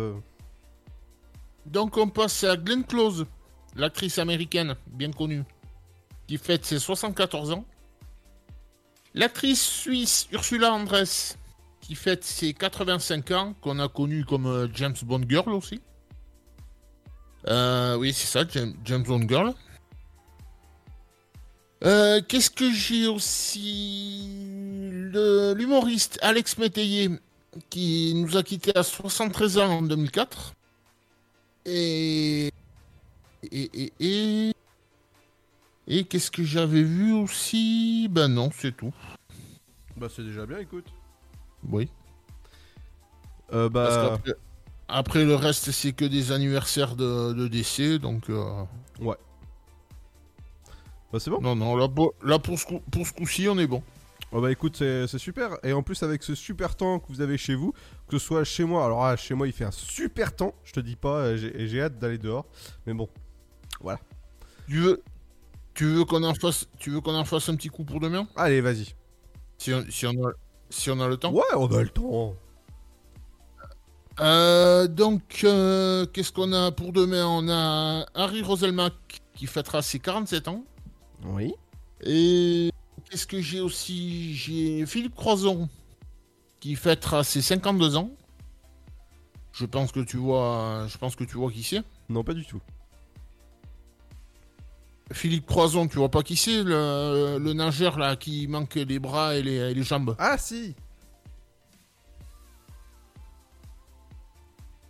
Donc 1.66 1.96
on 1.96 2.08
passe 2.08 2.44
à 2.44 2.56
Glenn 2.56 2.84
Close, 2.84 3.26
l'actrice 3.74 4.18
américaine 4.18 4.76
bien 4.86 5.10
connue, 5.10 5.42
qui 6.26 6.38
fête 6.38 6.64
ses 6.64 6.78
74 6.78 7.50
ans. 7.52 7.64
L'actrice 9.14 9.62
suisse 9.64 10.28
Ursula 10.32 10.72
Andress, 10.72 11.38
qui 11.80 11.94
fête 11.94 12.22
ses 12.24 12.52
85 12.54 13.30
ans, 13.32 13.54
qu'on 13.60 13.78
a 13.78 13.88
connue 13.88 14.24
comme 14.24 14.68
James 14.74 14.94
Bond 15.04 15.22
Girl 15.28 15.52
aussi. 15.52 15.80
Euh, 17.48 17.96
oui, 17.96 18.12
c'est 18.12 18.26
ça, 18.26 18.44
James, 18.48 18.74
James 18.84 19.02
Bond 19.02 19.26
Girl. 19.28 19.54
Euh, 21.84 22.20
Qu'est-ce 22.26 22.50
que 22.50 22.72
j'ai 22.72 23.06
aussi? 23.06 24.28
L'humoriste 25.12 26.18
Alex 26.22 26.58
Métayer, 26.58 27.10
qui 27.70 28.14
nous 28.16 28.36
a 28.36 28.42
quittés 28.42 28.76
à 28.76 28.82
73 28.82 29.58
ans 29.58 29.78
en 29.78 29.82
2004. 29.82 30.54
Et. 31.66 32.50
Et. 33.52 33.70
Et. 33.74 33.92
Et, 34.00 34.52
et 35.88 36.04
qu'est-ce 36.04 36.30
que 36.30 36.42
j'avais 36.42 36.82
vu 36.82 37.12
aussi? 37.12 38.08
Ben 38.10 38.28
non, 38.28 38.50
c'est 38.52 38.76
tout. 38.76 38.92
Bah, 39.96 40.08
c'est 40.14 40.24
déjà 40.24 40.46
bien, 40.46 40.58
écoute. 40.58 40.86
Oui. 41.68 41.88
Euh, 43.52 43.68
bah. 43.68 44.18
Après, 44.88 45.24
le 45.24 45.34
reste, 45.34 45.70
c'est 45.72 45.92
que 45.92 46.04
des 46.04 46.32
anniversaires 46.32 46.96
de, 46.96 47.32
de 47.32 47.48
décès, 47.48 47.98
donc. 47.98 48.30
euh, 48.30 48.64
Ouais. 49.00 49.16
Bah, 51.12 51.18
c'est 51.20 51.30
bon. 51.30 51.40
Non, 51.40 51.54
non, 51.56 51.76
là, 51.76 51.88
pour, 51.88 52.14
là, 52.22 52.38
pour 52.38 52.58
ce 52.58 52.66
coup- 52.66 52.82
pour 52.90 53.06
ce 53.06 53.12
coup-ci, 53.12 53.48
on 53.48 53.58
est 53.58 53.66
bon. 53.66 53.82
Oh 54.32 54.40
bah 54.40 54.50
écoute, 54.50 54.76
c'est 54.76 55.18
super. 55.18 55.56
Et 55.62 55.72
en 55.72 55.82
plus, 55.82 56.02
avec 56.02 56.22
ce 56.24 56.34
super 56.34 56.74
temps 56.74 56.98
que 56.98 57.06
vous 57.08 57.20
avez 57.20 57.38
chez 57.38 57.54
vous, 57.54 57.72
que 58.08 58.18
ce 58.18 58.26
soit 58.26 58.42
chez 58.44 58.64
moi, 58.64 58.84
alors 58.84 59.04
ah, 59.04 59.16
chez 59.16 59.34
moi 59.34 59.46
il 59.46 59.52
fait 59.52 59.64
un 59.64 59.70
super 59.70 60.34
temps, 60.34 60.52
je 60.64 60.72
te 60.72 60.80
dis 60.80 60.96
pas, 60.96 61.18
euh, 61.20 61.36
j'ai 61.36 61.68
j'ai 61.68 61.80
hâte 61.80 61.98
d'aller 61.98 62.18
dehors. 62.18 62.44
Mais 62.86 62.92
bon, 62.92 63.08
voilà. 63.80 64.00
Tu 64.68 64.80
veux, 64.80 65.02
tu 65.74 65.86
veux 65.86 66.04
qu'on 66.04 66.24
en 66.24 66.34
fasse, 66.34 66.68
tu 66.78 66.90
veux 66.90 67.00
qu'on 67.00 67.14
en 67.16 67.24
fasse 67.24 67.48
un 67.50 67.56
petit 67.56 67.68
coup 67.70 67.84
pour 67.84 68.00
demain? 68.00 68.28
Allez, 68.36 68.60
vas-y. 68.60 68.94
si 69.58 69.74
on, 69.74 69.84
si, 69.90 70.06
on 70.06 70.12
a, 70.26 70.32
si 70.70 70.90
on 70.90 71.00
a 71.00 71.08
le 71.08 71.16
temps. 71.18 71.32
Ouais, 71.32 71.44
on 71.56 71.68
a 71.68 71.82
le 71.82 71.88
temps. 71.90 72.36
Euh, 74.20 74.86
donc, 74.86 75.40
euh, 75.44 76.06
qu'est-ce 76.06 76.32
qu'on 76.32 76.52
a 76.52 76.72
pour 76.72 76.92
demain? 76.92 77.26
On 77.26 77.48
a 77.48 78.06
Harry 78.14 78.42
Roselmack 78.42 78.94
qui 79.34 79.46
fêtera 79.46 79.82
ses 79.82 79.98
47 79.98 80.48
ans. 80.48 80.64
Oui. 81.24 81.52
Et 82.02 82.70
qu'est-ce 83.08 83.26
que 83.26 83.40
j'ai 83.40 83.60
aussi? 83.60 84.34
J'ai 84.34 84.86
Philippe 84.86 85.14
Croison 85.14 85.68
qui 86.60 86.74
fêtera 86.76 87.24
ses 87.24 87.42
52 87.42 87.96
ans. 87.96 88.10
Je 89.52 89.64
pense 89.64 89.92
que 89.92 90.00
tu 90.00 90.16
vois, 90.16 90.86
je 90.88 90.98
pense 90.98 91.16
que 91.16 91.24
tu 91.24 91.36
vois 91.36 91.50
qui 91.50 91.62
c'est. 91.62 91.82
Non, 92.08 92.24
pas 92.24 92.34
du 92.34 92.44
tout. 92.44 92.60
Philippe 95.12 95.46
Croison, 95.46 95.86
tu 95.86 95.98
vois 95.98 96.10
pas 96.10 96.22
qui 96.22 96.36
c'est 96.36 96.64
le, 96.64 97.38
le 97.38 97.52
nageur 97.52 97.98
là 97.98 98.16
qui 98.16 98.48
manque 98.48 98.74
les 98.74 98.98
bras 98.98 99.36
et 99.36 99.42
les, 99.42 99.56
et 99.56 99.74
les 99.74 99.82
jambes? 99.82 100.16
Ah 100.18 100.36
si 100.36 100.74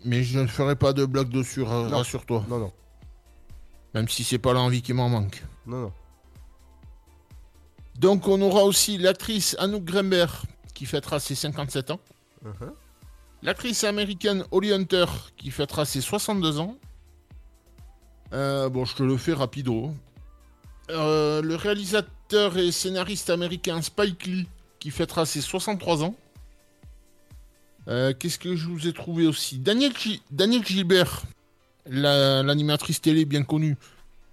Mais 0.06 0.22
je 0.22 0.38
ne 0.38 0.46
ferai 0.46 0.76
pas 0.76 0.92
de 0.92 1.04
blague 1.04 1.28
dessus, 1.30 1.62
ra- 1.62 1.88
Non. 1.88 1.98
rassure-toi. 1.98 2.44
Non, 2.48 2.58
non. 2.58 2.72
Même 3.94 4.08
si 4.08 4.24
c'est 4.24 4.38
pas 4.38 4.52
l'envie 4.52 4.80
qui 4.82 4.92
m'en 4.92 5.08
manque. 5.08 5.42
Non, 5.66 5.80
non. 5.82 5.92
Donc 7.98 8.28
on 8.28 8.40
aura 8.42 8.62
aussi 8.64 8.98
l'actrice 8.98 9.56
Anouk 9.58 9.84
Grember 9.84 10.26
qui 10.74 10.86
fêtera 10.86 11.18
ses 11.18 11.34
57 11.34 11.90
ans. 11.90 12.00
Uh-huh. 12.44 12.72
L'actrice 13.42 13.84
américaine 13.84 14.44
Holly 14.50 14.72
Hunter 14.72 15.06
qui 15.36 15.50
fêtera 15.50 15.84
ses 15.84 16.00
62 16.00 16.58
ans. 16.60 16.76
Euh, 18.32 18.68
bon, 18.68 18.84
je 18.84 18.94
te 18.96 19.02
le 19.02 19.16
fais 19.16 19.32
rapido. 19.32 19.92
euh, 20.90 21.40
le 21.42 21.56
réalisateur 21.56 22.56
et 22.58 22.70
scénariste 22.72 23.30
américain 23.30 23.80
Spike 23.82 24.26
Lee 24.26 24.48
qui 24.78 24.90
fêtera 24.90 25.24
ses 25.26 25.40
63 25.40 26.04
ans. 26.04 26.14
Euh, 27.88 28.12
Qu'est-ce 28.18 28.38
que 28.38 28.56
je 28.56 28.66
vous 28.68 28.86
ai 28.88 28.92
trouvé 28.92 29.26
aussi? 29.26 29.58
Daniel, 29.58 29.92
Gi- 29.96 30.22
Daniel 30.30 30.64
Gilbert, 30.66 31.22
la- 31.86 32.42
l'animatrice 32.42 33.00
télé 33.00 33.24
bien 33.24 33.42
connue, 33.44 33.76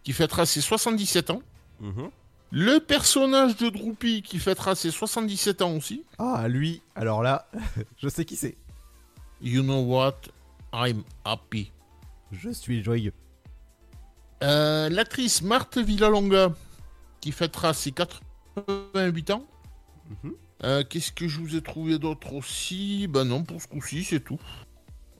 qui 0.04 0.12
fêtera 0.14 0.45
ses 0.45 0.62
77 0.62 1.30
ans. 1.30 1.41
Mhm. 1.80 2.10
Le 2.51 2.80
personnage 2.80 3.56
de 3.58 3.70
Droopy 3.70 4.22
qui 4.22 4.38
fêtera 4.39 4.76
ses 4.76 4.91
77 4.91 5.62
ans 5.62 5.76
aussi. 5.76 6.04
Ah, 6.20 6.47
lui, 6.47 6.82
alors 6.95 7.24
là, 7.24 7.47
je 7.97 8.08
sais 8.10 8.26
qui 8.26 8.36
c'est. 8.36 8.58
You 9.41 9.62
know 9.64 9.82
what? 9.84 10.16
I'm 10.74 11.04
happy. 11.26 11.72
Je 12.32 12.49
suis 12.49 12.84
joyeux. 12.84 13.14
Euh, 14.43 14.89
L'actrice 14.89 15.41
Marthe 15.41 15.78
Villalonga 15.78 16.54
qui 17.22 17.32
fêtera 17.32 17.74
ses 17.74 17.91
88 17.91 19.32
ans. 19.32 19.45
Mhm. 20.24 20.34
Euh, 20.64 20.84
Qu'est-ce 20.88 21.11
que 21.11 21.28
je 21.28 21.39
vous 21.39 21.55
ai 21.55 21.61
trouvé 21.61 21.99
d'autre 21.99 22.34
aussi? 22.34 23.07
Ben 23.07 23.26
non, 23.26 23.43
pour 23.43 23.61
ce 23.61 23.68
coup-ci, 23.68 24.03
c'est 24.03 24.22
tout. 24.22 24.39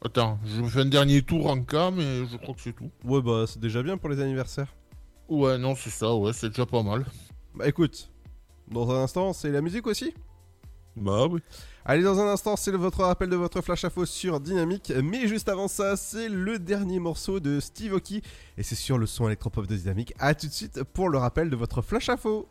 Attends, 0.06 0.40
je 0.46 0.64
fais 0.64 0.82
un 0.82 0.86
dernier 0.86 1.22
tour 1.22 1.48
en 1.50 1.62
cas, 1.64 1.92
mais 1.92 2.26
je 2.26 2.38
crois 2.38 2.54
que 2.54 2.62
c'est 2.62 2.74
tout. 2.74 2.92
Ouais, 3.06 3.22
bah, 3.22 3.46
c'est 3.48 3.60
déjà 3.60 3.82
bien 3.84 3.98
pour 3.98 4.10
les 4.10 4.20
anniversaires. 4.22 4.74
Ouais, 5.30 5.58
non, 5.58 5.76
c'est 5.76 5.90
ça, 5.90 6.14
ouais, 6.16 6.34
c'est 6.34 6.50
déjà 6.50 6.66
pas 6.66 6.84
mal. 6.84 7.06
Bah, 7.56 7.68
écoute, 7.68 8.10
dans 8.70 8.90
un 8.92 9.04
instant, 9.04 9.34
c'est 9.34 9.50
la 9.52 9.62
musique 9.62 9.88
aussi 9.88 10.14
Bah 10.96 11.26
oui. 11.28 11.40
Allez, 11.86 12.04
dans 12.04 12.20
un 12.20 12.28
instant, 12.32 12.56
c'est 12.56 12.72
le- 12.72 12.78
votre 12.78 13.04
rappel 13.04 13.30
de 13.30 13.36
votre 13.36 13.62
flash 13.62 13.84
info 13.84 14.06
sur 14.06 14.40
Dynamique. 14.40 14.94
Mais 15.04 15.28
juste 15.28 15.50
avant 15.50 15.68
ça, 15.68 15.98
c'est 15.98 16.30
le 16.30 16.60
dernier 16.60 17.00
morceau 17.00 17.40
de 17.40 17.60
Steve 17.60 17.94
Aoki. 17.94 18.22
Et 18.58 18.64
c'est 18.64 18.76
sur 18.76 18.98
le 18.98 19.06
son 19.06 19.28
électropop 19.28 19.68
de 19.68 19.76
Dynamique. 19.76 20.14
A 20.20 20.34
tout 20.36 20.48
de 20.48 20.52
suite 20.54 20.84
pour 20.84 21.10
le 21.10 21.18
rappel 21.18 21.50
de 21.50 21.56
votre 21.56 21.82
flash 21.82 22.10
info. 22.10 22.48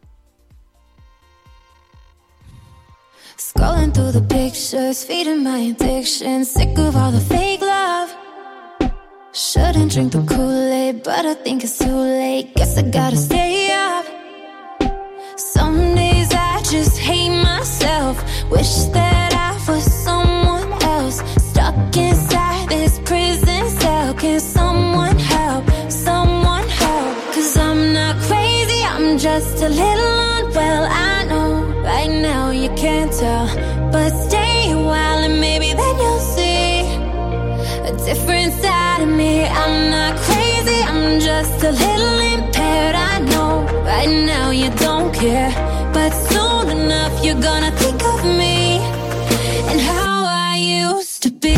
Scrolling 3.43 3.93
through 3.93 4.13
the 4.13 4.23
pictures, 4.23 5.03
feeding 5.03 5.43
my 5.43 5.59
addiction. 5.73 6.45
Sick 6.45 6.79
of 6.79 6.95
all 6.95 7.11
the 7.11 7.19
fake 7.19 7.61
love. 7.61 8.15
Shouldn't 9.33 9.91
drink 9.91 10.13
the 10.13 10.23
Kool 10.23 10.73
Aid, 10.73 11.03
but 11.03 11.27
I 11.27 11.35
think 11.35 11.65
it's 11.65 11.77
too 11.77 11.99
late. 12.21 12.55
Guess 12.55 12.79
I 12.79 12.83
gotta 12.83 13.17
stay 13.17 13.73
up. 13.73 14.07
Some 15.37 15.97
days 15.97 16.31
I 16.33 16.63
just 16.63 16.97
hate 16.99 17.35
myself. 17.43 18.17
Wish 18.49 18.85
that 18.95 19.22
I'm 39.65 39.91
not 39.91 40.17
crazy, 40.27 40.83
I'm 40.83 41.21
just 41.21 41.63
a 41.63 41.71
little 41.71 42.19
impaired. 42.35 42.97
I 42.97 43.21
know 43.31 43.65
right 43.85 44.09
now 44.09 44.51
you 44.51 44.71
don't 44.87 45.15
care, 45.15 45.53
but 45.93 46.11
soon 46.11 46.69
enough 46.69 47.25
you're 47.25 47.41
gonna 47.41 47.71
think 47.83 48.03
of 48.05 48.25
me 48.25 48.79
and 49.71 49.81
how 49.81 50.25
I 50.27 50.57
used 50.57 51.23
to 51.23 51.31
be. 51.31 51.55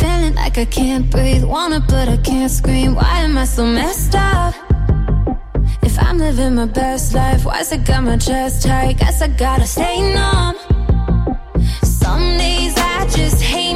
Feeling 0.00 0.34
like 0.36 0.56
I 0.56 0.64
can't 0.64 1.10
breathe, 1.10 1.44
wanna 1.44 1.80
but 1.80 2.08
I 2.08 2.16
can't 2.16 2.50
scream. 2.50 2.94
Why 2.94 3.20
am 3.20 3.36
I 3.36 3.44
so 3.44 3.66
messed 3.66 4.14
up? 4.14 4.54
If 5.88 5.98
I'm 5.98 6.18
living 6.18 6.54
my 6.56 6.66
best 6.66 7.14
life, 7.14 7.46
why's 7.46 7.72
it 7.72 7.86
got 7.86 8.02
my 8.02 8.18
chest 8.18 8.62
tight? 8.66 8.98
Guess 8.98 9.22
I 9.22 9.28
gotta 9.28 9.66
stay 9.66 9.96
numb. 10.12 10.54
Some 11.82 12.26
days 12.36 12.74
I 12.76 13.06
just 13.16 13.40
hate 13.40 13.67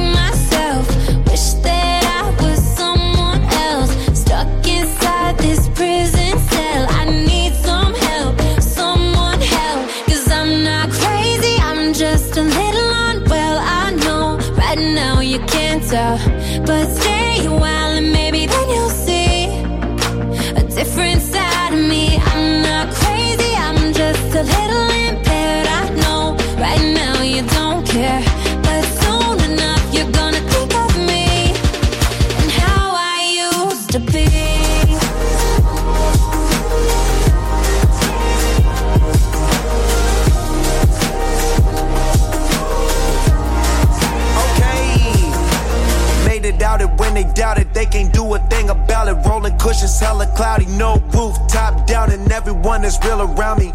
everyone 52.83 52.85
is 52.85 52.99
real 53.05 53.39
around 53.39 53.59
me. 53.59 53.73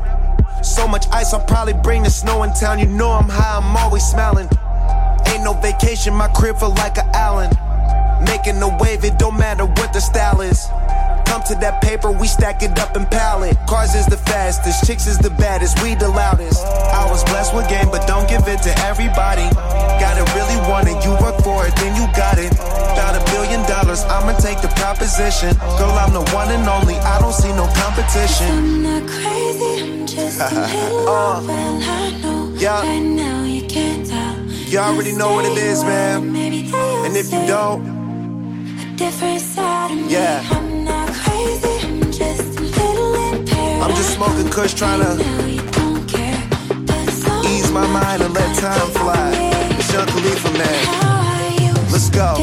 So 0.62 0.86
much 0.86 1.06
ice, 1.12 1.32
I'll 1.32 1.44
probably 1.44 1.74
bring 1.74 2.02
the 2.02 2.10
snow 2.10 2.42
in 2.42 2.52
town. 2.52 2.78
You 2.78 2.86
know 2.86 3.10
I'm 3.10 3.28
high, 3.28 3.58
I'm 3.58 3.76
always 3.76 4.04
smiling. 4.04 4.48
Ain't 5.28 5.44
no 5.44 5.54
vacation, 5.54 6.14
my 6.14 6.28
crib 6.28 6.58
feel 6.58 6.74
like 6.74 6.98
a 6.98 7.06
island. 7.16 7.56
Making 8.26 8.60
a 8.62 8.68
wave, 8.82 9.04
it 9.04 9.18
don't 9.18 9.38
matter 9.38 9.64
what 9.64 9.92
the 9.92 10.00
style 10.00 10.40
is. 10.40 10.66
Come 11.26 11.42
to 11.48 11.54
that 11.60 11.80
paper, 11.82 12.10
we 12.10 12.26
stack 12.26 12.62
it 12.62 12.78
up 12.78 12.96
and 12.96 13.08
pile 13.10 13.42
it. 13.44 13.56
Cars 13.68 13.94
is 13.94 14.06
the 14.06 14.16
fastest, 14.16 14.86
chicks 14.86 15.06
is 15.06 15.18
the 15.18 15.30
baddest, 15.30 15.80
we 15.82 15.94
the 15.94 16.08
loudest. 16.08 16.64
I 16.66 17.06
was 17.10 17.22
blessed 17.24 17.54
with 17.54 17.68
game, 17.68 17.88
but 17.90 18.06
don't 18.06 18.28
give 18.28 18.42
it 18.48 18.60
to 18.62 18.72
everybody. 18.80 19.46
Gotta 20.00 20.24
really 20.34 20.58
want 20.68 20.88
it, 20.88 20.98
you 21.04 21.12
work 21.22 21.40
for 21.44 21.66
it, 21.66 21.74
then 21.76 21.94
you 21.96 22.06
got 22.16 22.38
it. 22.38 22.52
About 22.98 23.14
a 23.14 23.24
billion 23.30 23.62
dollars, 23.68 24.02
I'ma 24.10 24.32
take 24.38 24.60
the 24.60 24.66
proposition. 24.74 25.54
Girl, 25.78 25.94
I'm 26.02 26.12
the 26.12 26.24
one 26.34 26.50
and 26.50 26.66
only, 26.68 26.96
I 26.96 27.20
don't 27.20 27.32
see 27.32 27.52
no 27.52 27.66
competition. 27.82 28.50
I'm 28.50 28.82
not 28.82 29.02
crazy, 29.06 29.72
I'm 29.84 30.04
just 30.04 30.40
a 30.40 30.48
little 30.50 31.08
Uh, 31.08 31.38
unwell. 31.38 31.78
I 31.82 32.10
know 32.22 32.52
yeah. 32.58 32.82
right 32.82 32.98
now 32.98 33.44
you 33.44 33.62
can't 33.68 34.04
tell. 34.04 34.36
You 34.70 34.78
already 34.80 35.12
know 35.12 35.32
what 35.34 35.44
it 35.44 35.56
is, 35.56 35.84
man. 35.84 36.34
And 37.04 37.16
if 37.16 37.30
you 37.32 37.46
don't, 37.46 37.80
a 38.82 38.96
different 38.96 39.40
side 39.42 39.92
of 39.92 39.96
me. 39.96 40.12
Yeah. 40.12 40.42
I'm 40.50 40.82
not 40.84 41.08
crazy, 41.22 41.74
I'm 41.86 42.02
just 42.10 42.58
a 42.58 42.62
little 42.62 43.14
impaired. 43.32 43.82
I'm 43.82 43.94
just 43.94 44.14
smoking 44.14 44.50
kush 44.50 44.74
trying 44.74 45.02
to 45.06 45.12
ease 47.46 47.70
my 47.70 47.86
mind 47.86 48.22
and 48.22 48.34
let 48.34 48.56
time 48.58 48.90
fly. 48.90 49.30
Sean 49.88 50.04
Khalifa, 50.08 50.50
man. 50.58 51.92
Let's 51.92 52.10
go. 52.10 52.34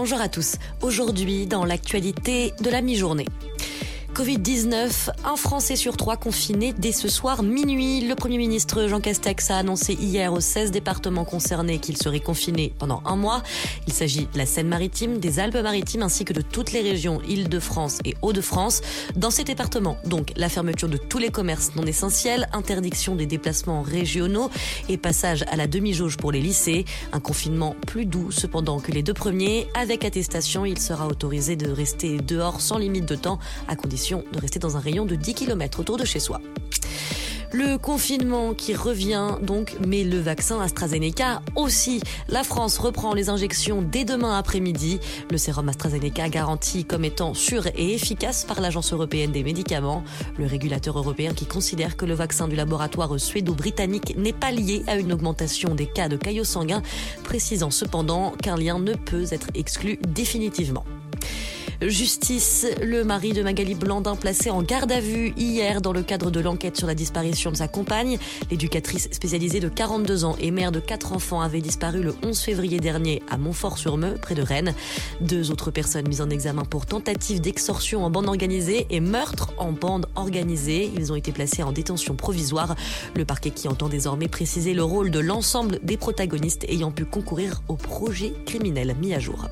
Bonjour, 0.00 0.20
à 0.20 0.28
tous. 0.28 0.58
Aujourd'hui, 0.80 1.48
dans 1.48 1.64
l'actualité 1.64 2.52
de 2.60 2.70
la 2.70 2.82
mi-journée. 2.82 3.26
Covid-19, 4.18 5.10
un 5.24 5.36
Français 5.36 5.76
sur 5.76 5.96
trois 5.96 6.16
confiné 6.16 6.74
dès 6.76 6.90
ce 6.90 7.06
soir 7.06 7.44
minuit. 7.44 8.00
Le 8.00 8.16
Premier 8.16 8.36
ministre 8.36 8.88
Jean 8.88 9.00
Castex 9.00 9.52
a 9.52 9.58
annoncé 9.58 9.92
hier 9.92 10.32
aux 10.32 10.40
16 10.40 10.72
départements 10.72 11.24
concernés 11.24 11.78
qu'il 11.78 11.96
serait 11.96 12.18
confiné 12.18 12.74
pendant 12.80 13.00
un 13.06 13.14
mois. 13.14 13.44
Il 13.86 13.92
s'agit 13.92 14.26
de 14.32 14.36
la 14.36 14.44
Seine-Maritime, 14.44 15.18
des 15.20 15.38
Alpes-Maritimes 15.38 16.02
ainsi 16.02 16.24
que 16.24 16.32
de 16.32 16.40
toutes 16.40 16.72
les 16.72 16.80
régions 16.80 17.20
Île-de-France 17.28 18.00
et 18.04 18.16
Hauts-de-France. 18.20 18.80
Dans 19.14 19.30
ces 19.30 19.44
départements, 19.44 19.98
donc, 20.04 20.32
la 20.34 20.48
fermeture 20.48 20.88
de 20.88 20.96
tous 20.96 21.18
les 21.18 21.30
commerces 21.30 21.76
non 21.76 21.84
essentiels, 21.84 22.48
interdiction 22.52 23.14
des 23.14 23.26
déplacements 23.26 23.82
régionaux 23.82 24.50
et 24.88 24.96
passage 24.96 25.44
à 25.48 25.54
la 25.54 25.68
demi-jauge 25.68 26.16
pour 26.16 26.32
les 26.32 26.40
lycées. 26.40 26.86
Un 27.12 27.20
confinement 27.20 27.76
plus 27.86 28.04
doux 28.04 28.32
cependant 28.32 28.80
que 28.80 28.90
les 28.90 29.04
deux 29.04 29.14
premiers. 29.14 29.68
Avec 29.74 30.04
attestation, 30.04 30.64
il 30.64 30.80
sera 30.80 31.06
autorisé 31.06 31.54
de 31.54 31.70
rester 31.70 32.16
dehors 32.16 32.60
sans 32.60 32.78
limite 32.78 33.06
de 33.06 33.14
temps 33.14 33.38
à 33.68 33.76
condition 33.76 34.07
de 34.16 34.40
rester 34.40 34.58
dans 34.58 34.76
un 34.76 34.80
rayon 34.80 35.04
de 35.06 35.14
10 35.14 35.34
km 35.34 35.80
autour 35.80 35.96
de 35.96 36.04
chez 36.04 36.20
soi. 36.20 36.40
Le 37.50 37.78
confinement 37.78 38.52
qui 38.52 38.74
revient 38.74 39.36
donc, 39.40 39.74
mais 39.86 40.04
le 40.04 40.18
vaccin 40.18 40.60
AstraZeneca 40.60 41.40
aussi. 41.56 42.02
La 42.28 42.44
France 42.44 42.76
reprend 42.76 43.14
les 43.14 43.30
injections 43.30 43.80
dès 43.80 44.04
demain 44.04 44.38
après-midi. 44.38 45.00
Le 45.30 45.38
sérum 45.38 45.66
AstraZeneca 45.70 46.28
garanti 46.28 46.84
comme 46.84 47.06
étant 47.06 47.32
sûr 47.32 47.66
et 47.68 47.94
efficace 47.94 48.44
par 48.44 48.60
l'Agence 48.60 48.92
européenne 48.92 49.32
des 49.32 49.42
médicaments. 49.42 50.04
Le 50.36 50.44
régulateur 50.44 50.98
européen 50.98 51.32
qui 51.32 51.46
considère 51.46 51.96
que 51.96 52.04
le 52.04 52.12
vaccin 52.12 52.48
du 52.48 52.56
laboratoire 52.56 53.18
suédo-britannique 53.18 54.14
n'est 54.18 54.34
pas 54.34 54.50
lié 54.50 54.82
à 54.86 54.96
une 54.96 55.12
augmentation 55.12 55.74
des 55.74 55.86
cas 55.86 56.10
de 56.10 56.18
caillots 56.18 56.44
sanguins, 56.44 56.82
précisant 57.24 57.70
cependant 57.70 58.32
qu'un 58.42 58.56
lien 58.56 58.78
ne 58.78 58.92
peut 58.92 59.24
être 59.30 59.48
exclu 59.54 59.98
définitivement. 60.06 60.84
Justice, 61.80 62.66
le 62.82 63.04
mari 63.04 63.32
de 63.32 63.40
Magali 63.40 63.76
Blandin 63.76 64.16
placé 64.16 64.50
en 64.50 64.62
garde 64.62 64.90
à 64.90 64.98
vue 64.98 65.32
hier 65.36 65.80
dans 65.80 65.92
le 65.92 66.02
cadre 66.02 66.32
de 66.32 66.40
l'enquête 66.40 66.76
sur 66.76 66.88
la 66.88 66.96
disparition 66.96 67.52
de 67.52 67.56
sa 67.56 67.68
compagne. 67.68 68.18
L'éducatrice 68.50 69.08
spécialisée 69.12 69.60
de 69.60 69.68
42 69.68 70.24
ans 70.24 70.34
et 70.40 70.50
mère 70.50 70.72
de 70.72 70.80
quatre 70.80 71.12
enfants 71.12 71.40
avait 71.40 71.60
disparu 71.60 72.02
le 72.02 72.16
11 72.24 72.36
février 72.36 72.80
dernier 72.80 73.22
à 73.30 73.36
Montfort-sur-Meux, 73.36 74.16
près 74.20 74.34
de 74.34 74.42
Rennes. 74.42 74.74
Deux 75.20 75.52
autres 75.52 75.70
personnes 75.70 76.08
mises 76.08 76.20
en 76.20 76.30
examen 76.30 76.64
pour 76.64 76.84
tentative 76.84 77.40
d'extorsion 77.40 78.04
en 78.04 78.10
bande 78.10 78.26
organisée 78.26 78.88
et 78.90 78.98
meurtre 78.98 79.52
en 79.56 79.70
bande 79.70 80.06
organisée. 80.16 80.90
Ils 80.96 81.12
ont 81.12 81.16
été 81.16 81.30
placés 81.30 81.62
en 81.62 81.70
détention 81.70 82.16
provisoire. 82.16 82.74
Le 83.14 83.24
parquet 83.24 83.50
qui 83.50 83.68
entend 83.68 83.88
désormais 83.88 84.26
préciser 84.26 84.74
le 84.74 84.82
rôle 84.82 85.12
de 85.12 85.20
l'ensemble 85.20 85.78
des 85.84 85.96
protagonistes 85.96 86.64
ayant 86.68 86.90
pu 86.90 87.04
concourir 87.04 87.62
au 87.68 87.76
projet 87.76 88.32
criminel 88.46 88.96
mis 89.00 89.14
à 89.14 89.20
jour. 89.20 89.48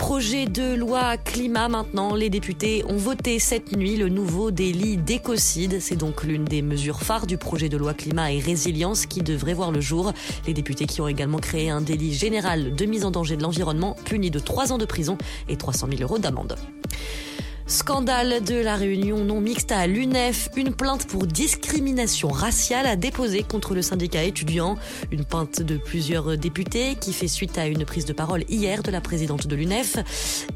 Projet 0.00 0.46
de 0.46 0.74
loi 0.74 1.18
climat 1.18 1.68
maintenant. 1.68 2.14
Les 2.14 2.30
députés 2.30 2.82
ont 2.88 2.96
voté 2.96 3.38
cette 3.38 3.76
nuit 3.76 3.98
le 3.98 4.08
nouveau 4.08 4.50
délit 4.50 4.96
d'écocide. 4.96 5.78
C'est 5.78 5.94
donc 5.94 6.24
l'une 6.24 6.46
des 6.46 6.62
mesures 6.62 7.02
phares 7.02 7.26
du 7.26 7.36
projet 7.36 7.68
de 7.68 7.76
loi 7.76 7.92
climat 7.92 8.32
et 8.32 8.38
résilience 8.38 9.04
qui 9.04 9.20
devrait 9.20 9.52
voir 9.52 9.72
le 9.72 9.82
jour. 9.82 10.14
Les 10.46 10.54
députés 10.54 10.86
qui 10.86 11.02
ont 11.02 11.06
également 11.06 11.36
créé 11.36 11.68
un 11.68 11.82
délit 11.82 12.14
général 12.14 12.74
de 12.74 12.86
mise 12.86 13.04
en 13.04 13.10
danger 13.10 13.36
de 13.36 13.42
l'environnement 13.42 13.94
puni 14.06 14.30
de 14.30 14.38
3 14.38 14.72
ans 14.72 14.78
de 14.78 14.86
prison 14.86 15.18
et 15.50 15.56
300 15.56 15.88
000 15.90 16.02
euros 16.02 16.18
d'amende. 16.18 16.56
Scandale 17.70 18.42
de 18.42 18.56
la 18.56 18.74
réunion 18.74 19.24
non 19.24 19.40
mixte 19.40 19.70
à 19.70 19.86
l'UNEF. 19.86 20.48
Une 20.56 20.74
plainte 20.74 21.06
pour 21.06 21.24
discrimination 21.24 22.26
raciale 22.26 22.84
a 22.84 22.96
déposé 22.96 23.44
contre 23.44 23.76
le 23.76 23.80
syndicat 23.80 24.24
étudiant. 24.24 24.76
Une 25.12 25.24
plainte 25.24 25.62
de 25.62 25.76
plusieurs 25.76 26.36
députés 26.36 26.96
qui 27.00 27.12
fait 27.12 27.28
suite 27.28 27.58
à 27.58 27.68
une 27.68 27.84
prise 27.84 28.06
de 28.06 28.12
parole 28.12 28.42
hier 28.48 28.82
de 28.82 28.90
la 28.90 29.00
présidente 29.00 29.46
de 29.46 29.54
l'UNEF. 29.54 29.98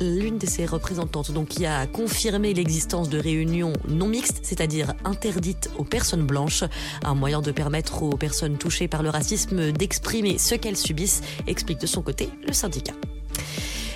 L'une 0.01 0.39
de 0.39 0.47
ses 0.47 0.67
représentantes 0.67 1.31
donc 1.31 1.47
qui 1.47 1.67
a 1.67 1.87
confirmé 1.87 2.53
l'existence 2.53 3.09
de 3.09 3.21
réunions 3.21 3.75
non 3.89 4.09
mixtes, 4.09 4.41
c'est-à-dire 4.43 4.93
interdites 5.05 5.71
aux 5.79 5.85
personnes 5.85 6.27
blanches. 6.27 6.65
Un 7.05 7.15
moyen 7.15 7.43
de 7.43 7.53
permettre 7.53 8.03
aux 8.03 8.17
personnes 8.17 8.59
touchées 8.59 8.89
par 8.89 9.05
le 9.05 9.11
racisme 9.11 9.71
d'exprimer 9.71 10.37
ce 10.39 10.57
qu'elles 10.57 10.77
subissent, 10.77 11.23
explique 11.47 11.79
de 11.79 11.87
son 11.87 12.03
côté 12.03 12.29
le 12.45 12.53
syndicat. 12.53 12.95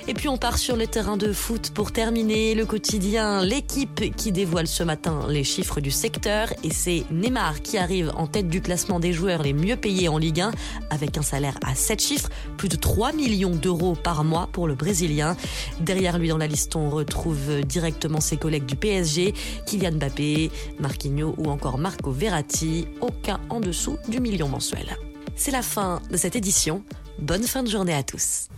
Et 0.09 0.15
puis 0.15 0.27
on 0.29 0.39
part 0.39 0.57
sur 0.57 0.75
le 0.75 0.87
terrain 0.87 1.19
de 1.19 1.35
foot 1.35 1.71
pour 1.75 1.93
terminer 1.93 2.55
le 2.55 2.65
quotidien. 2.65 3.45
L'équipe 3.45 4.17
qui 4.17 4.33
dévoile 4.33 4.67
ce 4.67 4.83
matin 4.83 5.27
les 5.29 5.45
chiffres 5.45 5.83
du 5.83 5.91
secteur 5.91 6.49
et 6.65 6.71
c'est 6.71 7.05
Neymar 7.11 7.61
qui 7.61 7.77
arrive 7.77 8.11
en 8.17 8.27
tête 8.27 8.49
du 8.49 8.63
classement 8.63 9.01
des 9.01 9.13
joueurs 9.13 9.43
les 9.43 9.53
mieux 9.53 9.77
payés 9.77 10.09
en 10.09 10.17
Ligue 10.17 10.41
1 10.41 10.53
avec 10.89 11.19
un 11.19 11.23
salaire 11.23 11.59
à 11.63 11.75
7 11.75 12.01
chiffres, 12.01 12.31
plus 12.57 12.71
de 12.71 12.77
3 12.77 13.13
millions 13.13 13.55
d'euros 13.55 13.97
par 14.03 14.25
mois 14.25 14.49
pour 14.51 14.67
le 14.67 14.75
Brésilien. 14.75 15.37
Derrière 15.81 16.19
lui 16.19 16.29
dans 16.29 16.39
la 16.39 16.47
liste, 16.47 16.75
on 16.75 16.89
retrouve 16.89 17.61
directement 17.67 18.21
ses 18.21 18.39
collègues 18.39 18.65
du 18.65 18.77
PSG, 18.77 19.35
Kylian 19.67 19.93
Mbappé, 19.93 20.51
Marquinhos 20.81 21.35
ou 21.37 21.51
encore 21.51 21.77
Marco 21.77 22.13
Verratti, 22.13 22.87
aucun 23.03 23.41
en 23.51 23.61
dessous 23.61 23.99
du 24.09 24.21
million 24.21 24.49
mensuel. 24.49 24.97
C'est 25.37 25.53
la 25.53 25.63
fin 25.63 26.01
de 26.11 26.17
cette 26.17 26.35
édition. 26.35 26.83
Bonne 27.19 27.43
fin 27.43 27.63
de 27.63 27.69
journée 27.69 27.95
à 27.95 28.03
tous. 28.03 28.49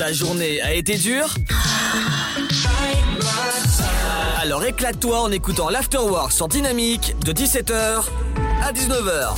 Ta 0.00 0.14
journée 0.14 0.62
a 0.62 0.72
été 0.72 0.96
dure 0.96 1.34
Alors 4.40 4.64
éclate-toi 4.64 5.20
en 5.20 5.30
écoutant 5.30 5.68
l'Afterwork 5.68 6.32
sur 6.32 6.48
Dynamique 6.48 7.14
de 7.22 7.32
17h 7.32 8.04
à 8.62 8.72
19h. 8.72 9.34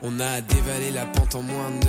On 0.00 0.20
a 0.20 0.40
dévalé 0.40 0.90
la 0.90 1.04
pente 1.04 1.34
en 1.34 1.42
moins 1.42 1.70
de 1.70 1.84
deux. 1.84 1.88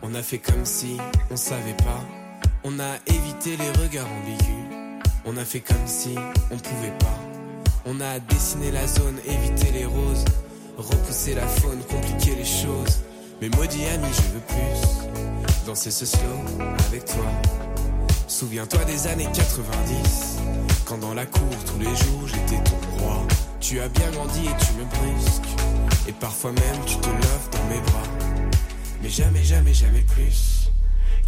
On 0.00 0.14
a 0.14 0.22
fait 0.22 0.38
comme 0.38 0.64
si 0.64 0.96
on 1.30 1.36
savait 1.36 1.76
pas. 1.76 2.19
On 2.62 2.78
a 2.78 2.96
évité 3.06 3.56
les 3.56 3.70
regards 3.82 4.06
ambigus. 4.06 5.10
On 5.24 5.36
a 5.38 5.44
fait 5.46 5.60
comme 5.60 5.86
si 5.86 6.14
on 6.50 6.58
pouvait 6.58 6.96
pas. 6.98 7.18
On 7.86 7.98
a 8.02 8.18
dessiné 8.18 8.70
la 8.70 8.86
zone, 8.86 9.18
évité 9.26 9.72
les 9.72 9.86
roses. 9.86 10.24
Repousser 10.76 11.34
la 11.34 11.46
faune, 11.46 11.78
compliquer 11.88 12.36
les 12.36 12.44
choses. 12.44 13.00
Mais 13.40 13.48
maudit 13.48 13.86
ami, 13.86 14.08
je 14.12 14.34
veux 14.34 14.40
plus. 14.40 15.66
Danser 15.66 15.90
ce 15.90 16.04
avec 16.88 17.06
toi. 17.06 17.24
Souviens-toi 18.28 18.84
des 18.84 19.06
années 19.06 19.28
90. 19.32 20.38
Quand 20.84 20.98
dans 20.98 21.14
la 21.14 21.24
cour, 21.24 21.48
tous 21.64 21.78
les 21.78 21.96
jours, 21.96 22.26
j'étais 22.26 22.62
ton 22.62 23.04
roi. 23.04 23.26
Tu 23.60 23.80
as 23.80 23.88
bien 23.88 24.10
grandi 24.10 24.40
et 24.40 24.64
tu 24.64 24.72
me 24.74 24.84
brusques. 24.84 25.48
Et 26.06 26.12
parfois 26.12 26.52
même, 26.52 26.84
tu 26.84 26.96
te 26.96 27.08
lèves 27.08 27.48
dans 27.52 27.64
mes 27.74 27.80
bras. 27.80 28.02
Mais 29.02 29.08
jamais, 29.08 29.42
jamais, 29.42 29.72
jamais 29.72 30.02
plus. 30.02 30.59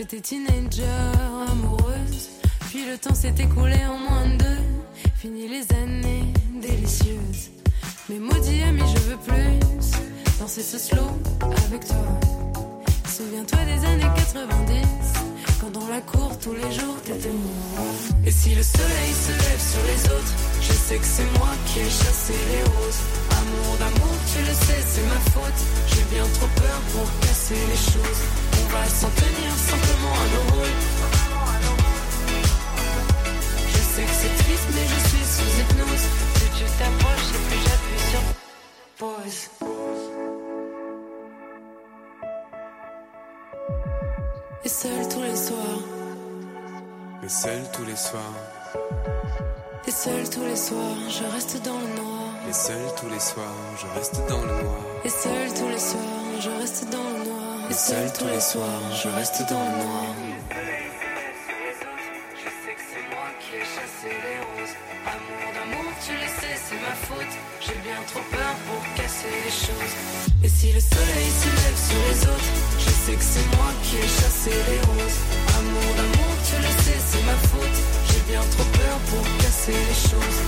J'étais 0.00 0.20
teenager, 0.22 0.86
amoureuse. 1.50 2.30
Puis 2.70 2.86
le 2.86 2.96
temps 2.96 3.14
s'est 3.14 3.34
écoulé 3.38 3.76
en 3.84 3.98
moins 3.98 4.28
de 4.28 4.38
deux. 4.38 4.62
Fini 5.16 5.46
les 5.46 5.70
années 5.76 6.32
délicieuses. 6.58 7.50
Mais 8.08 8.18
maudit 8.18 8.62
ami, 8.62 8.80
je 8.80 9.00
veux 9.10 9.18
plus 9.18 9.60
danser 10.38 10.62
ce 10.62 10.78
slow 10.78 11.10
avec 11.66 11.86
toi. 11.86 12.18
Souviens-toi 13.14 13.58
des 13.66 13.86
années 13.88 14.10
90. 14.16 14.88
Quand 15.60 15.70
dans 15.70 15.88
la 15.88 16.00
cour 16.00 16.32
tous 16.38 16.54
les 16.54 16.72
jours 16.72 16.96
t'étais 17.04 17.28
moi. 17.28 17.84
Et 18.24 18.30
si 18.30 18.54
le 18.54 18.62
soleil 18.62 19.12
se 19.12 19.32
lève 19.32 19.64
sur 19.72 19.82
les 19.84 20.04
autres, 20.16 20.34
je 20.62 20.72
sais 20.72 20.96
que 20.96 21.04
c'est 21.04 21.30
moi 21.38 21.50
qui 21.66 21.80
ai 21.80 21.90
chassé 21.90 22.32
les 22.50 22.62
roses. 22.62 23.02
Amour 23.32 23.76
d'amour, 23.76 24.16
tu 24.40 24.46
le 24.46 24.54
sais, 24.54 24.82
c'est 24.86 25.06
ma 25.06 25.20
faute. 25.32 25.60
J'ai 25.88 26.04
bien 26.14 26.24
trop 26.34 26.46
peur 26.56 26.78
pour 26.92 27.06
casser 27.20 27.54
les 27.54 27.82
choses. 27.92 28.22
On 28.60 28.66
va 28.72 28.84
s'en 28.86 29.10
tenir 29.10 29.50
simplement 29.70 30.14
à 30.22 30.26
nos 30.34 30.44
rôles. 30.54 30.78
Je 33.72 33.80
sais 33.92 34.02
que 34.02 34.16
c'est 34.20 34.44
triste, 34.44 34.68
mais 34.74 34.86
je 34.94 35.00
suis 35.08 35.26
sous 35.34 35.50
hypnose. 35.60 36.06
Plus 36.34 36.50
tu 36.58 36.64
t'approches 36.78 37.30
et 37.34 37.42
plus 37.48 37.60
j'appuie 37.66 38.04
sur 38.10 38.24
pause. 38.98 39.40
Et 44.64 44.68
seul 44.68 45.08
tous 45.08 45.22
les 45.22 45.36
soirs. 45.36 45.82
Mais 47.22 47.28
seul 47.28 47.62
tous 47.72 47.84
les 47.84 47.96
soirs. 47.96 48.36
Et 49.86 49.90
seul 49.90 50.30
tous 50.30 50.44
les 50.44 50.56
soirs, 50.56 50.96
je 51.08 51.24
reste 51.34 51.62
dans 51.62 51.78
le 51.78 52.02
noir. 52.02 52.29
Et 52.48 52.52
seul 52.52 52.94
tous 52.96 53.08
les 53.08 53.20
soirs, 53.20 53.54
je 53.76 53.86
reste 53.98 54.20
dans 54.28 54.40
le 54.40 54.62
noir. 54.62 54.80
Et 55.04 55.08
seul 55.08 55.54
tous 55.54 55.68
les 55.68 55.78
soirs, 55.78 56.40
je 56.40 56.50
reste 56.50 56.90
dans 56.90 56.98
le 56.98 57.24
noir. 57.30 57.70
Et 57.70 57.74
seul 57.74 58.12
tous 58.12 58.26
les 58.26 58.40
soirs, 58.40 58.82
je 59.02 59.08
reste 59.08 59.42
dans 59.48 59.60
le 59.60 59.84
noir. 59.84 60.06
Je 62.34 62.48
sais 62.48 62.74
que 62.74 62.84
c'est 62.90 63.06
moi 63.14 63.28
qui 63.40 63.56
ai 63.56 63.60
chassé 63.60 64.08
les 64.08 64.38
roses. 64.50 64.74
Amour 65.06 65.48
d'amour, 65.54 65.92
tu 66.04 66.12
le 66.12 66.28
sais, 66.40 66.56
c'est 66.56 66.80
ma 66.80 66.96
faute. 67.06 67.34
J'ai 67.60 67.78
bien 67.84 68.00
trop 68.08 68.24
peur 68.32 68.54
pour 68.66 68.82
casser 68.96 69.30
les 69.44 69.54
choses. 69.66 69.94
Et 70.42 70.48
si 70.48 70.72
le 70.72 70.80
soleil 70.80 71.30
se 71.42 71.48
lève 71.60 71.78
sur 71.88 72.00
les 72.08 72.20
autres, 72.34 72.52
je 72.78 72.90
sais 72.90 73.16
que 73.20 73.26
c'est 73.32 73.48
moi 73.56 73.70
qui 73.84 73.96
ai 73.96 74.08
chassé 74.08 74.50
les 74.50 74.80
roses. 74.90 75.20
Amour 75.58 75.90
d'amour, 75.98 76.32
tu 76.48 76.56
le 76.56 76.72
sais, 76.84 76.98
c'est 77.10 77.24
ma 77.24 77.38
faute. 77.52 77.78
J'ai 78.08 78.22
bien 78.32 78.42
trop 78.54 78.64
peur 78.64 78.96
pour 79.10 79.24
casser 79.44 79.76
les 79.76 80.00
choses. 80.08 80.40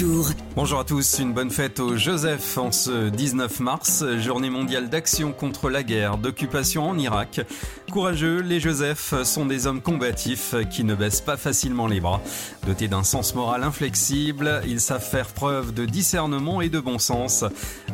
Jour. 0.00 0.30
Bonjour 0.56 0.80
à 0.80 0.84
tous, 0.84 1.18
une 1.18 1.34
bonne 1.34 1.50
fête 1.50 1.78
au 1.78 1.94
Joseph 1.94 2.56
en 2.56 2.72
ce 2.72 3.10
19 3.10 3.60
mars, 3.60 4.02
journée 4.16 4.48
mondiale 4.48 4.88
d'action 4.88 5.32
contre 5.32 5.68
la 5.68 5.82
guerre, 5.82 6.16
d'occupation 6.16 6.88
en 6.88 6.96
Irak. 6.96 7.42
Courageux, 7.90 8.40
les 8.40 8.60
Joseph 8.60 9.14
sont 9.24 9.46
des 9.46 9.66
hommes 9.66 9.80
combatifs 9.80 10.54
qui 10.70 10.84
ne 10.84 10.94
baissent 10.94 11.20
pas 11.20 11.36
facilement 11.36 11.88
les 11.88 12.00
bras. 12.00 12.20
Dotés 12.64 12.86
d'un 12.86 13.02
sens 13.02 13.34
moral 13.34 13.64
inflexible, 13.64 14.62
ils 14.64 14.80
savent 14.80 15.04
faire 15.04 15.26
preuve 15.26 15.74
de 15.74 15.86
discernement 15.86 16.60
et 16.60 16.68
de 16.68 16.78
bon 16.78 17.00
sens. 17.00 17.44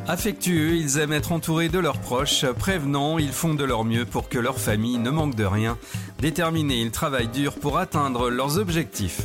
Affectueux, 0.06 0.76
ils 0.76 0.98
aiment 0.98 1.14
être 1.14 1.32
entourés 1.32 1.70
de 1.70 1.78
leurs 1.78 1.98
proches. 1.98 2.44
Prévenants, 2.58 3.18
ils 3.18 3.32
font 3.32 3.54
de 3.54 3.64
leur 3.64 3.84
mieux 3.84 4.04
pour 4.04 4.28
que 4.28 4.38
leur 4.38 4.58
famille 4.58 4.98
ne 4.98 5.10
manque 5.10 5.34
de 5.34 5.44
rien. 5.44 5.78
Déterminés, 6.20 6.80
ils 6.80 6.90
travaillent 6.90 7.28
dur 7.28 7.54
pour 7.54 7.78
atteindre 7.78 8.28
leurs 8.28 8.58
objectifs. 8.58 9.22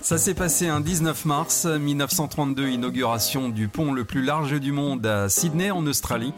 Ça 0.00 0.16
s'est 0.16 0.34
passé 0.34 0.68
un 0.68 0.80
19 0.80 1.24
mars 1.24 1.66
1932, 1.66 2.68
inauguration 2.68 3.48
du 3.48 3.66
pont 3.66 3.92
le 3.92 4.04
plus 4.04 4.22
large 4.22 4.60
du 4.60 4.70
monde 4.70 5.04
à 5.06 5.28
Sydney 5.28 5.72
en 5.72 5.84
Australie. 5.86 6.34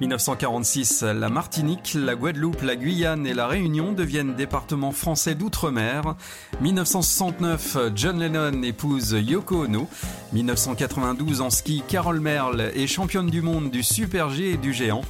1946, 0.00 1.02
la 1.02 1.28
Martinique, 1.28 1.94
la 1.94 2.14
Guadeloupe, 2.14 2.62
la 2.62 2.74
Guyane 2.74 3.26
et 3.26 3.34
la 3.34 3.46
Réunion 3.46 3.92
deviennent 3.92 4.34
départements 4.34 4.92
français 4.92 5.34
d'outre-mer. 5.34 6.14
1969, 6.62 7.76
John 7.94 8.18
Lennon 8.18 8.62
épouse 8.62 9.12
Yoko 9.12 9.64
Ono. 9.64 9.86
1992, 10.32 11.42
en 11.42 11.50
ski, 11.50 11.82
Carole 11.86 12.20
Merle 12.20 12.70
est 12.74 12.86
championne 12.86 13.28
du 13.28 13.42
monde 13.42 13.70
du 13.70 13.82
Super 13.82 14.30
G 14.30 14.52
et 14.52 14.56
du 14.56 14.72
géant. 14.72 15.02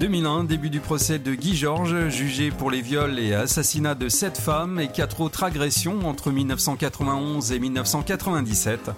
2001, 0.00 0.44
début 0.44 0.70
du 0.70 0.80
procès 0.80 1.18
de 1.18 1.34
Guy 1.34 1.54
Georges, 1.54 2.08
jugé 2.08 2.50
pour 2.50 2.70
les 2.70 2.80
viols 2.80 3.18
et 3.18 3.34
assassinats 3.34 3.94
de 3.94 4.08
sept 4.08 4.38
femmes 4.38 4.80
et 4.80 4.88
quatre 4.88 5.20
autres 5.20 5.44
agressions 5.44 6.08
entre 6.08 6.30
1991 6.30 7.52
et 7.52 7.58
1997. 7.58 8.92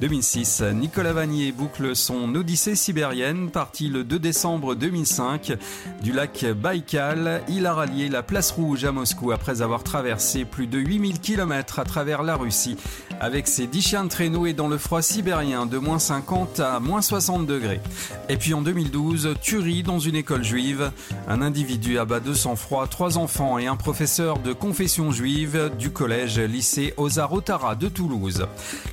2006. 0.00 0.62
Nicolas 0.74 1.12
Vanier 1.12 1.52
boucle 1.52 1.96
son 1.96 2.34
Odyssée 2.34 2.76
sibérienne, 2.76 3.50
parti 3.50 3.88
le 3.88 4.04
2 4.04 4.18
décembre 4.18 4.74
2005 4.74 5.54
du 6.02 6.12
lac 6.12 6.44
Baïkal. 6.44 7.42
Il 7.48 7.64
a 7.66 7.72
rallié 7.72 8.08
la 8.08 8.22
place 8.22 8.50
rouge 8.50 8.84
à 8.84 8.92
Moscou 8.92 9.32
après 9.32 9.62
avoir 9.62 9.82
traversé 9.82 10.44
plus 10.44 10.66
de 10.66 10.78
8000 10.78 11.20
km 11.20 11.78
à 11.78 11.84
travers 11.84 12.22
la 12.22 12.36
Russie 12.36 12.76
avec 13.20 13.48
ses 13.48 13.66
10 13.66 13.82
chiens 13.82 14.04
de 14.04 14.10
traîneau 14.10 14.46
et 14.46 14.52
dans 14.52 14.68
le 14.68 14.76
froid 14.76 15.00
sibérien 15.00 15.64
de 15.64 15.78
moins 15.78 15.98
50 15.98 16.60
à 16.60 16.80
moins 16.80 17.00
60 17.00 17.46
degrés. 17.46 17.80
Et 18.28 18.36
puis 18.36 18.52
en 18.52 18.60
2012, 18.60 19.36
tuerie 19.40 19.82
dans 19.82 19.98
une 19.98 20.16
école 20.16 20.44
juive. 20.44 20.90
Un 21.28 21.40
individu 21.40 21.98
abat 21.98 22.20
de 22.20 22.34
sang-froid 22.34 22.86
trois 22.86 23.16
enfants 23.18 23.58
et 23.58 23.66
un 23.66 23.76
professeur 23.76 24.38
de 24.38 24.52
confession 24.52 25.10
juive 25.10 25.70
du 25.78 25.90
collège 25.90 26.38
lycée 26.38 26.92
Ozar 26.96 27.32
Otara 27.32 27.74
de 27.74 27.88
Toulouse. 27.88 28.46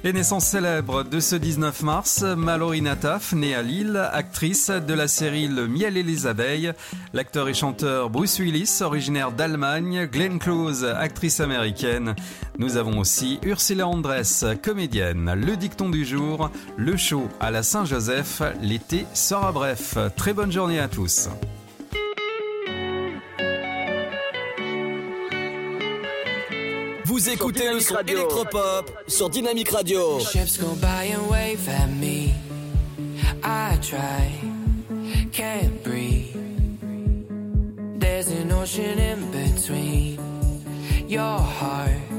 Les 0.03 0.13
naissances 0.13 0.45
célèbres 0.45 0.92
de 1.01 1.19
ce 1.19 1.35
19 1.35 1.81
mars, 1.81 2.21
Mallory 2.21 2.81
Nataf, 2.81 3.33
née 3.33 3.55
à 3.55 3.63
Lille, 3.63 3.97
actrice 4.11 4.69
de 4.69 4.93
la 4.93 5.07
série 5.07 5.47
Le 5.47 5.67
miel 5.67 5.97
et 5.97 6.03
les 6.03 6.27
abeilles, 6.27 6.71
l'acteur 7.13 7.49
et 7.49 7.55
chanteur 7.55 8.11
Bruce 8.11 8.37
Willis, 8.37 8.79
originaire 8.81 9.31
d'Allemagne, 9.31 10.05
Glenn 10.05 10.37
Close, 10.37 10.85
actrice 10.85 11.39
américaine. 11.39 12.15
Nous 12.59 12.77
avons 12.77 12.99
aussi 12.99 13.39
Ursula 13.43 13.87
Andress, 13.87 14.45
comédienne. 14.61 15.33
Le 15.33 15.57
dicton 15.57 15.89
du 15.89 16.05
jour, 16.05 16.51
le 16.77 16.95
show 16.95 17.27
à 17.39 17.49
la 17.49 17.63
Saint-Joseph, 17.63 18.43
l'été 18.61 19.07
sera 19.15 19.51
bref. 19.51 19.97
Très 20.15 20.33
bonne 20.33 20.51
journée 20.51 20.79
à 20.79 20.87
tous. 20.87 21.29
Vous 27.13 27.29
écoutez 27.29 27.71
le 27.71 27.79
son 27.79 27.99
électropop 28.07 28.91
sur 29.07 29.29
Dynamic 29.29 29.69
Radio. 29.69 30.19
Ships 30.19 30.57
go 30.59 30.73
by 30.81 31.13
and 31.13 31.29
wave 31.29 31.69
at 31.69 31.85
me. 31.85 32.33
I 33.43 33.77
try, 33.83 34.31
can't 35.31 35.83
breathe. 35.83 36.35
There's 37.99 38.29
an 38.29 38.51
ocean 38.51 38.97
in 38.97 39.29
between 39.29 40.17
your 41.07 41.37
heart 41.37 42.12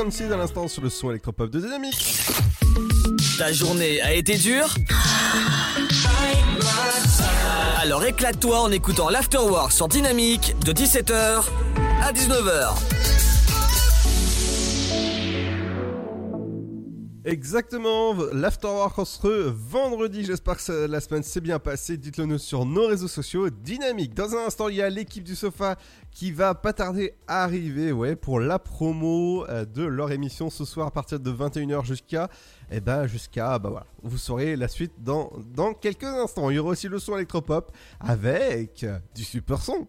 Frequencies 0.00 0.32
à 0.32 0.36
l'instant 0.38 0.66
sur 0.66 0.80
le 0.80 0.88
son 0.88 1.10
électropop 1.10 1.50
de 1.50 1.60
Dynamique. 1.60 2.16
Ta 3.36 3.52
journée 3.52 4.00
a 4.00 4.14
été 4.14 4.38
dure 4.38 4.74
Alors 7.82 8.02
éclate-toi 8.06 8.60
en 8.62 8.72
écoutant 8.72 9.10
l'Afterwork 9.10 9.72
sur 9.72 9.88
Dynamique 9.88 10.56
de 10.64 10.72
17h 10.72 11.44
à 12.02 12.12
19h. 12.12 12.89
Exactement, 17.30 18.14
l'Afterwork 18.32 18.98
on 18.98 19.04
se 19.04 19.20
re 19.20 19.52
vendredi, 19.54 20.24
j'espère 20.24 20.56
que 20.56 20.86
la 20.86 21.00
semaine 21.00 21.22
s'est 21.22 21.40
bien 21.40 21.60
passée, 21.60 21.96
dites-le 21.96 22.26
nous 22.26 22.38
sur 22.38 22.66
nos 22.66 22.88
réseaux 22.88 23.06
sociaux 23.06 23.50
dynamiques. 23.50 24.14
Dans 24.14 24.34
un 24.34 24.46
instant, 24.46 24.68
il 24.68 24.74
y 24.74 24.82
a 24.82 24.90
l'équipe 24.90 25.22
du 25.22 25.36
sofa 25.36 25.76
qui 26.10 26.32
va 26.32 26.56
pas 26.56 26.72
tarder 26.72 27.14
à 27.28 27.44
arriver 27.44 27.92
ouais, 27.92 28.16
pour 28.16 28.40
la 28.40 28.58
promo 28.58 29.46
euh, 29.48 29.64
de 29.64 29.84
leur 29.84 30.10
émission 30.10 30.50
ce 30.50 30.64
soir 30.64 30.88
à 30.88 30.90
partir 30.90 31.20
de 31.20 31.30
21h 31.30 31.84
jusqu'à 31.84 32.28
eh 32.72 32.80
ben 32.80 33.06
jusqu'à 33.06 33.60
bah 33.60 33.68
voilà, 33.70 33.86
vous 34.02 34.18
saurez 34.18 34.56
la 34.56 34.66
suite 34.66 34.94
dans, 34.98 35.30
quelques 35.80 36.02
instants. 36.02 36.50
Il 36.50 36.56
y 36.56 36.58
aura 36.58 36.70
aussi 36.70 36.88
le 36.88 36.98
son 36.98 37.14
électropop 37.14 37.70
avec 38.00 38.84
du 39.14 39.22
super 39.22 39.62
son. 39.62 39.86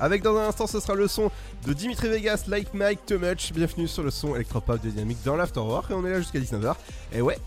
Avec 0.00 0.22
dans 0.22 0.36
un 0.36 0.48
instant, 0.48 0.66
ce 0.66 0.78
sera 0.80 0.94
le 0.94 1.08
son 1.08 1.30
de 1.66 1.72
Dimitri 1.72 2.08
Vegas, 2.08 2.44
Like 2.46 2.72
Mike, 2.72 3.04
Too 3.06 3.18
Much. 3.18 3.52
Bienvenue 3.52 3.88
sur 3.88 4.02
le 4.02 4.10
son 4.10 4.34
électropop 4.34 4.80
de 4.80 4.90
Dynamique 4.90 5.18
dans 5.24 5.34
l'Afterwork 5.34 5.90
et 5.90 5.94
on 5.94 6.06
est 6.06 6.10
là 6.10 6.20
jusqu'à 6.20 6.38
19h. 6.38 6.74
Et 7.12 7.20
ouais, 7.20 7.38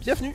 bienvenue. 0.00 0.34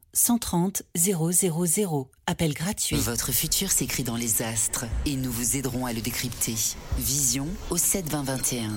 130 0.13 0.83
000. 0.93 2.09
Appel 2.27 2.53
gratuit. 2.53 2.97
Votre 2.97 3.31
futur 3.31 3.71
s'écrit 3.71 4.03
dans 4.03 4.17
les 4.17 4.41
astres 4.41 4.85
et 5.05 5.15
nous 5.15 5.31
vous 5.31 5.55
aiderons 5.55 5.85
à 5.85 5.93
le 5.93 6.01
décrypter. 6.01 6.55
Vision 6.97 7.47
au 7.69 7.77
72021. 7.77 8.71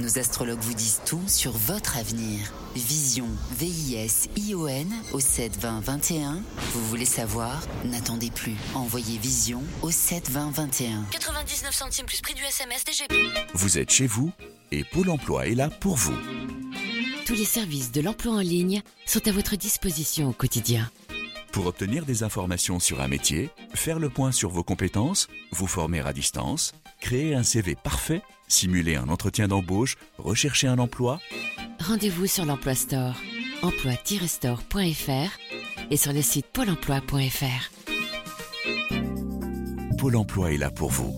Nos 0.00 0.16
astrologues 0.16 0.60
vous 0.60 0.74
disent 0.74 1.00
tout 1.04 1.22
sur 1.26 1.50
votre 1.50 1.96
avenir. 1.96 2.52
Vision, 2.76 3.26
V-I-S-I-O-N 3.58 4.94
au 5.12 5.18
72021. 5.18 6.40
Vous 6.72 6.86
voulez 6.86 7.04
savoir? 7.04 7.60
N'attendez 7.84 8.30
plus. 8.30 8.54
Envoyez 8.74 9.18
Vision 9.18 9.60
au 9.82 9.90
72021. 9.90 11.04
99 11.10 11.74
centimes 11.74 12.06
plus 12.06 12.20
prix 12.20 12.34
du 12.34 12.44
SMS 12.44 12.84
DGP. 12.84 13.12
Vous 13.54 13.78
êtes 13.78 13.90
chez 13.90 14.06
vous 14.06 14.30
et 14.70 14.84
Pôle 14.84 15.10
emploi 15.10 15.48
est 15.48 15.56
là 15.56 15.68
pour 15.68 15.96
vous. 15.96 16.16
Tous 17.26 17.34
les 17.34 17.44
services 17.44 17.90
de 17.90 18.00
l'emploi 18.00 18.34
en 18.34 18.40
ligne 18.40 18.82
sont 19.04 19.26
à 19.26 19.32
votre 19.32 19.56
disposition 19.56 20.28
au 20.28 20.32
quotidien. 20.32 20.88
Pour 21.50 21.66
obtenir 21.66 22.04
des 22.04 22.22
informations 22.22 22.78
sur 22.78 23.00
un 23.00 23.08
métier, 23.08 23.50
faire 23.74 23.98
le 23.98 24.10
point 24.10 24.30
sur 24.30 24.50
vos 24.50 24.62
compétences, 24.62 25.26
vous 25.50 25.66
former 25.66 26.00
à 26.06 26.12
distance, 26.12 26.72
créer 27.00 27.34
un 27.34 27.42
CV 27.42 27.74
parfait, 27.74 28.22
simuler 28.48 28.96
un 28.96 29.08
entretien 29.08 29.48
d'embauche, 29.48 29.96
rechercher 30.18 30.68
un 30.68 30.78
emploi, 30.78 31.20
Rendez-vous 31.80 32.26
sur 32.26 32.44
l'Emploi 32.44 32.74
Store, 32.74 33.14
emploi-store.fr 33.62 35.90
et 35.90 35.96
sur 35.96 36.12
le 36.12 36.22
site 36.22 36.46
pôle 36.46 36.70
emploi.fr. 36.70 37.70
Pôle 39.96 40.16
emploi 40.16 40.52
est 40.52 40.58
là 40.58 40.70
pour 40.70 40.90
vous. 40.90 41.14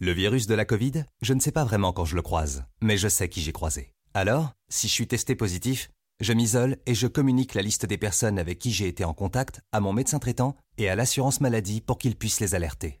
Le 0.00 0.12
virus 0.12 0.46
de 0.46 0.54
la 0.54 0.64
Covid, 0.64 1.04
je 1.20 1.34
ne 1.34 1.40
sais 1.40 1.52
pas 1.52 1.64
vraiment 1.64 1.92
quand 1.92 2.04
je 2.04 2.16
le 2.16 2.22
croise, 2.22 2.64
mais 2.80 2.96
je 2.96 3.08
sais 3.08 3.28
qui 3.28 3.42
j'ai 3.42 3.52
croisé. 3.52 3.92
Alors, 4.14 4.52
si 4.68 4.88
je 4.88 4.92
suis 4.92 5.08
testé 5.08 5.34
positif, 5.34 5.90
je 6.20 6.32
m'isole 6.32 6.78
et 6.86 6.94
je 6.94 7.08
communique 7.08 7.54
la 7.54 7.62
liste 7.62 7.84
des 7.84 7.98
personnes 7.98 8.38
avec 8.38 8.58
qui 8.58 8.72
j'ai 8.72 8.88
été 8.88 9.04
en 9.04 9.12
contact 9.12 9.60
à 9.72 9.80
mon 9.80 9.92
médecin 9.92 10.18
traitant 10.18 10.56
et 10.78 10.88
à 10.88 10.96
l'assurance 10.96 11.40
maladie 11.40 11.80
pour 11.80 11.98
qu'ils 11.98 12.16
puissent 12.16 12.40
les 12.40 12.54
alerter. 12.54 13.00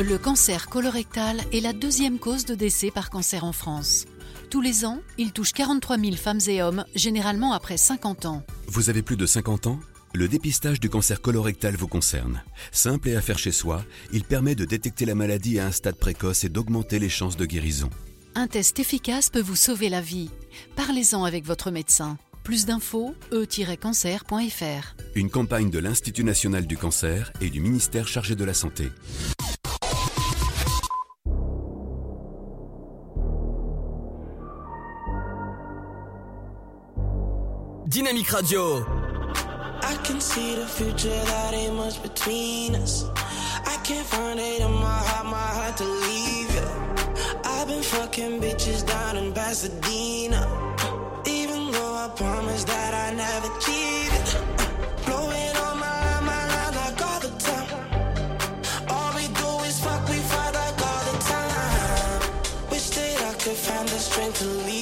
Le 0.00 0.18
cancer 0.18 0.68
colorectal 0.68 1.40
est 1.52 1.60
la 1.60 1.72
deuxième 1.72 2.18
cause 2.18 2.44
de 2.44 2.56
décès 2.56 2.90
par 2.90 3.10
cancer 3.10 3.44
en 3.44 3.52
France. 3.52 4.06
Tous 4.50 4.60
les 4.60 4.84
ans, 4.84 4.98
il 5.18 5.30
touche 5.30 5.52
43 5.52 5.98
000 5.98 6.16
femmes 6.16 6.40
et 6.48 6.62
hommes, 6.62 6.84
généralement 6.96 7.52
après 7.52 7.76
50 7.76 8.26
ans. 8.26 8.42
Vous 8.66 8.90
avez 8.90 9.02
plus 9.02 9.16
de 9.16 9.24
50 9.24 9.68
ans? 9.68 9.78
Le 10.12 10.26
dépistage 10.26 10.80
du 10.80 10.90
cancer 10.90 11.20
colorectal 11.20 11.76
vous 11.76 11.86
concerne. 11.86 12.42
Simple 12.72 13.10
et 13.10 13.14
à 13.14 13.20
faire 13.20 13.38
chez 13.38 13.52
soi, 13.52 13.84
il 14.12 14.24
permet 14.24 14.56
de 14.56 14.64
détecter 14.64 15.04
la 15.04 15.14
maladie 15.14 15.60
à 15.60 15.66
un 15.66 15.70
stade 15.70 15.96
précoce 15.96 16.42
et 16.42 16.48
d'augmenter 16.48 16.98
les 16.98 17.08
chances 17.08 17.36
de 17.36 17.46
guérison. 17.46 17.88
Un 18.34 18.48
test 18.48 18.80
efficace 18.80 19.30
peut 19.30 19.40
vous 19.40 19.54
sauver 19.54 19.90
la 19.90 20.00
vie. 20.00 20.30
Parlez-en 20.74 21.22
avec 21.22 21.46
votre 21.46 21.70
médecin. 21.70 22.18
Plus 22.42 22.66
d'infos, 22.66 23.14
e-cancer.fr. 23.32 24.96
Une 25.14 25.30
campagne 25.30 25.70
de 25.70 25.78
l'Institut 25.78 26.24
national 26.24 26.66
du 26.66 26.76
cancer 26.76 27.32
et 27.40 27.48
du 27.48 27.60
ministère 27.60 28.08
chargé 28.08 28.34
de 28.34 28.44
la 28.44 28.54
santé. 28.54 28.90
Dynamique 37.94 38.32
Radio. 38.32 38.84
I 39.80 39.96
can 40.02 40.20
see 40.20 40.56
the 40.56 40.66
future, 40.66 41.10
that 41.10 41.54
ain't 41.54 41.76
much 41.76 42.02
between 42.02 42.74
us. 42.74 43.08
I 43.14 43.76
can't 43.84 44.04
find 44.04 44.40
it 44.40 44.60
in 44.62 44.72
my 44.72 45.00
heart, 45.08 45.26
my 45.26 45.48
heart 45.58 45.76
to 45.76 45.84
leave 45.84 46.52
you. 46.56 46.68
I've 47.44 47.68
been 47.68 47.84
fucking 47.84 48.40
bitches 48.40 48.84
down 48.84 49.16
in 49.16 49.32
Pasadena. 49.32 50.42
Even 51.24 51.70
though 51.70 51.94
I 51.94 52.10
promised 52.16 52.66
that 52.66 52.94
I 52.94 53.14
never 53.14 53.50
cheated. 53.60 54.26
Blowing 55.06 55.56
on 55.66 55.78
my, 55.78 56.20
my 56.30 56.42
line 56.52 56.74
like 56.74 57.00
all 57.00 57.20
the 57.20 57.32
time. 57.48 57.70
All 58.90 59.14
we 59.14 59.26
do 59.28 59.50
is 59.68 59.78
fuck, 59.78 60.02
we 60.08 60.18
fight 60.32 60.52
like 60.52 60.78
all 60.90 61.04
the 61.12 61.16
time. 61.30 62.70
Wish 62.72 62.88
that 62.96 63.22
I 63.22 63.34
could 63.34 63.60
find 63.66 63.86
the 63.88 64.00
strength 64.00 64.40
to 64.40 64.46
leave 64.66 64.73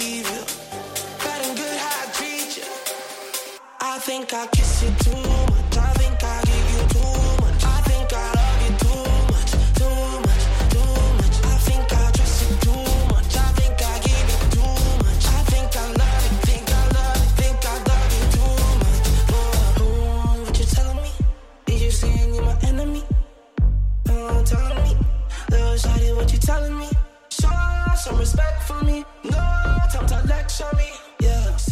think 4.03 4.35
I 4.35 4.49
kiss 4.49 4.83
you 4.83 4.91
too 4.99 5.16
much. 5.16 5.77
I 5.79 5.93
think 5.95 6.23
I 6.24 6.43
give 6.43 6.70
you 6.74 6.83
too 6.91 7.15
much. 7.41 7.65
I 7.65 7.81
think 7.87 8.12
I 8.12 8.33
love 8.35 8.59
you 8.65 8.73
too 8.83 9.05
much, 9.31 9.53
too 9.79 9.95
much, 10.27 10.45
too 10.74 10.95
much. 11.19 11.37
I 11.47 11.57
think 11.66 11.87
I 11.93 12.11
trust 12.11 12.43
you 12.43 12.57
too 12.66 12.85
much. 13.15 13.37
I 13.37 13.49
think 13.59 13.79
I 13.81 13.95
give 14.03 14.27
you 14.33 14.41
too 14.59 14.74
much. 15.07 15.24
I 15.24 15.41
think 15.53 15.70
I 15.77 15.87
love 16.03 16.23
you, 16.27 16.39
think 16.49 16.66
I 16.69 16.83
love 16.99 17.16
you, 17.23 17.31
think 17.39 17.62
I 17.65 17.77
love 17.91 18.11
you 18.19 18.24
too 18.35 18.55
much. 18.83 19.07
Oh, 19.31 20.43
what 20.47 20.59
you 20.59 20.65
telling 20.65 20.97
me? 20.97 21.11
Did 21.66 21.81
you 21.81 21.91
saying 21.93 22.35
you're 22.35 22.43
my 22.43 22.59
enemy? 22.65 23.05
Oh, 24.09 24.43
telling 24.45 24.83
me, 24.83 24.97
little 25.49 25.77
shawty, 25.79 26.16
what 26.16 26.33
you 26.33 26.41
telling 26.41 26.77
me? 26.77 26.89
Show 27.31 27.49
some 27.95 28.19
respect 28.19 28.65
for 28.65 28.83
me. 28.85 29.05
No 29.23 29.39
time 29.93 30.07
to 30.09 30.27
lecture 30.27 30.66
me. 30.77 30.91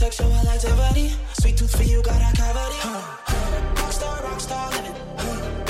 Sexual 0.01 0.33
activity. 0.33 1.13
Sweet 1.35 1.59
tooth 1.59 1.77
for 1.77 1.83
you, 1.83 2.03
got 2.03 2.17
a 2.23 2.35
cavity. 2.35 2.79
Huh. 2.81 3.03
Rockstar, 3.75 4.17
rockstar 4.23 4.71
living. 4.71 4.95
Huh. 5.19 5.70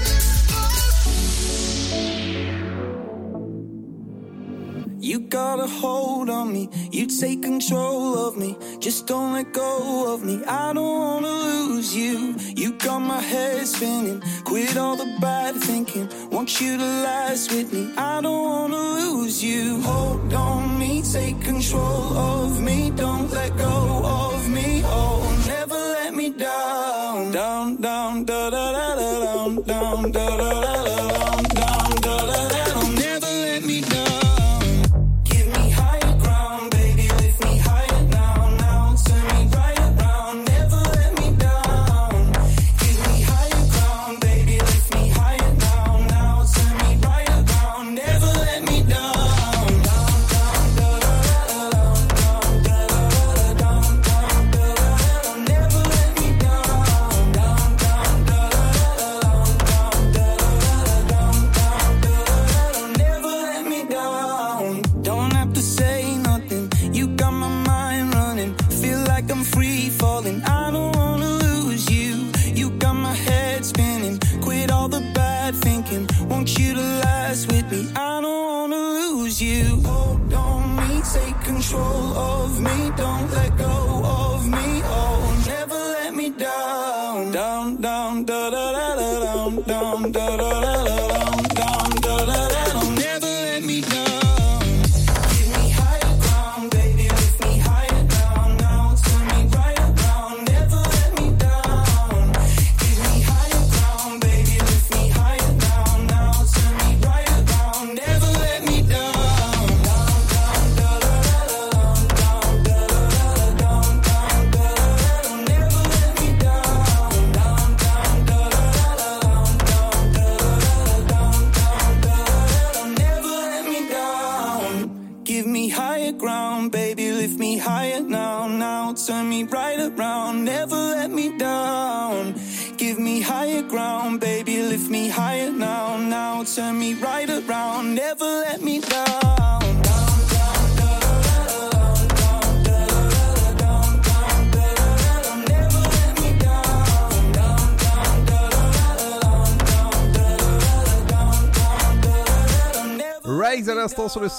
Got 5.51 5.59
a 5.59 5.67
hold 5.67 6.29
on 6.29 6.53
me, 6.53 6.69
you 6.91 7.05
take 7.05 7.43
control 7.43 8.17
of 8.17 8.37
me. 8.37 8.55
Just 8.79 9.05
don't 9.05 9.33
let 9.33 9.51
go 9.51 10.13
of 10.13 10.23
me. 10.23 10.41
I 10.45 10.71
don't 10.71 10.97
wanna 11.05 11.27
lose 11.27 11.93
you. 11.93 12.35
You 12.55 12.71
got 12.77 12.99
my 12.99 13.19
head 13.19 13.67
spinning. 13.67 14.21
Quit 14.45 14.77
all 14.77 14.95
the 14.95 15.09
bad 15.19 15.55
thinking. 15.55 16.07
Want 16.29 16.61
you 16.61 16.77
to 16.77 16.89
last 17.07 17.51
with 17.51 17.73
me. 17.73 17.83
I 17.97 18.21
don't 18.21 18.43
wanna 18.51 18.83
lose 18.99 19.43
you. 19.43 19.81
Hold 19.81 20.33
on 20.33 20.79
me, 20.79 21.01
take 21.01 21.41
control 21.41 22.17
of 22.17 22.61
me. 22.61 22.91
Don't 22.91 23.29
let 23.31 23.51
go 23.57 23.70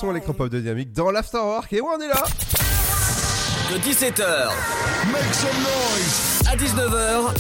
son 0.03 0.11
électropop 0.11 0.49
de 0.49 0.59
Dynamique 0.59 0.93
dans 0.93 1.13
l'Afterwork 1.13 1.73
et 1.73 1.81
ouais, 1.81 1.89
on 1.97 2.01
est 2.01 2.09
là 2.09 2.25
De 3.71 3.79
17h 3.79 4.49
Make 5.13 5.33
some 5.33 5.49
noise 5.61 6.43
à 6.49 6.57
19h, 6.57 7.37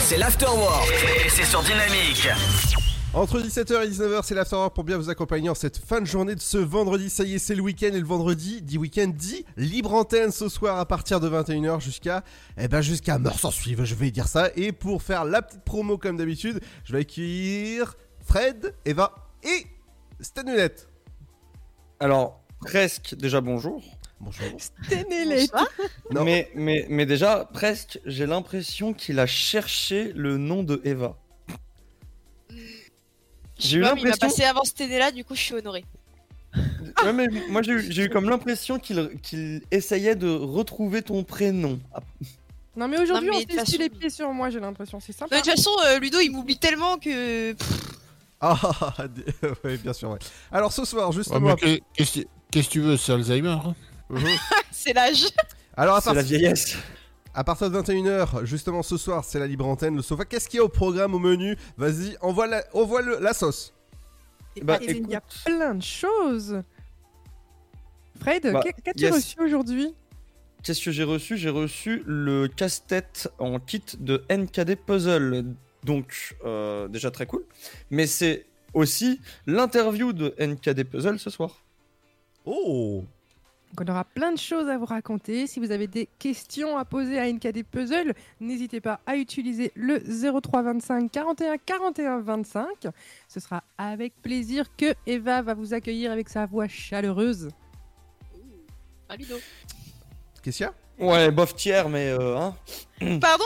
c'est 0.00 0.16
l'Afterwork 0.16 0.88
et 1.22 1.28
c'est 1.28 1.44
sur 1.44 1.62
Dynamique. 1.62 2.28
Entre 3.12 3.40
17h 3.40 3.84
et 3.84 3.90
19h, 3.90 4.20
c'est 4.24 4.34
l'Afterwork 4.34 4.74
pour 4.74 4.84
bien 4.84 4.96
vous 4.96 5.10
accompagner 5.10 5.50
en 5.50 5.54
cette 5.54 5.76
fin 5.76 6.00
de 6.00 6.06
journée 6.06 6.34
de 6.34 6.40
ce 6.40 6.56
vendredi. 6.56 7.10
Ça 7.10 7.24
y 7.24 7.34
est, 7.34 7.38
c'est 7.38 7.54
le 7.54 7.60
week-end 7.60 7.90
et 7.92 8.00
le 8.00 8.06
vendredi, 8.06 8.62
dit 8.62 8.78
week-end, 8.78 9.12
dit 9.14 9.44
libre 9.58 9.92
antenne 9.92 10.32
ce 10.32 10.48
soir 10.48 10.78
à 10.78 10.86
partir 10.86 11.20
de 11.20 11.28
21h 11.28 11.82
jusqu'à, 11.82 12.24
eh 12.56 12.68
ben 12.68 12.80
jusqu'à 12.80 13.18
mort 13.18 13.38
s'en 13.38 13.50
suivre, 13.50 13.84
je 13.84 13.94
vais 13.94 14.10
dire 14.10 14.28
ça. 14.28 14.48
Et 14.56 14.72
pour 14.72 15.02
faire 15.02 15.26
la 15.26 15.42
petite 15.42 15.62
promo 15.62 15.98
comme 15.98 16.16
d'habitude, 16.16 16.62
je 16.84 16.94
vais 16.94 17.00
accueillir 17.00 17.96
Fred, 18.24 18.74
Eva 18.86 19.14
et 19.42 19.66
Stanulette. 20.20 20.88
Alors, 22.02 22.40
presque, 22.60 23.14
déjà 23.14 23.40
bonjour. 23.40 23.80
Bonjour. 24.20 24.44
Non. 26.10 26.24
Mais, 26.24 26.50
mais, 26.56 26.84
mais 26.88 27.06
déjà, 27.06 27.48
presque, 27.52 28.00
j'ai 28.06 28.26
l'impression 28.26 28.92
qu'il 28.92 29.20
a 29.20 29.26
cherché 29.26 30.12
le 30.16 30.36
nom 30.36 30.64
de 30.64 30.80
Eva. 30.84 31.16
J'ai 33.56 33.78
eu 33.78 33.80
mais 33.82 33.86
il 33.86 33.94
m'a 33.94 33.94
l'impression. 34.10 34.18
passé 34.28 34.42
avant 34.42 34.62
année-là, 34.82 35.12
du 35.12 35.24
coup 35.24 35.36
je 35.36 35.40
suis 35.40 35.54
honoré. 35.54 35.84
Ouais, 37.04 37.12
mais 37.12 37.28
moi 37.48 37.62
j'ai 37.62 37.72
eu, 38.02 38.08
comme 38.10 38.28
l'impression 38.28 38.80
qu'il 38.80 39.08
qu'il 39.22 39.62
essayait 39.70 40.16
de 40.16 40.28
retrouver 40.28 41.02
ton 41.02 41.22
prénom. 41.22 41.78
Non 42.74 42.88
mais 42.88 42.98
aujourd'hui 43.00 43.30
on 43.32 43.38
de 43.38 43.44
façon- 43.60 43.78
les 43.78 43.88
pieds 43.90 44.10
sur 44.10 44.32
moi, 44.32 44.50
j'ai 44.50 44.58
l'impression, 44.58 44.98
c'est 44.98 45.12
De 45.12 45.18
sympa. 45.18 45.36
toute 45.36 45.46
façon, 45.50 45.70
euh, 45.86 46.00
Ludo 46.00 46.18
il 46.18 46.30
m'oublie 46.30 46.58
tellement 46.58 46.98
que. 46.98 47.52
Pff, 47.52 47.80
Ah, 48.42 48.56
ouais, 49.64 49.76
bien 49.78 49.92
sûr, 49.92 50.10
ouais. 50.10 50.18
Alors 50.50 50.72
ce 50.72 50.84
soir, 50.84 51.12
justement. 51.12 51.54
Qu'est-ce 51.56 52.20
que 52.52 52.60
tu 52.72 52.80
veux, 52.80 52.96
c'est 52.96 53.12
Alzheimer 53.12 53.50
hein 53.64 53.74
c'est 54.70 54.92
l'âge. 54.92 55.24
Alors, 55.76 55.96
à 55.96 56.00
C'est 56.02 56.12
la 56.12 56.22
vieillesse. 56.22 56.76
À 57.34 57.44
partir 57.44 57.70
de 57.70 57.80
21h, 57.80 58.44
justement 58.44 58.82
ce 58.82 58.98
soir, 58.98 59.24
c'est 59.24 59.38
la 59.38 59.46
libre 59.46 59.66
antenne, 59.66 59.96
le 59.96 60.02
sofa. 60.02 60.26
Qu'est-ce 60.26 60.48
qu'il 60.50 60.58
y 60.58 60.60
a 60.60 60.64
au 60.64 60.68
programme, 60.68 61.14
au 61.14 61.18
menu? 61.18 61.56
Vas-y, 61.78 62.18
envoie 62.20 62.46
la, 62.46 62.62
envoie 62.74 63.00
le- 63.00 63.18
la 63.20 63.32
sauce. 63.32 63.72
Bah, 64.62 64.78
Et 64.82 64.90
il 64.98 65.08
y 65.08 65.14
a 65.14 65.22
plein 65.46 65.74
de 65.76 65.82
choses. 65.82 66.62
Fred, 68.20 68.52
Bah, 68.52 68.60
qu'as-tu 68.84 69.04
yes. 69.04 69.14
reçu 69.14 69.40
aujourd'hui? 69.40 69.94
Qu'est-ce 70.62 70.84
que 70.84 70.90
j'ai 70.90 71.04
reçu? 71.04 71.38
J'ai 71.38 71.48
reçu 71.48 72.02
le 72.06 72.48
casse-tête 72.48 73.30
en 73.38 73.58
kit 73.58 73.82
de 73.98 74.24
NKD 74.28 74.76
Puzzle. 74.76 75.54
Donc, 75.84 76.36
euh, 76.44 76.88
déjà 76.88 77.10
très 77.10 77.26
cool. 77.26 77.44
Mais 77.90 78.06
c'est 78.06 78.46
aussi 78.74 79.20
l'interview 79.46 80.12
de 80.12 80.34
NKD 80.38 80.84
Puzzle 80.84 81.18
ce 81.18 81.30
soir. 81.30 81.62
Oh 82.44 83.04
Donc 83.70 83.86
on 83.86 83.90
aura 83.90 84.04
plein 84.04 84.32
de 84.32 84.38
choses 84.38 84.68
à 84.68 84.78
vous 84.78 84.84
raconter. 84.86 85.46
Si 85.46 85.60
vous 85.60 85.70
avez 85.70 85.86
des 85.86 86.08
questions 86.18 86.76
à 86.76 86.84
poser 86.84 87.18
à 87.18 87.30
NKD 87.30 87.64
Puzzle, 87.64 88.14
n'hésitez 88.40 88.80
pas 88.80 89.00
à 89.06 89.16
utiliser 89.16 89.72
le 89.74 89.98
0325 90.00 91.10
41 91.10 91.58
41 91.58 92.20
25. 92.20 92.66
Ce 93.28 93.40
sera 93.40 93.62
avec 93.78 94.14
plaisir 94.22 94.74
que 94.76 94.94
Eva 95.06 95.42
va 95.42 95.54
vous 95.54 95.74
accueillir 95.74 96.10
avec 96.10 96.28
sa 96.28 96.46
voix 96.46 96.68
chaleureuse. 96.68 97.48
Ludo. 99.18 99.36
Qu'est-ce 100.42 100.56
qu'il 100.56 100.66
y 100.66 100.68
a 100.68 100.74
Ouais, 100.98 101.30
bof 101.30 101.54
tiers, 101.54 101.88
mais... 101.88 102.08
euh, 102.08 102.36
hein. 102.38 102.54
Pardon? 103.20 103.44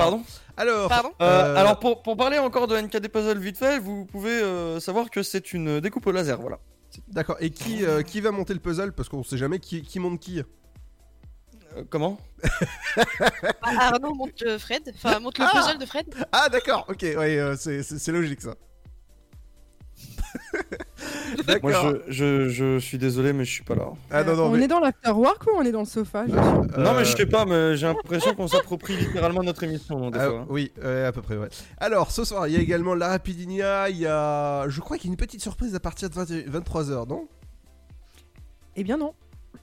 Pardon 0.00 0.22
Alors, 0.56 0.88
Pardon 0.88 1.12
Euh, 1.20 1.24
euh, 1.24 1.56
alors 1.56 1.78
pour, 1.78 2.02
pour 2.02 2.16
parler 2.16 2.38
encore 2.38 2.66
de 2.66 2.76
NKD 2.76 3.08
Puzzle 3.08 3.38
vite 3.38 3.58
fait, 3.58 3.78
vous 3.78 4.04
pouvez 4.06 4.40
euh, 4.42 4.80
savoir 4.80 5.10
que 5.10 5.22
c'est 5.22 5.52
une 5.52 5.80
découpe 5.80 6.06
au 6.06 6.12
laser, 6.12 6.40
voilà. 6.40 6.58
D'accord, 7.08 7.36
et 7.40 7.50
qui, 7.50 7.84
euh, 7.84 8.02
qui 8.02 8.20
va 8.20 8.30
monter 8.32 8.52
le 8.52 8.60
puzzle? 8.60 8.92
Parce 8.92 9.08
qu'on 9.08 9.22
sait 9.22 9.38
jamais 9.38 9.58
qui, 9.60 9.82
qui 9.82 10.00
monte 10.00 10.18
qui. 10.18 10.42
Comment? 11.88 12.18
Ah, 13.62 13.92
Arnaud 13.92 14.14
monte 14.14 14.42
euh, 14.42 14.58
Fred. 14.58 14.92
Enfin, 14.96 15.20
monte 15.20 15.38
le 15.38 15.44
Ah 15.46 15.52
puzzle 15.52 15.78
de 15.78 15.86
Fred. 15.86 16.06
Ah 16.32 16.48
d'accord, 16.48 16.86
ok, 16.88 17.02
ouais, 17.02 17.38
euh, 17.38 17.54
c'est 17.56 18.08
logique 18.08 18.40
ça. 18.40 18.54
Moi 21.62 21.72
d'accord. 21.72 21.92
je, 22.08 22.48
je, 22.48 22.48
je 22.48 22.78
suis 22.78 22.98
désolé 22.98 23.32
mais 23.32 23.44
je 23.44 23.50
suis 23.50 23.64
pas 23.64 23.74
là. 23.74 23.88
Ah 24.10 24.22
non, 24.24 24.36
non, 24.36 24.44
on 24.46 24.50
mais... 24.50 24.64
est 24.64 24.68
dans 24.68 24.80
l'afterwork 24.80 25.44
ou 25.46 25.50
on 25.56 25.62
est 25.62 25.72
dans 25.72 25.80
le 25.80 25.86
sofa 25.86 26.24
je 26.26 26.30
suis- 26.32 26.40
Non 26.40 26.94
mais 26.94 27.04
je 27.04 27.12
Euh, 27.12 27.16
sais 27.16 27.26
pas, 27.26 27.44
mais 27.44 27.76
j'ai 27.76 27.86
l'impression 27.86 28.34
qu'on 28.34 28.48
s'approprie 28.48 28.96
littéralement 28.96 29.42
notre 29.42 29.62
émission 29.64 30.10
des 30.10 30.18
Ah, 30.18 30.28
fois. 30.28 30.38
hein. 30.40 30.46
oui, 30.48 30.72
à 30.82 31.12
peu 31.12 31.22
près, 31.22 31.36
ouais. 31.36 31.48
Alors, 31.78 32.10
ce 32.10 32.24
soir, 32.24 32.46
il 32.48 32.54
y 32.54 32.56
a 32.56 32.60
également 32.60 32.94
la 32.94 33.08
Rapidinia, 33.08 33.88
il 33.90 33.98
y 33.98 34.06
a... 34.06 34.68
Je 34.68 34.80
crois 34.80 34.96
qu'il 34.98 35.06
y 35.06 35.10
a 35.10 35.12
une 35.12 35.16
petite 35.16 35.40
surprise 35.42 35.74
à 35.74 35.80
partir 35.80 36.10
de 36.10 36.14
23h, 36.14 37.08
non? 37.08 37.26
Eh 38.76 38.84
bien 38.84 38.96
non, 38.96 39.14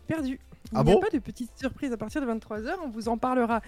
perdu. 0.07 0.39
Il 0.71 0.77
Ah 0.77 0.83
n'y 0.83 0.91
bon? 0.93 0.99
a 0.99 1.01
pas 1.01 1.09
de 1.11 1.19
petite 1.19 1.51
surprise 1.57 1.91
à 1.93 1.97
partir 1.97 2.21
de 2.21 2.25
23h. 2.27 2.71
On 2.85 2.89
vous 2.89 3.07
en 3.07 3.17
parlera 3.17 3.61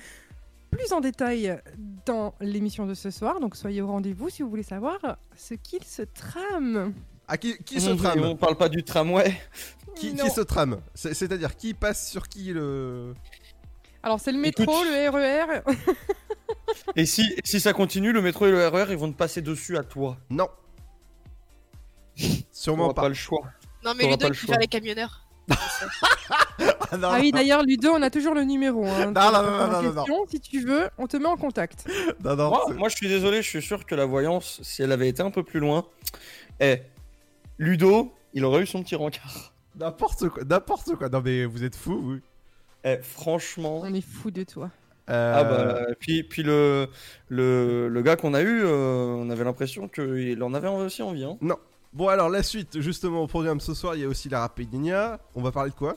plus 0.72 0.91
en 0.94 1.00
détail 1.02 1.60
dans 2.06 2.34
l'émission 2.41 2.86
de 2.86 2.94
ce 2.94 3.10
soir. 3.12 3.40
Donc 3.40 3.56
soyez 3.56 3.82
au 3.82 3.88
rendez-vous 3.88 4.30
si 4.30 4.44
vous 4.44 4.50
voulez 4.50 4.64
savoir 4.64 4.98
ce 5.36 5.54
qu'il 5.56 5.84
se 5.84 6.02
trame. 6.04 6.94
Ah, 7.28 7.38
qui, 7.38 7.58
qui 7.64 7.80
se 7.80 7.90
On- 7.91 7.96
trame 7.96 8.24
On 8.24 8.36
parle 8.36 8.56
pas 8.58 8.70
du 8.70 8.84
tramway. 8.84 9.40
Qui, 9.96 10.16
qui 10.16 10.30
se 10.30 10.41
trame 10.41 10.80
C'est- 10.96 11.14
C'est-à-dire 11.14 11.56
qui 11.56 11.74
passe 11.74 12.10
sur 12.10 12.28
qui 12.30 12.54
le. 12.54 13.14
Alors 14.02 14.20
c'est 14.20 14.32
le 14.32 14.40
métro, 14.40 14.64
Écoute. 14.64 14.86
le 14.86 15.08
E 15.08 15.10
RER. 15.10 15.62
Et 16.96 17.06
si, 17.06 17.36
si 17.44 17.60
ça 17.60 17.74
continue, 17.74 18.12
le 18.14 18.22
métro 18.22 18.46
et 18.48 18.52
le 18.52 18.68
RER, 18.68 18.86
ils 18.91 18.98
vont 18.98 19.12
te 19.12 19.18
passer 19.18 19.41
dessus 19.41 19.78
à 19.78 19.84
toi. 19.84 20.18
Non. 20.30 20.48
Sûrement 22.52 22.94
pas. 22.94 23.04
pas 23.04 23.10
le 23.10 23.16
choix. 23.16 23.41
Non, 23.84 23.94
mais 23.96 24.06
Ludo, 24.10 24.28
il 24.28 24.32
préfère 24.34 24.60
les 24.60 24.68
camionneurs. 24.68 25.26
Ah, 26.92 26.98
non, 26.98 27.10
Ah 27.12 27.18
oui, 27.20 27.32
d'ailleurs, 27.32 27.64
Ludo, 27.64 27.92
on 27.94 28.02
a 28.02 28.10
toujours 28.10 28.34
le 28.34 28.44
numéro. 28.44 28.86
hein, 28.86 29.06
Non, 29.06 29.12
de 29.12 29.20
non, 29.20 29.32
la 29.32 29.42
non, 29.42 29.44
personne 29.58 29.72
non, 29.72 29.78
en 29.78 29.82
non, 29.82 29.94
non. 29.94 30.04
question. 30.06 30.26
Si 30.30 30.40
tu 30.40 30.62
veux, 30.66 30.90
on 30.98 31.08
te 31.08 31.18
met 31.18 31.26
en 31.28 31.38
contact. 31.38 31.88
Non, 32.24 32.36
non, 32.36 32.74
Moi, 32.76 32.90
je 32.90 32.96
suis 32.96 33.08
désolé, 33.08 33.42
je 33.42 33.48
suis 33.48 33.62
sûr 33.62 33.86
que 33.86 33.96
la 33.96 34.06
voyance, 34.06 34.60
si 34.64 34.82
elle 34.82 34.92
avait 34.92 35.08
été 35.10 35.22
un 35.22 35.32
peu 35.32 35.44
plus 35.44 35.60
loin, 35.60 35.86
eh, 36.60 36.82
Ludo, 37.58 38.12
il 38.34 38.44
aurait 38.46 38.64
eu 38.64 38.68
son 38.68 38.82
petit 38.84 38.96
rencard. 38.96 39.54
N'importe 39.80 40.30
quoi, 40.30 40.44
n'importe 40.44 40.96
quoi. 40.96 41.10
Non, 41.10 41.22
mais 41.24 41.46
vous 41.46 41.64
êtes 41.64 41.76
fous, 41.76 42.02
vous. 42.02 42.18
Eh, 42.84 42.98
franchement. 43.02 43.82
On 43.84 43.94
est 43.94 44.02
fou 44.02 44.32
de 44.32 44.44
toi. 44.44 44.70
Euh, 45.10 45.34
Ah 45.36 45.44
bah, 45.44 45.80
puis, 46.00 46.24
puis 46.24 46.44
le, 46.44 46.88
le, 47.30 47.88
le 47.88 48.02
gars 48.02 48.16
qu'on 48.16 48.34
a 48.34 48.42
eu, 48.42 48.62
euh, 48.64 49.06
on 49.18 49.30
avait 49.30 49.44
l'impression 49.44 49.88
qu'il 49.88 50.42
en 50.44 50.54
avait 50.54 50.68
aussi 50.68 51.02
envie. 51.02 51.24
Hein. 51.24 51.38
Non. 51.42 51.58
Bon, 51.91 52.07
alors 52.07 52.30
la 52.30 52.44
suite, 52.44 52.80
justement, 52.82 53.22
au 53.24 53.28
programme 53.28 53.60
ce 53.60 53.74
soir, 53.74 53.95
il 53.95 54.02
y 54.02 54.06
a 54.06 54.07
aussi 54.07 54.30
la 54.30 54.41
Rapidinia. 54.41 55.20
On 55.36 55.41
va 55.41 55.52
parler 55.52 55.72
de 55.72 55.76
quoi? 55.76 55.95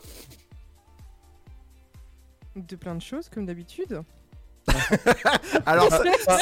De 2.56 2.76
plein 2.76 2.94
de 2.94 3.02
choses, 3.02 3.28
comme 3.28 3.46
d'habitude. 3.46 4.02
Alors, 5.66 5.90
ça, 5.90 6.02
ça, 6.24 6.38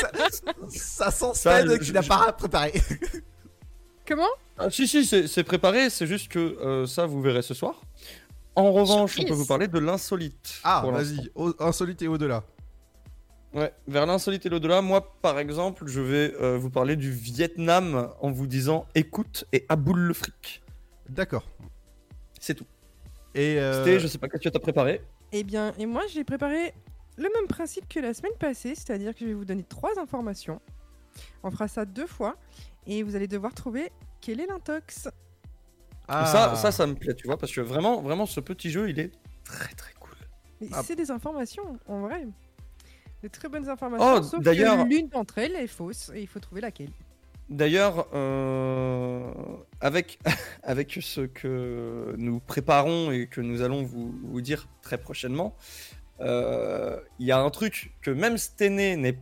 ça 0.68 1.10
sent 1.10 1.31
ça, 1.35 1.62
Sven 1.62 1.70
je- 1.70 1.77
qui 1.78 1.93
n'a 1.93 2.02
pas 2.02 2.32
préparé. 2.32 2.72
Comment? 4.06 4.28
Ah, 4.59 4.70
si, 4.70 4.86
si, 4.86 5.05
c'est 5.06 5.44
préparé, 5.44 5.89
c'est 5.89 6.06
juste 6.06 6.28
que 6.28 6.39
euh, 6.39 6.86
ça, 6.86 7.06
vous 7.06 7.22
verrez 7.22 7.43
ce 7.43 7.55
soir. 7.55 7.81
En 8.56 8.72
revanche, 8.72 9.18
on 9.20 9.24
peut 9.24 9.32
vous 9.32 9.47
parler 9.47 9.68
de 9.68 9.78
l'insolite. 9.78 10.60
Ah, 10.64 10.85
vas-y, 10.86 11.31
insolite 11.60 12.02
et 12.02 12.09
au-delà. 12.09 12.43
Ouais, 13.52 13.72
vers 13.89 14.06
l'insolite 14.06 14.47
et 14.47 14.48
l'au-delà, 14.48 14.81
moi 14.81 15.12
par 15.22 15.39
exemple, 15.40 15.85
je 15.86 16.01
vais 16.01 16.35
euh, 16.40 16.56
vous 16.56 16.70
parler 16.70 16.94
du 16.94 17.10
Vietnam 17.10 18.12
en 18.20 18.31
vous 18.31 18.47
disant 18.47 18.86
écoute 18.94 19.44
et 19.52 19.66
aboule 19.68 19.98
le 19.98 20.14
fric. 20.14 20.62
D'accord. 21.09 21.48
C'est 22.39 22.55
tout. 22.55 22.66
Et 23.35 23.59
euh, 23.59 23.78
C'était, 23.85 23.98
je 23.98 24.06
sais 24.06 24.18
pas, 24.18 24.28
qu'est-ce 24.28 24.44
que 24.44 24.48
tu 24.48 24.56
as 24.56 24.60
préparé? 24.60 25.02
Eh 25.32 25.43
bien, 25.43 25.72
et 25.78 25.86
moi, 25.86 26.02
j'ai 26.12 26.22
préparé 26.24 26.74
le 27.16 27.28
même 27.35 27.47
principe 27.48 27.89
que 27.89 27.98
la 28.01 28.14
semaine 28.14 28.32
passée, 28.39 28.74
c'est-à-dire 28.77 29.12
que 29.14 29.20
je 29.20 29.27
vais 29.27 29.35
vous 29.35 29.44
donner 29.44 29.64
trois 29.64 29.98
informations. 29.98 30.60
On 31.43 31.51
fera 31.51 31.66
ça 31.68 31.85
deux 31.85 32.06
fois, 32.06 32.36
et 32.86 33.02
vous 33.02 33.16
allez 33.16 33.28
devoir 33.28 33.52
trouver 33.52 33.90
quel 34.20 34.40
est 34.40 34.47
l'intox. 34.47 35.09
Ah. 36.09 36.27
Ça, 36.27 36.55
ça, 36.56 36.72
ça 36.72 36.86
me 36.86 36.94
plaît, 36.94 37.14
tu 37.14 37.27
vois, 37.27 37.36
parce 37.36 37.52
que 37.52 37.60
vraiment, 37.60 38.01
vraiment, 38.01 38.27
ce 38.27 38.40
petit 38.40 38.70
jeu, 38.70 38.89
il 38.90 38.98
est 38.98 39.12
très 39.44 39.74
très 39.74 39.93
cool. 39.94 40.14
Mais 40.60 40.68
Ah. 40.72 40.82
c'est 40.85 40.97
des 40.97 41.10
informations, 41.10 41.78
en 41.86 42.01
vrai. 42.02 42.27
De 43.22 43.28
très 43.28 43.48
bonnes 43.48 43.68
informations, 43.68 44.14
Oh, 44.18 44.22
sauf 44.22 44.42
d'ailleurs- 44.42 44.84
que 44.84 44.88
l'une 44.88 45.09
d'entre 45.09 45.38
elles 45.38 45.55
est 45.56 45.66
fausse, 45.66 46.10
et 46.14 46.20
il 46.22 46.26
faut 46.26 46.40
trouver 46.40 46.60
laquelle. 46.60 46.90
D'ailleurs, 47.51 48.06
euh, 48.14 49.32
avec, 49.80 50.18
avec 50.62 50.98
ce 51.02 51.22
que 51.22 52.14
nous 52.16 52.40
préparons 52.40 53.10
et 53.10 53.26
que 53.26 53.40
nous 53.40 53.60
allons 53.62 53.82
vous, 53.82 54.14
vous 54.22 54.40
dire 54.40 54.68
très 54.82 54.98
prochainement, 54.98 55.56
euh, 56.20 56.98
il 57.18 57.26
y 57.26 57.32
a 57.32 57.38
un 57.40 57.51
truc 57.51 57.92
que 58.02 58.10
même 58.10 58.38
Stené 58.38 58.97
n'est 58.97 59.18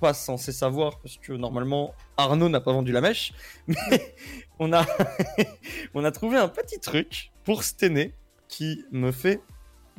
pas 0.00 0.14
censé 0.14 0.52
savoir, 0.52 1.00
parce 1.00 1.16
que 1.18 1.32
normalement 1.32 1.94
Arnaud 2.16 2.48
n'a 2.48 2.60
pas 2.60 2.72
vendu 2.72 2.92
la 2.92 3.00
mèche, 3.00 3.32
mais 3.66 4.14
on 4.58 4.72
a, 4.72 4.86
on 5.94 6.04
a 6.04 6.10
trouvé 6.12 6.38
un 6.38 6.48
petit 6.48 6.78
truc 6.78 7.32
pour 7.44 7.64
Stené 7.64 8.14
qui 8.48 8.84
me 8.92 9.10
fait 9.10 9.40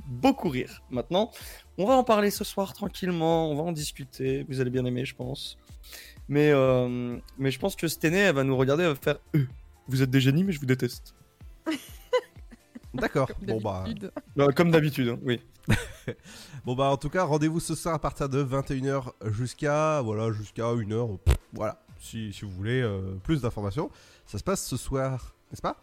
beaucoup 0.07 0.49
rire. 0.49 0.83
Maintenant, 0.91 1.31
on 1.77 1.85
va 1.85 1.93
en 1.95 2.03
parler 2.03 2.31
ce 2.31 2.43
soir 2.43 2.73
tranquillement, 2.73 3.49
on 3.51 3.55
va 3.55 3.63
en 3.63 3.71
discuter, 3.71 4.45
vous 4.49 4.61
allez 4.61 4.69
bien 4.69 4.85
aimer, 4.85 5.05
je 5.05 5.15
pense. 5.15 5.57
Mais, 6.27 6.49
euh, 6.51 7.17
mais 7.37 7.51
je 7.51 7.59
pense 7.59 7.75
que 7.75 7.87
Stené, 7.87 8.17
elle 8.17 8.35
va 8.35 8.43
nous 8.43 8.57
regarder, 8.57 8.83
elle 8.83 8.89
va 8.89 8.95
faire 8.95 9.17
Euh, 9.35 9.45
Vous 9.87 10.01
êtes 10.01 10.09
des 10.09 10.21
génies, 10.21 10.43
mais 10.43 10.51
je 10.53 10.59
vous 10.59 10.65
déteste. 10.65 11.13
D'accord. 12.93 13.29
Bon 13.41 13.59
bah. 13.59 13.83
Bah, 14.35 14.47
comme 14.55 14.71
d'habitude, 14.71 15.09
hein, 15.09 15.19
oui. 15.23 15.41
Bon 16.65 16.75
bah 16.75 16.85
en 16.85 16.97
tout 16.97 17.09
cas 17.09 17.23
rendez-vous 17.23 17.59
ce 17.59 17.75
soir 17.75 17.93
à 17.95 17.99
partir 17.99 18.27
de 18.29 18.43
21h 18.43 19.11
jusqu'à 19.31 20.01
voilà 20.01 20.31
jusqu'à 20.31 20.63
1h 20.63 21.17
voilà 21.53 21.79
si, 21.99 22.31
si 22.33 22.43
vous 22.45 22.51
voulez 22.51 22.81
euh, 22.81 23.15
plus 23.23 23.41
d'informations 23.41 23.89
ça 24.27 24.37
se 24.39 24.43
passe 24.43 24.63
ce 24.65 24.77
soir 24.77 25.35
n'est-ce 25.51 25.61
pas? 25.61 25.75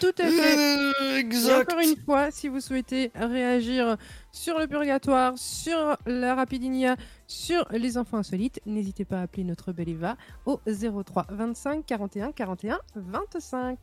Tout 0.00 0.12
à 0.18 0.26
fait. 0.28 0.78
Euh, 0.78 1.22
Et 1.22 1.54
encore 1.54 1.78
une 1.80 1.96
fois, 2.04 2.30
si 2.30 2.48
vous 2.48 2.60
souhaitez 2.60 3.10
réagir 3.14 3.96
sur 4.32 4.58
le 4.58 4.66
purgatoire, 4.66 5.34
sur 5.36 5.96
la 6.06 6.34
rapidinia, 6.34 6.96
sur 7.26 7.66
les 7.70 7.96
enfants 7.96 8.18
insolites, 8.18 8.60
n'hésitez 8.66 9.04
pas 9.04 9.18
à 9.20 9.22
appeler 9.22 9.44
notre 9.44 9.72
belle 9.72 9.88
Eva 9.88 10.16
au 10.46 10.60
03 10.66 11.26
25 11.30 11.86
41 11.86 12.32
41 12.32 12.78
25. 12.96 13.78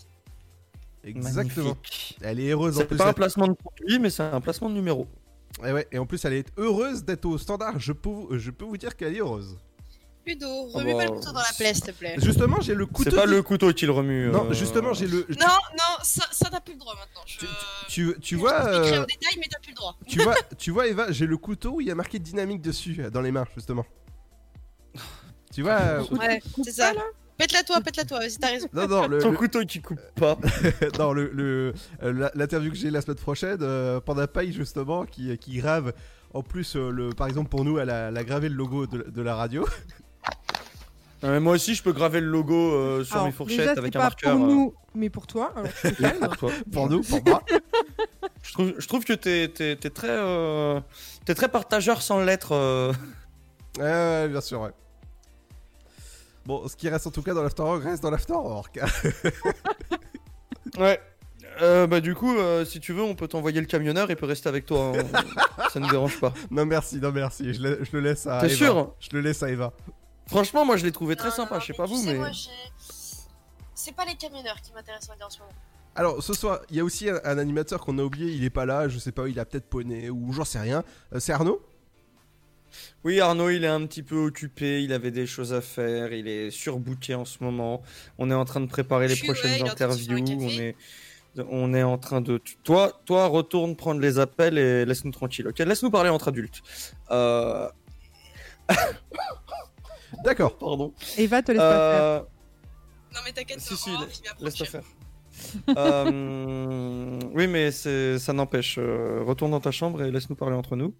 Exactement. 1.03 1.65
Magnifique. 1.69 2.17
Elle 2.21 2.39
est 2.39 2.49
heureuse 2.51 2.77
en 2.77 2.81
C'est 2.81 2.85
plus. 2.87 2.97
pas 2.97 3.09
un 3.09 3.13
placement 3.13 3.47
de 3.47 3.53
produit, 3.53 3.99
mais 3.99 4.09
c'est 4.09 4.23
un 4.23 4.41
placement 4.41 4.69
de 4.69 4.75
numéro. 4.75 5.07
Et, 5.65 5.71
ouais, 5.73 5.87
et 5.91 5.97
en 5.97 6.05
plus 6.05 6.23
elle 6.25 6.33
est 6.33 6.47
heureuse 6.57 7.03
d'être 7.03 7.25
au 7.25 7.37
standard. 7.37 7.79
Je 7.79 7.91
peux, 7.93 8.37
je 8.37 8.51
peux 8.51 8.65
vous 8.65 8.77
dire 8.77 8.95
qu'elle 8.95 9.15
est 9.15 9.19
heureuse. 9.19 9.57
Ludo, 10.25 10.65
remets 10.69 10.93
bah, 10.93 10.99
pas 10.99 11.05
le 11.05 11.11
couteau 11.11 11.31
dans 11.31 11.39
la 11.39 11.45
plaie, 11.57 11.73
s'il 11.73 11.83
te 11.83 11.91
plaît. 11.91 12.15
Justement 12.17 12.61
j'ai 12.61 12.73
le 12.75 12.85
couteau. 12.85 13.09
C'est 13.09 13.15
pas 13.15 13.23
qui- 13.23 13.29
le 13.31 13.41
couteau 13.43 13.73
qui 13.73 13.85
le 13.85 13.91
remue. 13.91 14.27
Non 14.27 14.49
euh, 14.49 14.53
justement 14.53 14.93
j'ai 14.93 15.07
le. 15.07 15.25
Non, 15.39 15.47
non, 15.47 15.97
ça, 16.03 16.25
ça 16.31 16.49
t'as 16.51 16.59
plus 16.59 16.73
le 16.73 16.79
droit 16.79 16.93
maintenant. 16.95 17.21
Je... 17.25 17.37
Tu, 17.87 18.15
tu 18.21 18.35
je 18.35 18.39
vois. 18.39 18.51
t'expliquerai 18.61 18.97
euh, 18.97 19.01
en 19.01 19.05
détail, 19.05 19.33
mais 19.39 19.47
t'as 19.49 19.59
plus 19.59 19.71
le 19.71 19.75
droit. 19.75 19.95
tu 20.07 20.19
vois, 20.21 20.35
tu 20.57 20.71
vois 20.71 20.87
Eva, 20.87 21.11
j'ai 21.11 21.25
le 21.25 21.37
couteau 21.37 21.71
où 21.71 21.81
il 21.81 21.87
y 21.87 21.91
a 21.91 21.95
marqué 21.95 22.19
dynamique 22.19 22.61
dessus 22.61 22.97
euh, 22.99 23.09
dans 23.09 23.21
les 23.21 23.31
mains 23.31 23.45
justement. 23.55 23.85
Tu 25.53 25.63
vois 25.63 25.73
euh, 25.81 26.03
Ouais, 26.11 26.41
c'est 26.63 26.71
ça. 26.71 26.93
Pète-la 27.37 27.63
toi, 27.63 27.81
pète-la 27.81 28.05
toi, 28.05 28.19
vas-y, 28.19 28.37
t'as 28.37 28.49
raison. 28.49 28.67
Non, 28.71 28.87
non, 28.87 29.07
le, 29.07 29.19
Ton 29.19 29.31
le- 29.31 29.37
couteau 29.37 29.65
qui 29.65 29.81
coupe 29.81 29.99
pas. 30.15 30.37
non, 30.99 31.11
le, 31.11 31.73
euh, 32.03 32.29
l'interview 32.35 32.69
que 32.71 32.77
j'ai 32.77 32.91
la 32.91 33.01
semaine 33.01 33.17
prochaine, 33.17 33.57
euh, 33.61 33.99
Panda 33.99 34.27
Paille 34.27 34.53
justement, 34.53 35.05
qui, 35.05 35.35
qui 35.39 35.57
grave, 35.57 35.91
en 36.35 36.43
plus, 36.43 36.75
euh, 36.75 36.91
le, 36.91 37.09
par 37.09 37.25
exemple 37.27 37.49
pour 37.49 37.65
nous, 37.65 37.79
elle 37.79 37.89
a, 37.89 38.09
elle 38.09 38.17
a 38.17 38.23
gravé 38.23 38.47
le 38.47 38.53
logo 38.55 38.85
de, 38.85 39.09
de 39.09 39.21
la 39.23 39.35
radio. 39.35 39.65
Euh, 41.23 41.39
moi 41.39 41.53
aussi, 41.53 41.75
je 41.75 41.83
peux 41.83 41.91
graver 41.93 42.19
le 42.19 42.25
logo 42.27 42.55
euh, 42.73 43.03
sur 43.03 43.13
Alors, 43.15 43.27
mes 43.27 43.31
fourchettes 43.31 43.59
déjà, 43.59 43.71
avec 43.73 43.95
un 43.95 43.99
pas 43.99 44.05
marqueur. 44.05 44.35
pour 44.37 44.45
euh, 44.45 44.49
nous, 44.49 44.73
mais 44.95 45.09
pour 45.11 45.27
toi. 45.27 45.53
Alors, 45.55 45.71
te 45.71 46.25
pour 46.25 46.37
toi. 46.37 46.51
pour 46.71 46.89
nous, 46.89 47.01
pour 47.01 47.23
moi. 47.25 47.43
Je 48.43 48.53
trouve, 48.53 48.73
je 48.79 48.87
trouve 48.87 49.03
que 49.05 49.13
t'es, 49.13 49.47
t'es, 49.49 49.75
t'es 49.75 49.89
très, 49.91 50.09
euh, 50.09 50.81
t'es 51.25 51.35
très 51.35 51.47
partageur 51.47 52.01
sans 52.01 52.21
l'être. 52.21 52.53
euh. 52.53 52.91
Ouais, 53.77 54.27
bien 54.29 54.41
sûr, 54.41 54.61
ouais. 54.61 54.71
Bon, 56.47 56.67
ce 56.67 56.75
qui 56.75 56.89
reste 56.89 57.05
en 57.05 57.11
tout 57.11 57.21
cas 57.21 57.35
dans 57.35 57.43
l'Afterwork 57.43 57.83
reste 57.83 58.01
dans 58.01 58.09
l'Afterwork. 58.09 58.79
Ouais. 60.77 60.99
Euh, 61.61 61.85
bah 61.85 61.99
du 61.99 62.15
coup, 62.15 62.35
euh, 62.35 62.65
si 62.65 62.79
tu 62.79 62.93
veux, 62.93 63.03
on 63.03 63.13
peut 63.13 63.27
t'envoyer 63.27 63.59
le 63.59 63.67
camionneur, 63.67 64.09
il 64.09 64.15
peut 64.15 64.25
rester 64.25 64.49
avec 64.49 64.65
toi. 64.65 64.93
hein. 64.97 65.67
Ça 65.71 65.79
ne 65.79 65.89
dérange 65.89 66.19
pas. 66.19 66.33
non, 66.51 66.65
merci, 66.65 66.97
non, 66.97 67.11
merci. 67.11 67.53
Je 67.53 67.61
le, 67.61 67.79
je 67.83 67.89
le 67.93 67.99
laisse 67.99 68.25
à 68.25 68.39
T'es 68.39 68.47
Eva. 68.47 68.55
sûr? 68.55 68.93
Je 68.99 69.09
le 69.13 69.21
laisse 69.21 69.43
à 69.43 69.49
Eva. 69.49 69.73
Franchement, 70.27 70.65
moi, 70.65 70.77
je 70.77 70.85
l'ai 70.85 70.91
trouvé 70.91 71.15
très 71.15 71.29
Non, 71.29 71.35
sympa. 71.35 71.55
non, 71.55 71.61
Je 71.61 71.67
sais 71.67 71.73
pas 71.73 71.85
vous, 71.85 72.01
sais, 72.01 72.13
mais 72.17 72.31
C'est 73.75 73.95
pas 73.95 74.05
les 74.05 74.15
camionneurs 74.15 74.61
qui 74.61 74.71
m'intéressent 74.73 75.09
en 75.21 75.29
ce 75.29 75.39
moment. 75.39 75.51
Alors, 75.95 76.23
ce 76.23 76.33
soir, 76.33 76.61
il 76.69 76.77
y 76.77 76.79
a 76.79 76.83
aussi 76.85 77.09
un, 77.09 77.19
un 77.25 77.37
animateur 77.37 77.81
qu'on 77.81 77.97
a 77.99 78.03
oublié, 78.03 78.31
il 78.31 78.43
est 78.45 78.49
pas 78.49 78.65
là, 78.65 78.87
je 78.87 78.97
sais 78.97 79.11
pas, 79.11 79.27
il 79.27 79.37
a 79.39 79.45
peut-être 79.45 79.67
poney 79.67 80.09
ou 80.09 80.31
j'en 80.31 80.45
sais 80.45 80.59
rien. 80.59 80.83
Euh, 81.13 81.19
c'est 81.19 81.33
Arnaud? 81.33 81.61
Oui, 83.03 83.19
Arnaud, 83.19 83.49
il 83.49 83.65
est 83.65 83.67
un 83.67 83.85
petit 83.85 84.03
peu 84.03 84.15
occupé. 84.15 84.81
Il 84.83 84.93
avait 84.93 85.11
des 85.11 85.27
choses 85.27 85.51
à 85.51 85.59
faire. 85.59 86.13
Il 86.13 86.29
est 86.29 86.51
surbooké 86.51 87.15
en 87.15 87.25
ce 87.25 87.43
moment. 87.43 87.81
On 88.17 88.31
est 88.31 88.33
en 88.33 88.45
train 88.45 88.61
de 88.61 88.67
préparer 88.67 89.09
les 89.09 89.15
Je 89.15 89.19
suis, 89.23 89.29
ouais, 89.29 89.35
prochaines 89.35 89.67
interviews. 89.67 90.17
est, 90.17 90.75
on 91.49 91.73
est 91.73 91.83
en 91.83 91.97
train 91.97 92.21
de. 92.21 92.41
Toi, 92.63 93.01
toi, 93.05 93.27
retourne 93.27 93.75
prendre 93.75 93.99
les 93.99 94.19
appels 94.19 94.57
et 94.57 94.85
laisse-nous 94.85 95.11
tranquille. 95.11 95.47
Ok, 95.49 95.59
laisse-nous 95.59 95.91
parler 95.91 96.09
entre 96.09 96.29
adultes. 96.29 96.61
Euh... 97.11 97.67
D'accord. 100.25 100.57
Pardon. 100.57 100.93
Eva 101.17 101.41
te 101.41 101.51
laisse 101.51 101.59
pas 101.61 101.91
faire. 101.91 102.03
Euh, 102.03 102.19
Non, 103.13 103.19
mais 103.25 103.31
t'inquiète, 103.31 103.59
Si, 103.59 103.75
si, 103.75 103.89
on 103.89 103.93
va 103.95 104.01
la- 104.01 104.07
finir 104.07 104.35
laisse-le 104.39 104.65
prochaine. 104.65 104.81
faire. 104.81 105.75
Euh, 105.77 107.19
oui, 107.33 107.47
mais 107.47 107.71
ça 107.71 108.33
n'empêche. 108.33 108.77
euh, 108.77 109.23
retourne 109.25 109.51
dans 109.51 109.59
ta 109.59 109.71
chambre 109.71 110.03
et 110.03 110.11
laisse-nous 110.11 110.35
parler 110.35 110.55
entre 110.55 110.75
nous. 110.75 110.93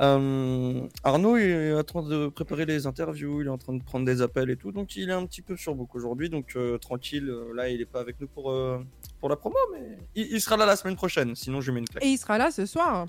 Euh, 0.00 0.80
Arnaud 1.04 1.36
est 1.36 1.74
en 1.74 1.82
train 1.84 2.02
de 2.02 2.28
préparer 2.28 2.64
les 2.64 2.86
interviews, 2.86 3.42
il 3.42 3.48
est 3.48 3.50
en 3.50 3.58
train 3.58 3.74
de 3.74 3.82
prendre 3.82 4.06
des 4.06 4.22
appels 4.22 4.48
et 4.48 4.56
tout, 4.56 4.72
donc 4.72 4.96
il 4.96 5.10
est 5.10 5.12
un 5.12 5.26
petit 5.26 5.42
peu 5.42 5.58
sur 5.58 5.74
book 5.74 5.94
aujourd'hui, 5.94 6.30
donc 6.30 6.56
euh, 6.56 6.78
tranquille, 6.78 7.28
euh, 7.28 7.52
là 7.54 7.68
il 7.68 7.82
est 7.82 7.86
pas 7.86 8.00
avec 8.00 8.18
nous 8.18 8.26
pour, 8.26 8.50
euh, 8.50 8.78
pour 9.18 9.28
la 9.28 9.36
promo, 9.36 9.56
mais 9.74 9.98
il, 10.14 10.28
il 10.32 10.40
sera 10.40 10.56
là 10.56 10.64
la 10.64 10.76
semaine 10.76 10.96
prochaine, 10.96 11.34
sinon 11.36 11.60
je 11.60 11.66
lui 11.70 11.74
mets 11.74 11.80
une 11.80 11.88
claque. 11.88 12.02
Et 12.02 12.08
il 12.08 12.16
sera 12.16 12.38
là 12.38 12.50
ce 12.50 12.64
soir. 12.64 13.08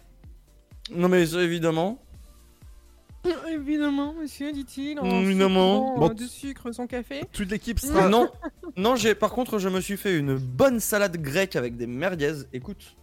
Non 0.93 1.07
mais 1.07 1.23
évidemment. 1.33 2.03
Évidemment, 3.51 4.13
monsieur, 4.13 4.51
dit-il. 4.51 4.99
en 4.99 5.05
Évidemment. 5.05 5.87
saupoudrant, 5.87 5.99
Bon. 6.07 6.09
euh, 6.11 6.13
de 6.15 6.25
sucre 6.25 6.71
son 6.71 6.87
café. 6.87 7.21
Toute 7.31 7.49
l'équipe 7.51 7.79
Ah, 7.95 8.09
non, 8.09 8.29
non, 8.77 8.95
j'ai 8.95 9.13
par 9.15 9.31
contre 9.31 9.59
je 9.59 9.69
me 9.69 9.79
suis 9.79 9.97
fait 9.97 10.17
une 10.17 10.35
bonne 10.37 10.79
salade 10.79 11.17
grecque 11.21 11.55
avec 11.55 11.77
des 11.77 11.85
merguez. 11.87 12.33
Écoute, 12.53 12.97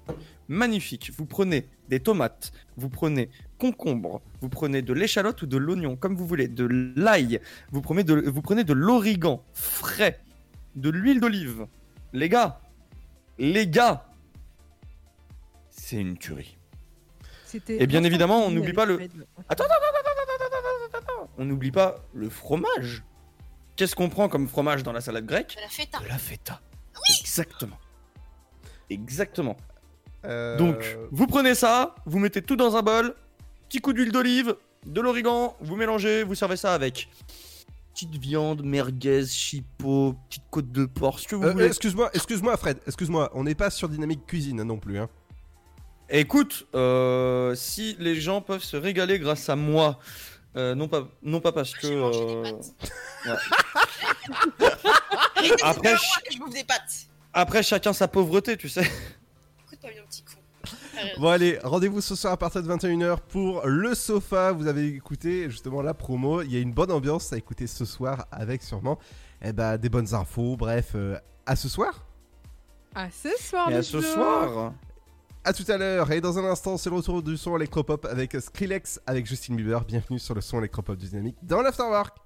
magnifique. 0.49 1.12
Vous 1.16 1.24
prenez 1.27 1.69
des 1.89 2.01
tomates, 2.01 2.53
vous 2.77 2.89
prenez 2.89 3.31
concombre, 3.59 4.20
vous 4.40 4.49
prenez 4.49 4.82
de 4.82 4.93
l'échalote 4.93 5.40
ou 5.43 5.47
de 5.47 5.57
l'oignon, 5.57 5.95
comme 5.97 6.16
vous 6.16 6.27
voulez, 6.27 6.49
de 6.49 6.66
l'ail, 6.97 7.40
vous 7.70 7.81
prenez 7.81 8.03
de, 8.05 8.15
vous 8.28 8.43
prenez 8.43 8.65
de 8.65 8.73
l'origan 8.73 9.45
frais, 9.55 10.20
de 10.74 10.90
l'huile 10.90 11.20
d'olive. 11.20 11.66
Les 12.12 12.28
gars, 12.28 12.61
les 13.39 13.69
gars, 13.69 14.05
c'est 15.70 15.97
une 16.01 16.19
tuerie. 16.19 16.57
Et 17.69 17.87
bien 17.87 18.05
évidemment, 18.05 18.45
on 18.45 18.51
n'oublie 18.51 18.73
pas 18.73 18.85
le. 18.85 18.95
Attends, 19.49 19.65
attends, 19.65 19.65
attends, 19.65 19.65
attends, 19.65 20.11
attends, 20.35 20.47
attends, 20.47 20.99
attends, 20.99 20.99
attends. 20.99 21.31
On 21.39 21.45
n'oublie 21.45 21.70
pas 21.70 21.97
le 22.15 22.29
fromage. 22.29 23.03
Qu'est-ce 23.77 23.95
qu'on 23.95 24.09
prend 24.09 24.29
comme 24.29 24.49
fromage 24.49 24.83
dans 24.83 24.93
la 24.93 25.01
salade 25.01 25.25
grecque 25.27 25.55
De 25.57 25.61
la 25.62 25.69
feta. 25.69 25.99
De 26.01 26.09
la 26.09 26.19
feta. 26.19 26.61
Exactement. 27.20 27.79
Exactement. 28.91 29.57
Euh, 30.25 30.57
Donc, 30.57 30.97
vous 31.12 31.27
prenez 31.27 31.55
ça, 31.55 31.95
vous 32.07 32.19
mettez 32.19 32.43
tout 32.43 32.57
dans 32.57 32.77
un 32.77 32.83
bol, 32.83 33.15
petit 33.69 33.81
coup 33.81 33.93
d'huile 33.93 34.11
d'olive, 34.11 34.57
de 34.87 35.01
l'origan, 35.01 35.57
vous 35.61 35.77
mélangez, 35.77 36.25
vous 36.25 36.35
servez 36.35 36.57
ça 36.57 36.75
avec 36.75 37.09
petite 37.95 38.16
viande, 38.16 38.62
merguez, 38.65 39.27
chipot, 39.27 40.15
petite 40.29 40.45
côte 40.51 40.70
de 40.73 40.87
porc, 40.87 41.19
ce 41.20 41.29
que 41.29 41.37
vous 41.37 41.45
Euh, 41.45 41.53
voulez. 41.53 41.66
excuse-moi, 41.66 42.11
excuse-moi, 42.15 42.57
Fred. 42.57 42.79
Excuse-moi. 42.87 43.31
On 43.35 43.45
n'est 43.45 43.55
pas 43.57 43.70
sur 43.70 43.89
Dynamique 43.89 44.25
Cuisine 44.27 44.62
non 44.62 44.79
plus. 44.79 44.99
Hein. 44.99 45.09
Écoute, 46.10 46.66
euh, 46.74 47.55
si 47.55 47.97
les 47.98 48.20
gens 48.20 48.40
peuvent 48.40 48.62
se 48.62 48.76
régaler 48.76 49.18
grâce 49.18 49.48
à 49.48 49.56
moi, 49.56 49.98
euh, 50.56 50.74
non 50.74 50.89
pas, 50.89 51.06
non 51.22 51.40
pas 51.40 51.52
parce 51.52 51.74
que. 51.74 51.86
euh, 51.86 52.52
ouais. 53.26 53.36
Après, 55.62 55.90
ch- 55.90 56.20
Je 56.32 56.39
bouffe 56.39 56.55
des 56.55 56.64
pâtes. 56.64 57.06
après, 57.32 57.62
chacun 57.62 57.93
sa 57.93 58.09
pauvreté, 58.09 58.56
tu 58.56 58.68
sais. 58.68 58.82
Écoute 59.72 59.80
petit 60.09 60.22
con. 60.22 60.32
Bon 61.18 61.28
allez, 61.28 61.59
rendez-vous 61.62 62.01
ce 62.01 62.16
soir 62.16 62.32
à 62.32 62.36
partir 62.36 62.60
de 62.62 62.68
21h 62.68 63.18
pour 63.28 63.64
le 63.66 63.94
sofa. 63.94 64.51
Vous 64.52 64.66
avez 64.66 64.89
écouté 64.89 65.48
justement 65.48 65.80
la 65.80 65.94
promo. 65.94 66.43
Il 66.43 66.52
y 66.52 66.56
a 66.56 66.60
une 66.60 66.72
bonne 66.72 66.90
ambiance 66.90 67.32
à 67.32 67.36
écouter 67.36 67.66
ce 67.68 67.85
soir 67.85 68.26
avec 68.32 68.62
sûrement 68.64 68.98
eh 69.43 69.52
ben, 69.52 69.76
des 69.76 69.89
bonnes 69.89 70.12
infos. 70.14 70.56
Bref, 70.56 70.93
euh, 70.97 71.16
à 71.47 71.55
ce 71.55 71.68
soir. 71.68 72.05
À 72.97 73.09
ce 73.12 73.28
soir, 73.40 73.70
Et 73.70 73.74
à 73.76 73.82
ce 73.85 74.01
soir. 74.01 74.72
À 75.49 75.55
tout 75.55 75.65
à 75.69 75.79
l'heure. 75.79 76.12
Et 76.12 76.20
dans 76.20 76.39
un 76.39 76.45
instant, 76.45 76.77
c'est 76.77 76.91
le 76.91 76.97
retour 76.97 77.23
du 77.23 77.39
son 77.39 77.57
électropop 77.57 78.05
avec 78.05 78.37
Skrillex 78.39 79.01
avec 79.07 79.25
Justin 79.25 79.55
Bieber. 79.55 79.83
Bienvenue 79.83 80.19
sur 80.19 80.35
le 80.35 80.43
son 80.43 80.59
électropop 80.59 80.99
Dynamique 80.99 81.37
dans 81.43 81.62
l'Afterwork. 81.62 82.19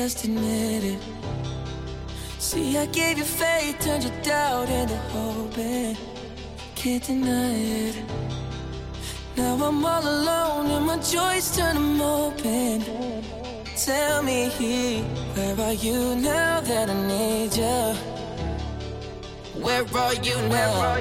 Just 0.00 0.24
admit 0.26 0.84
it. 0.84 1.00
See, 2.38 2.78
I 2.78 2.86
gave 2.86 3.18
you 3.18 3.24
faith, 3.24 3.80
turned 3.80 4.04
your 4.04 4.16
doubt 4.22 4.68
into 4.68 4.96
hope. 5.10 5.58
and 5.58 5.98
Can't 6.76 7.02
deny 7.02 7.54
it. 7.88 7.96
Now 9.36 9.54
I'm 9.54 9.84
all 9.84 10.02
alone 10.16 10.66
and 10.70 10.86
my 10.86 10.98
joys 10.98 11.50
turn 11.56 11.74
them 11.74 12.00
open. 12.00 12.84
Tell 13.76 14.22
me, 14.22 14.48
where 15.34 15.60
are 15.66 15.72
you 15.72 16.14
now 16.14 16.60
that 16.60 16.88
I 16.88 16.96
need 17.12 17.56
you? 17.56 17.80
Where 19.64 19.84
are 19.96 20.14
you 20.14 20.36
now? 20.48 21.00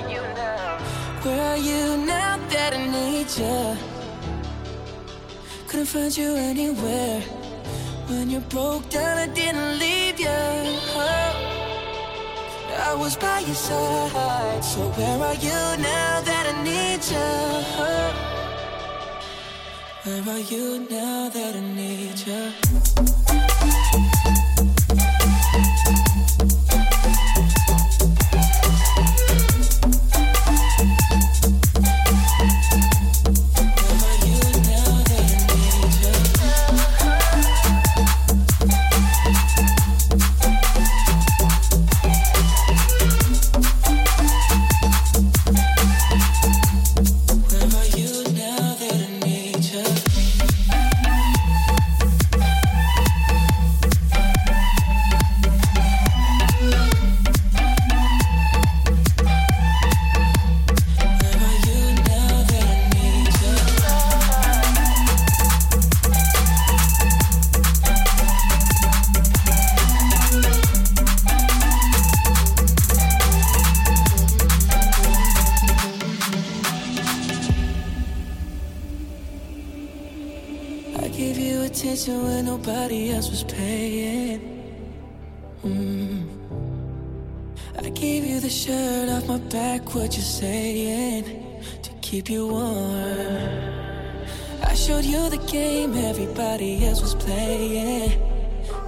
Where 1.22 1.42
are 1.52 1.58
you 1.70 1.98
now 1.98 2.38
that 2.50 2.74
I 2.74 2.84
need 2.98 3.30
you? 3.42 3.78
Couldn't 5.68 5.86
find 5.86 6.18
you 6.18 6.36
anywhere. 6.36 7.37
When 8.10 8.30
you 8.30 8.40
broke 8.40 8.90
down, 8.90 9.18
I 9.18 9.28
didn't 9.28 9.80
leave 9.80 10.18
you. 10.18 10.30
I 12.90 12.94
was 12.98 13.18
by 13.18 13.40
your 13.40 13.54
side. 13.54 14.64
So 14.64 14.80
where 14.80 15.20
are 15.28 15.36
you 15.36 15.78
now 15.84 16.22
that 16.22 16.46
I 16.48 16.64
need 16.64 17.04
you? 17.12 17.30
Where 20.04 20.24
are 20.36 20.40
you 20.40 20.88
now 20.90 21.30
that 21.30 21.56
I 21.56 21.60
need 21.76 22.18
you? 22.26 22.54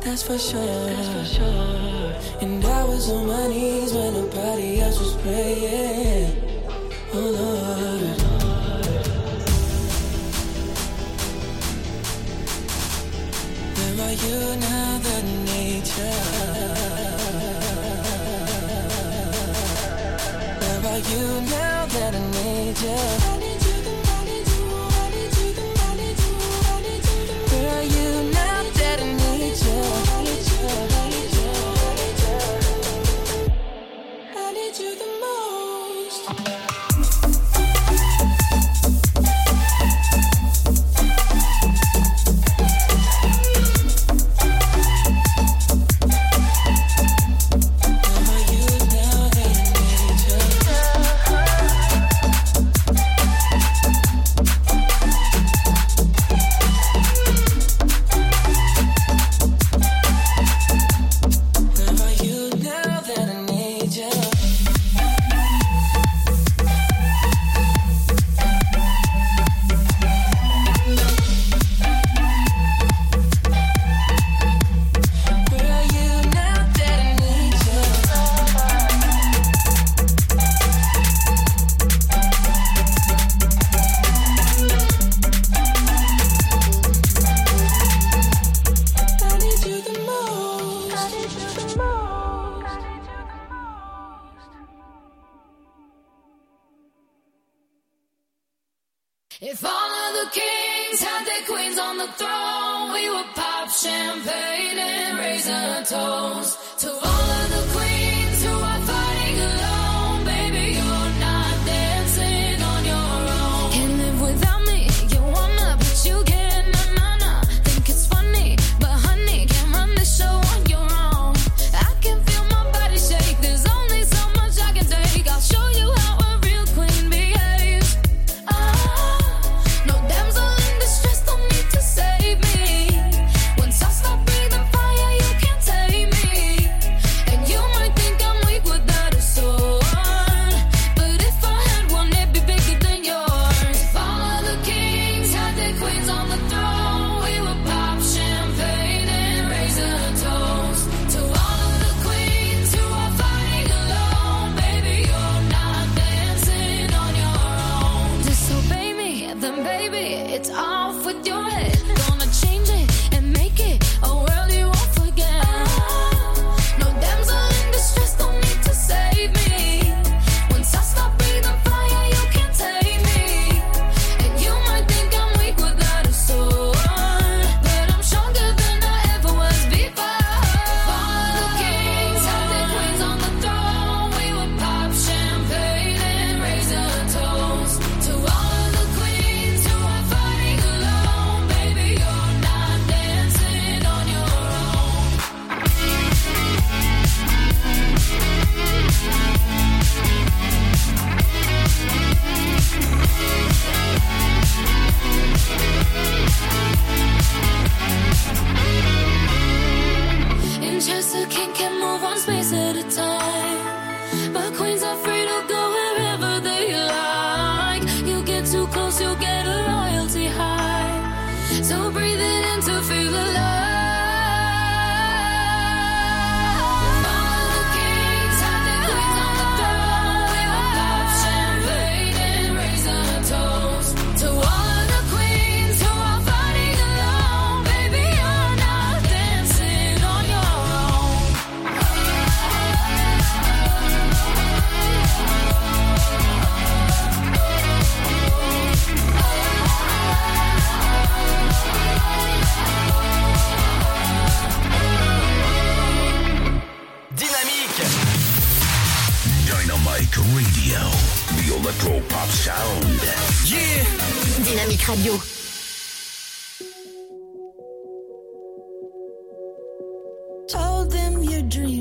That's 0.10 0.23
for 0.23 0.40
sure. 0.40 0.60
And 2.41 2.65
I 2.65 2.84
was 2.84 3.11
on 3.11 3.27
my 3.27 3.48
knees 3.48 3.94
when 3.94 4.15
nobody 4.15 4.81
else 4.81 4.99
was 4.99 5.14
praying. 5.22 6.36
Oh 7.14 7.19
Lord. 7.19 7.48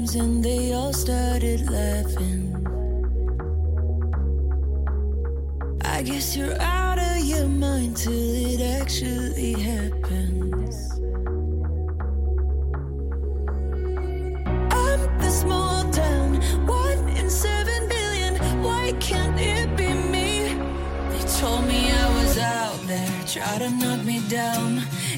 names 0.08 0.14
and 0.14 0.44
they 0.44 0.72
all 0.72 0.92
started 0.92 1.70
laughing. 1.70 2.54
I 5.84 6.02
guess 6.02 6.36
you're 6.36 6.60
out 6.60 6.98
of 6.98 7.24
your 7.24 7.46
mind 7.46 7.96
till 7.96 8.12
it 8.12 8.60
actually 8.80 9.52
happens. 9.54 11.00
I'm 14.70 15.18
the 15.18 15.30
small 15.30 15.90
town, 15.90 16.36
one 16.66 17.08
in 17.08 17.30
seven 17.30 17.88
billion. 17.88 18.36
Why 18.62 18.92
can't 19.00 19.38
it 19.38 19.76
be 19.76 19.92
me? 19.92 20.54
They 21.10 21.24
told 21.40 21.66
me 21.66 21.90
I 21.90 22.22
was 22.22 22.38
out 22.38 22.80
there, 22.86 23.22
try 23.26 23.58
to 23.58 23.70
knock 23.70 24.04
me 24.04 24.20
down. 24.28 24.82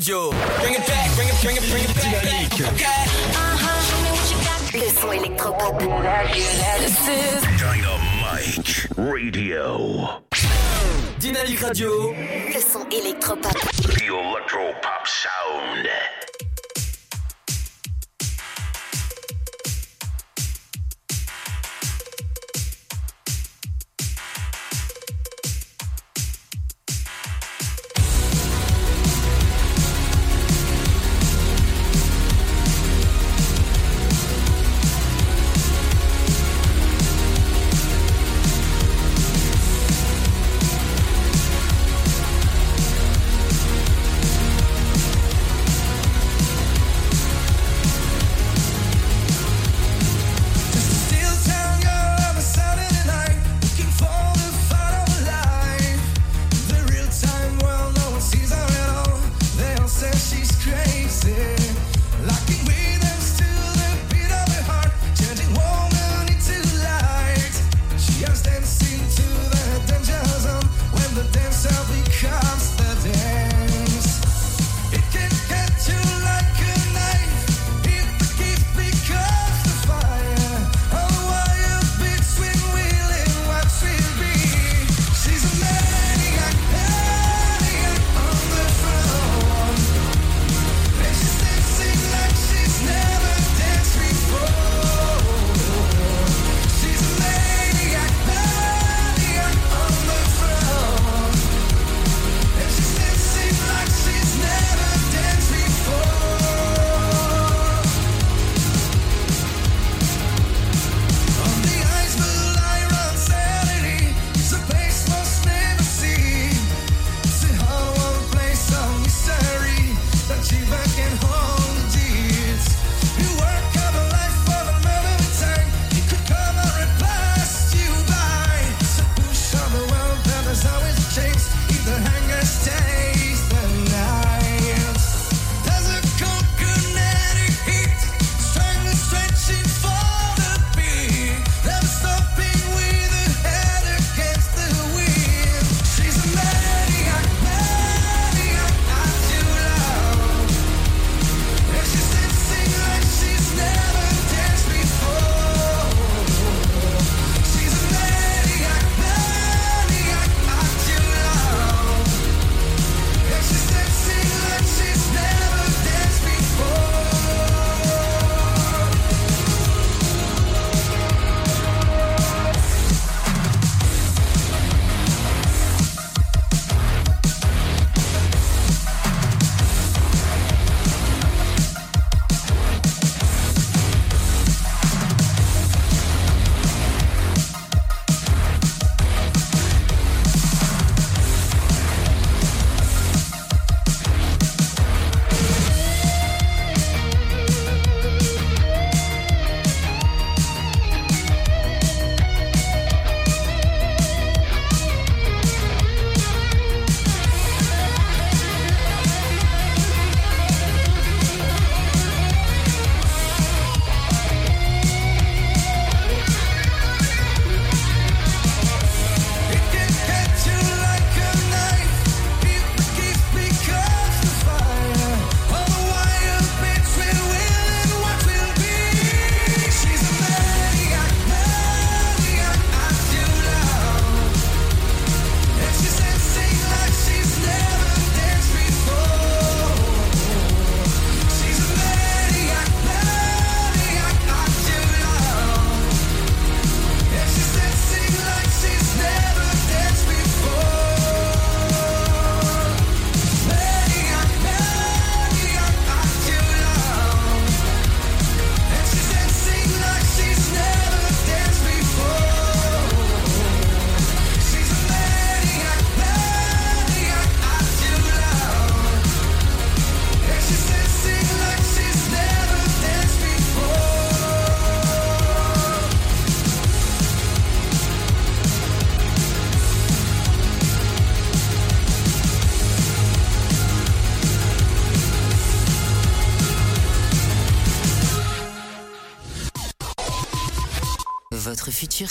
radio. 0.00 0.30
Bring 0.60 0.74
it 0.74 0.86
back, 0.86 1.14
bring 1.14 1.28
it, 1.28 1.34
bring 1.42 1.56
it, 1.56 1.62
bring 1.70 1.84
it 1.84 1.94
back. 1.94 2.52
Okay. 2.54 2.84
uh 3.36 3.60
Le 4.72 4.88
son 4.88 5.12
électropop. 5.12 5.82
Radio. 8.96 10.08
Dynamique 11.18 11.60
Radio. 11.60 12.12
Le 12.12 12.60
son 12.60 12.88
électropop. 12.90 13.52
The 13.82 14.08
Electropop 14.08 15.06
Sound. 15.06 16.19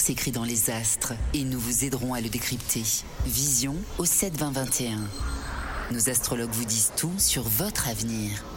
S'écrit 0.10 0.31
dans 0.31 0.44
les 0.44 0.72
astres 0.72 1.14
et 1.36 1.44
nous 1.44 1.60
vous 1.60 1.86
aiderons 1.86 2.15
à 2.15 2.19
le 2.19 2.30
décrypter. 2.30 2.81
Vision 3.27 3.76
au 3.99 4.06
7 4.06 4.36
20 4.38 4.53
21. 4.53 4.98
Nos 5.91 6.10
astrologues 6.10 6.49
vous 6.49 6.65
disent 6.65 6.91
tout 6.98 7.14
sur 7.19 7.44
votre 7.44 7.88
avenir. 7.88 8.44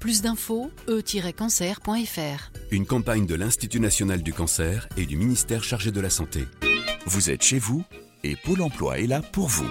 Plus 0.00 0.22
d'infos, 0.22 0.70
e-cancer.fr. 0.88 2.50
Une 2.70 2.86
campagne 2.86 3.26
de 3.26 3.34
l'Institut 3.34 3.80
national 3.80 4.22
du 4.22 4.32
cancer 4.32 4.88
et 4.96 5.04
du 5.04 5.16
ministère 5.16 5.62
chargé 5.62 5.92
de 5.92 6.00
la 6.00 6.08
santé. 6.08 6.46
Vous 7.04 7.28
êtes 7.28 7.42
chez 7.42 7.58
vous 7.58 7.84
et 8.24 8.34
Pôle 8.34 8.62
emploi 8.62 8.98
est 8.98 9.06
là 9.06 9.20
pour 9.20 9.48
vous. 9.48 9.68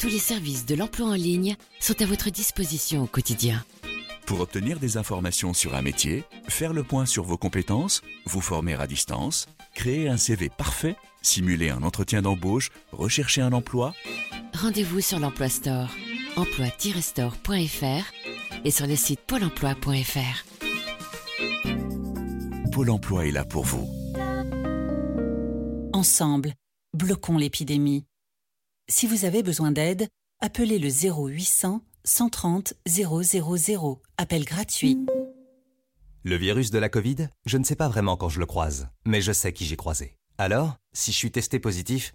Tous 0.00 0.08
les 0.08 0.18
services 0.18 0.66
de 0.66 0.74
l'emploi 0.74 1.06
en 1.06 1.14
ligne 1.14 1.54
sont 1.78 2.02
à 2.02 2.06
votre 2.06 2.30
disposition 2.30 3.04
au 3.04 3.06
quotidien. 3.06 3.64
Pour 4.26 4.40
obtenir 4.40 4.80
des 4.80 4.96
informations 4.96 5.54
sur 5.54 5.76
un 5.76 5.82
métier, 5.82 6.24
faire 6.48 6.72
le 6.72 6.82
point 6.82 7.06
sur 7.06 7.22
vos 7.22 7.36
compétences, 7.36 8.02
vous 8.26 8.40
former 8.40 8.74
à 8.74 8.88
distance, 8.88 9.46
créer 9.74 10.08
un 10.08 10.16
CV 10.16 10.48
parfait, 10.48 10.96
simuler 11.22 11.70
un 11.70 11.84
entretien 11.84 12.22
d'embauche, 12.22 12.70
rechercher 12.90 13.40
un 13.40 13.52
emploi, 13.52 13.94
Rendez-vous 14.54 15.00
sur 15.00 15.18
l'Emploi 15.18 15.48
Store, 15.48 15.88
emploi-store.fr 16.36 18.51
et 18.64 18.70
sur 18.70 18.86
le 18.86 18.96
site 18.96 19.20
pôle 19.20 19.44
emploi.fr. 19.44 20.44
Pôle 22.72 22.90
emploi 22.90 23.26
est 23.26 23.32
là 23.32 23.44
pour 23.44 23.64
vous. 23.64 23.88
Ensemble, 25.92 26.54
bloquons 26.94 27.36
l'épidémie. 27.36 28.04
Si 28.88 29.06
vous 29.06 29.24
avez 29.24 29.42
besoin 29.42 29.72
d'aide, 29.72 30.08
appelez 30.40 30.78
le 30.78 30.88
0800 30.88 31.82
130 32.04 32.74
000. 32.86 34.02
Appel 34.16 34.44
gratuit. 34.44 34.98
Le 36.24 36.36
virus 36.36 36.70
de 36.70 36.78
la 36.78 36.88
Covid, 36.88 37.28
je 37.46 37.58
ne 37.58 37.64
sais 37.64 37.76
pas 37.76 37.88
vraiment 37.88 38.16
quand 38.16 38.28
je 38.28 38.40
le 38.40 38.46
croise, 38.46 38.88
mais 39.04 39.20
je 39.20 39.32
sais 39.32 39.52
qui 39.52 39.64
j'ai 39.64 39.76
croisé. 39.76 40.16
Alors, 40.38 40.76
si 40.92 41.12
je 41.12 41.16
suis 41.16 41.30
testé 41.30 41.58
positif, 41.58 42.14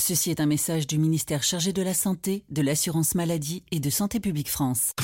Ceci 0.00 0.30
est 0.30 0.40
un 0.40 0.46
message 0.46 0.86
du 0.86 0.98
ministère 0.98 1.42
chargé 1.42 1.74
de 1.74 1.82
la 1.82 1.92
Santé, 1.92 2.42
de 2.48 2.62
l'Assurance 2.62 3.14
Maladie 3.14 3.62
et 3.70 3.80
de 3.80 3.90
Santé 3.90 4.18
Publique 4.18 4.50
France. 4.50 4.94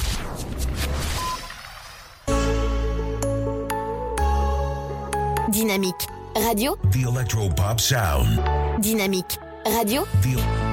Dynamique 5.50 5.94
radio, 6.34 6.76
The 6.92 7.08
Electropop 7.14 7.78
Sound. 7.78 8.40
dynamique 8.80 9.38
radio. 9.66 10.04
Please 10.22 10.65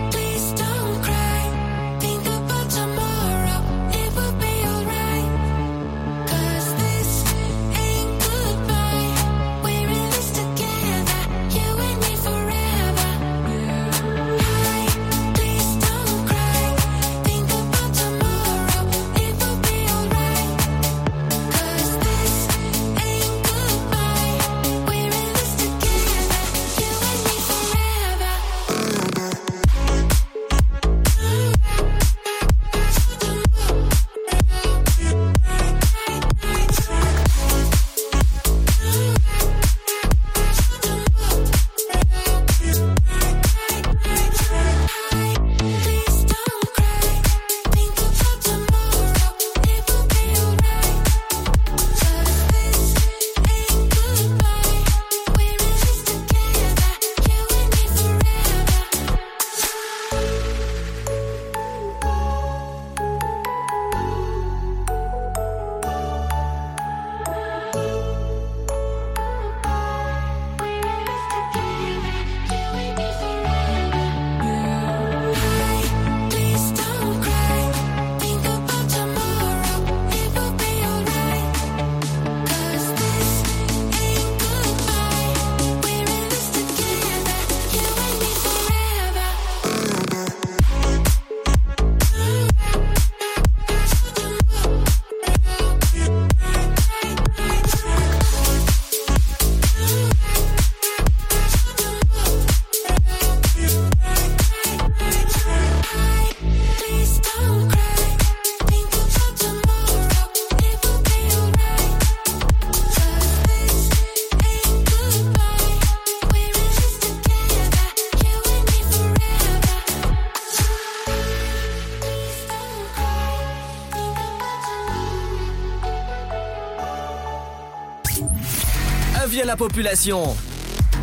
la 129.54 129.58
population. 129.58 130.36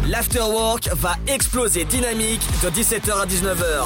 L'afterwork 0.08 0.88
va 0.94 1.14
exploser 1.28 1.84
dynamique 1.84 2.42
de 2.62 2.70
17h 2.70 3.12
à 3.12 3.26
19h. 3.26 3.84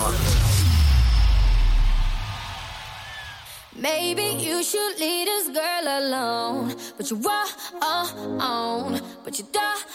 Maybe 3.77 4.23
you 4.41 4.63
should 4.63 4.99
leave 4.99 5.27
this 5.27 5.49
girl 5.53 5.87
alone. 5.87 6.75
But 6.97 7.11
you 7.11 7.17
won't, 7.17 9.03
but 9.25 9.39
you 9.39 9.45
don't. 9.53 9.93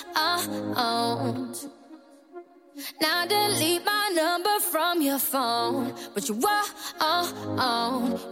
Now 3.01 3.25
delete 3.27 3.83
my 3.85 4.11
number 4.13 4.59
from 4.71 5.01
your 5.01 5.19
phone. 5.19 5.93
But 6.13 6.29
you 6.29 6.35
won't, 6.35 7.33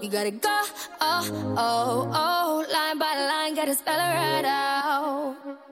you 0.04 0.10
gotta 0.10 0.32
go. 0.32 0.60
Oh, 1.02 1.24
oh, 1.58 2.12
oh, 2.14 2.66
line 2.72 3.00
by 3.00 3.16
line, 3.28 3.56
gotta 3.56 3.74
spell 3.74 3.96
it 3.96 4.14
right 4.14 4.46
out. 4.46 5.67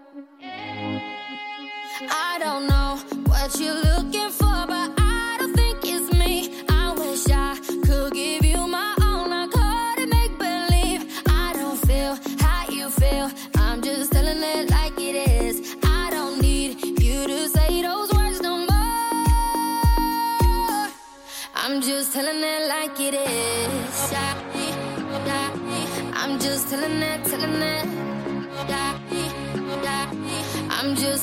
I'm 26.25 26.39
just 26.39 26.69
telling 26.69 27.61
it 27.61 27.84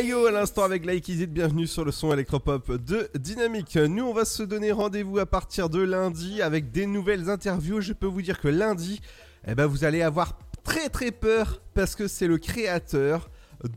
Caillot 0.00 0.24
à 0.24 0.30
l'instant 0.30 0.62
avec 0.62 0.86
Like 0.86 1.10
bienvenue 1.28 1.66
sur 1.66 1.84
le 1.84 1.92
son 1.92 2.10
électropop 2.10 2.72
de 2.72 3.10
Dynamique. 3.18 3.76
Nous 3.76 4.02
on 4.02 4.14
va 4.14 4.24
se 4.24 4.42
donner 4.42 4.72
rendez-vous 4.72 5.18
à 5.18 5.26
partir 5.26 5.68
de 5.68 5.82
lundi 5.82 6.40
avec 6.40 6.70
des 6.70 6.86
nouvelles 6.86 7.28
interviews. 7.28 7.82
Je 7.82 7.92
peux 7.92 8.06
vous 8.06 8.22
dire 8.22 8.40
que 8.40 8.48
lundi, 8.48 9.02
eh 9.46 9.54
ben, 9.54 9.66
vous 9.66 9.84
allez 9.84 10.00
avoir 10.00 10.38
très 10.64 10.88
très 10.88 11.10
peur 11.10 11.60
parce 11.74 11.96
que 11.96 12.08
c'est 12.08 12.28
le 12.28 12.38
créateur 12.38 13.30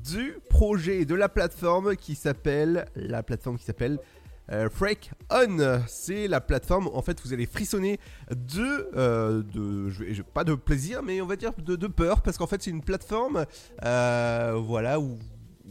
du 0.06 0.38
projet 0.50 1.02
et 1.02 1.06
de 1.06 1.14
la 1.14 1.28
plateforme 1.28 1.98
qui 1.98 2.16
s'appelle 2.16 2.86
la 2.96 3.22
plateforme 3.22 3.58
qui 3.58 3.66
s'appelle 3.66 4.00
euh, 4.50 4.70
Freak 4.70 5.12
On. 5.30 5.82
C'est 5.88 6.30
la 6.30 6.40
plateforme 6.40 6.90
en 6.94 7.02
fait 7.02 7.20
vous 7.22 7.34
allez 7.34 7.48
frissonner 7.48 8.00
de, 8.32 8.90
euh, 8.96 9.44
pas 10.34 10.46
de 10.46 10.54
plaisir 10.54 11.04
mais 11.04 11.20
on 11.20 11.26
va 11.26 11.36
dire 11.36 11.52
de, 11.58 11.88
peur 11.88 12.22
parce 12.22 12.38
qu'en 12.38 12.48
fait 12.48 12.64
c'est 12.64 12.72
une 12.72 12.82
plateforme 12.82 13.46
euh, 13.84 14.58
voilà 14.66 15.02
où 15.02 15.20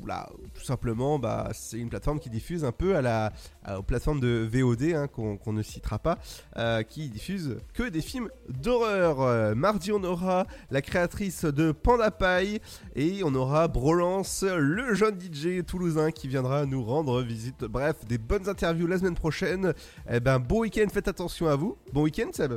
là, 0.07 0.29
tout 0.55 0.63
simplement, 0.65 1.19
bah, 1.19 1.51
c'est 1.53 1.79
une 1.79 1.89
plateforme 1.91 2.19
qui 2.19 2.31
diffuse 2.31 2.65
un 2.65 2.73
peu 2.73 2.97
à 2.97 3.03
la, 3.03 3.33
à- 3.65 3.79
aux 3.79 3.83
plateformes 3.83 4.21
de 4.21 4.49
VOD 4.51 4.95
hein, 4.95 5.07
qu'on 5.07 5.53
ne 5.53 5.63
citera 5.63 5.99
pas, 5.99 6.19
euh, 6.57 6.83
qui 6.83 7.09
diffuse 7.09 7.59
que 7.75 7.83
des 7.89 8.01
films 8.01 8.29
d'horreur. 8.49 9.21
Euh, 9.21 9.55
mardi, 9.55 9.93
on 9.93 10.03
aura 10.03 10.47
la 10.71 10.81
créatrice 10.83 11.45
de 11.45 11.73
Panda 11.73 12.11
Pie 12.11 12.61
et 12.97 13.23
on 13.25 13.35
aura 13.35 13.69
Brolance, 13.69 14.45
le 14.45 14.95
jeune 14.95 15.19
DJ 15.21 15.65
toulousain 15.67 16.11
qui 16.11 16.27
viendra 16.29 16.65
nous 16.67 16.83
rendre 16.83 17.21
visite. 17.23 17.65
Bref, 17.65 17.97
des 18.07 18.19
bonnes 18.19 18.49
interviews 18.49 18.87
la 18.87 18.99
semaine 18.99 19.15
prochaine. 19.15 19.75
Eh 20.11 20.21
ben, 20.21 20.39
bon 20.39 20.61
week-end, 20.61 20.87
faites 20.93 21.09
attention 21.09 21.49
à 21.49 21.57
vous. 21.57 21.77
Bon 21.93 22.03
week-end, 22.03 22.31
Seb. 22.33 22.55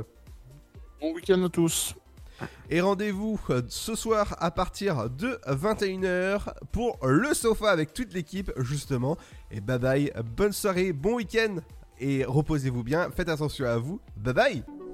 Bon 1.00 1.12
week-end 1.14 1.42
à 1.44 1.48
tous. 1.48 1.94
Et 2.70 2.80
rendez-vous 2.80 3.40
euh, 3.50 3.62
ce 3.68 3.94
soir 3.94 4.36
à 4.38 4.50
partir 4.50 5.08
de 5.10 5.38
21h 5.46 6.54
pour 6.72 6.98
le 7.06 7.32
sofa 7.34 7.70
avec 7.70 7.92
toute 7.92 8.12
l'équipe 8.12 8.50
justement. 8.58 9.16
Et 9.50 9.60
bye 9.60 9.78
bye, 9.78 10.12
bonne 10.36 10.52
soirée, 10.52 10.92
bon 10.92 11.16
week-end 11.16 11.56
et 11.98 12.24
reposez-vous 12.24 12.82
bien, 12.82 13.10
faites 13.10 13.28
attention 13.28 13.66
à 13.66 13.78
vous. 13.78 14.00
Bye 14.16 14.34
bye 14.34 14.85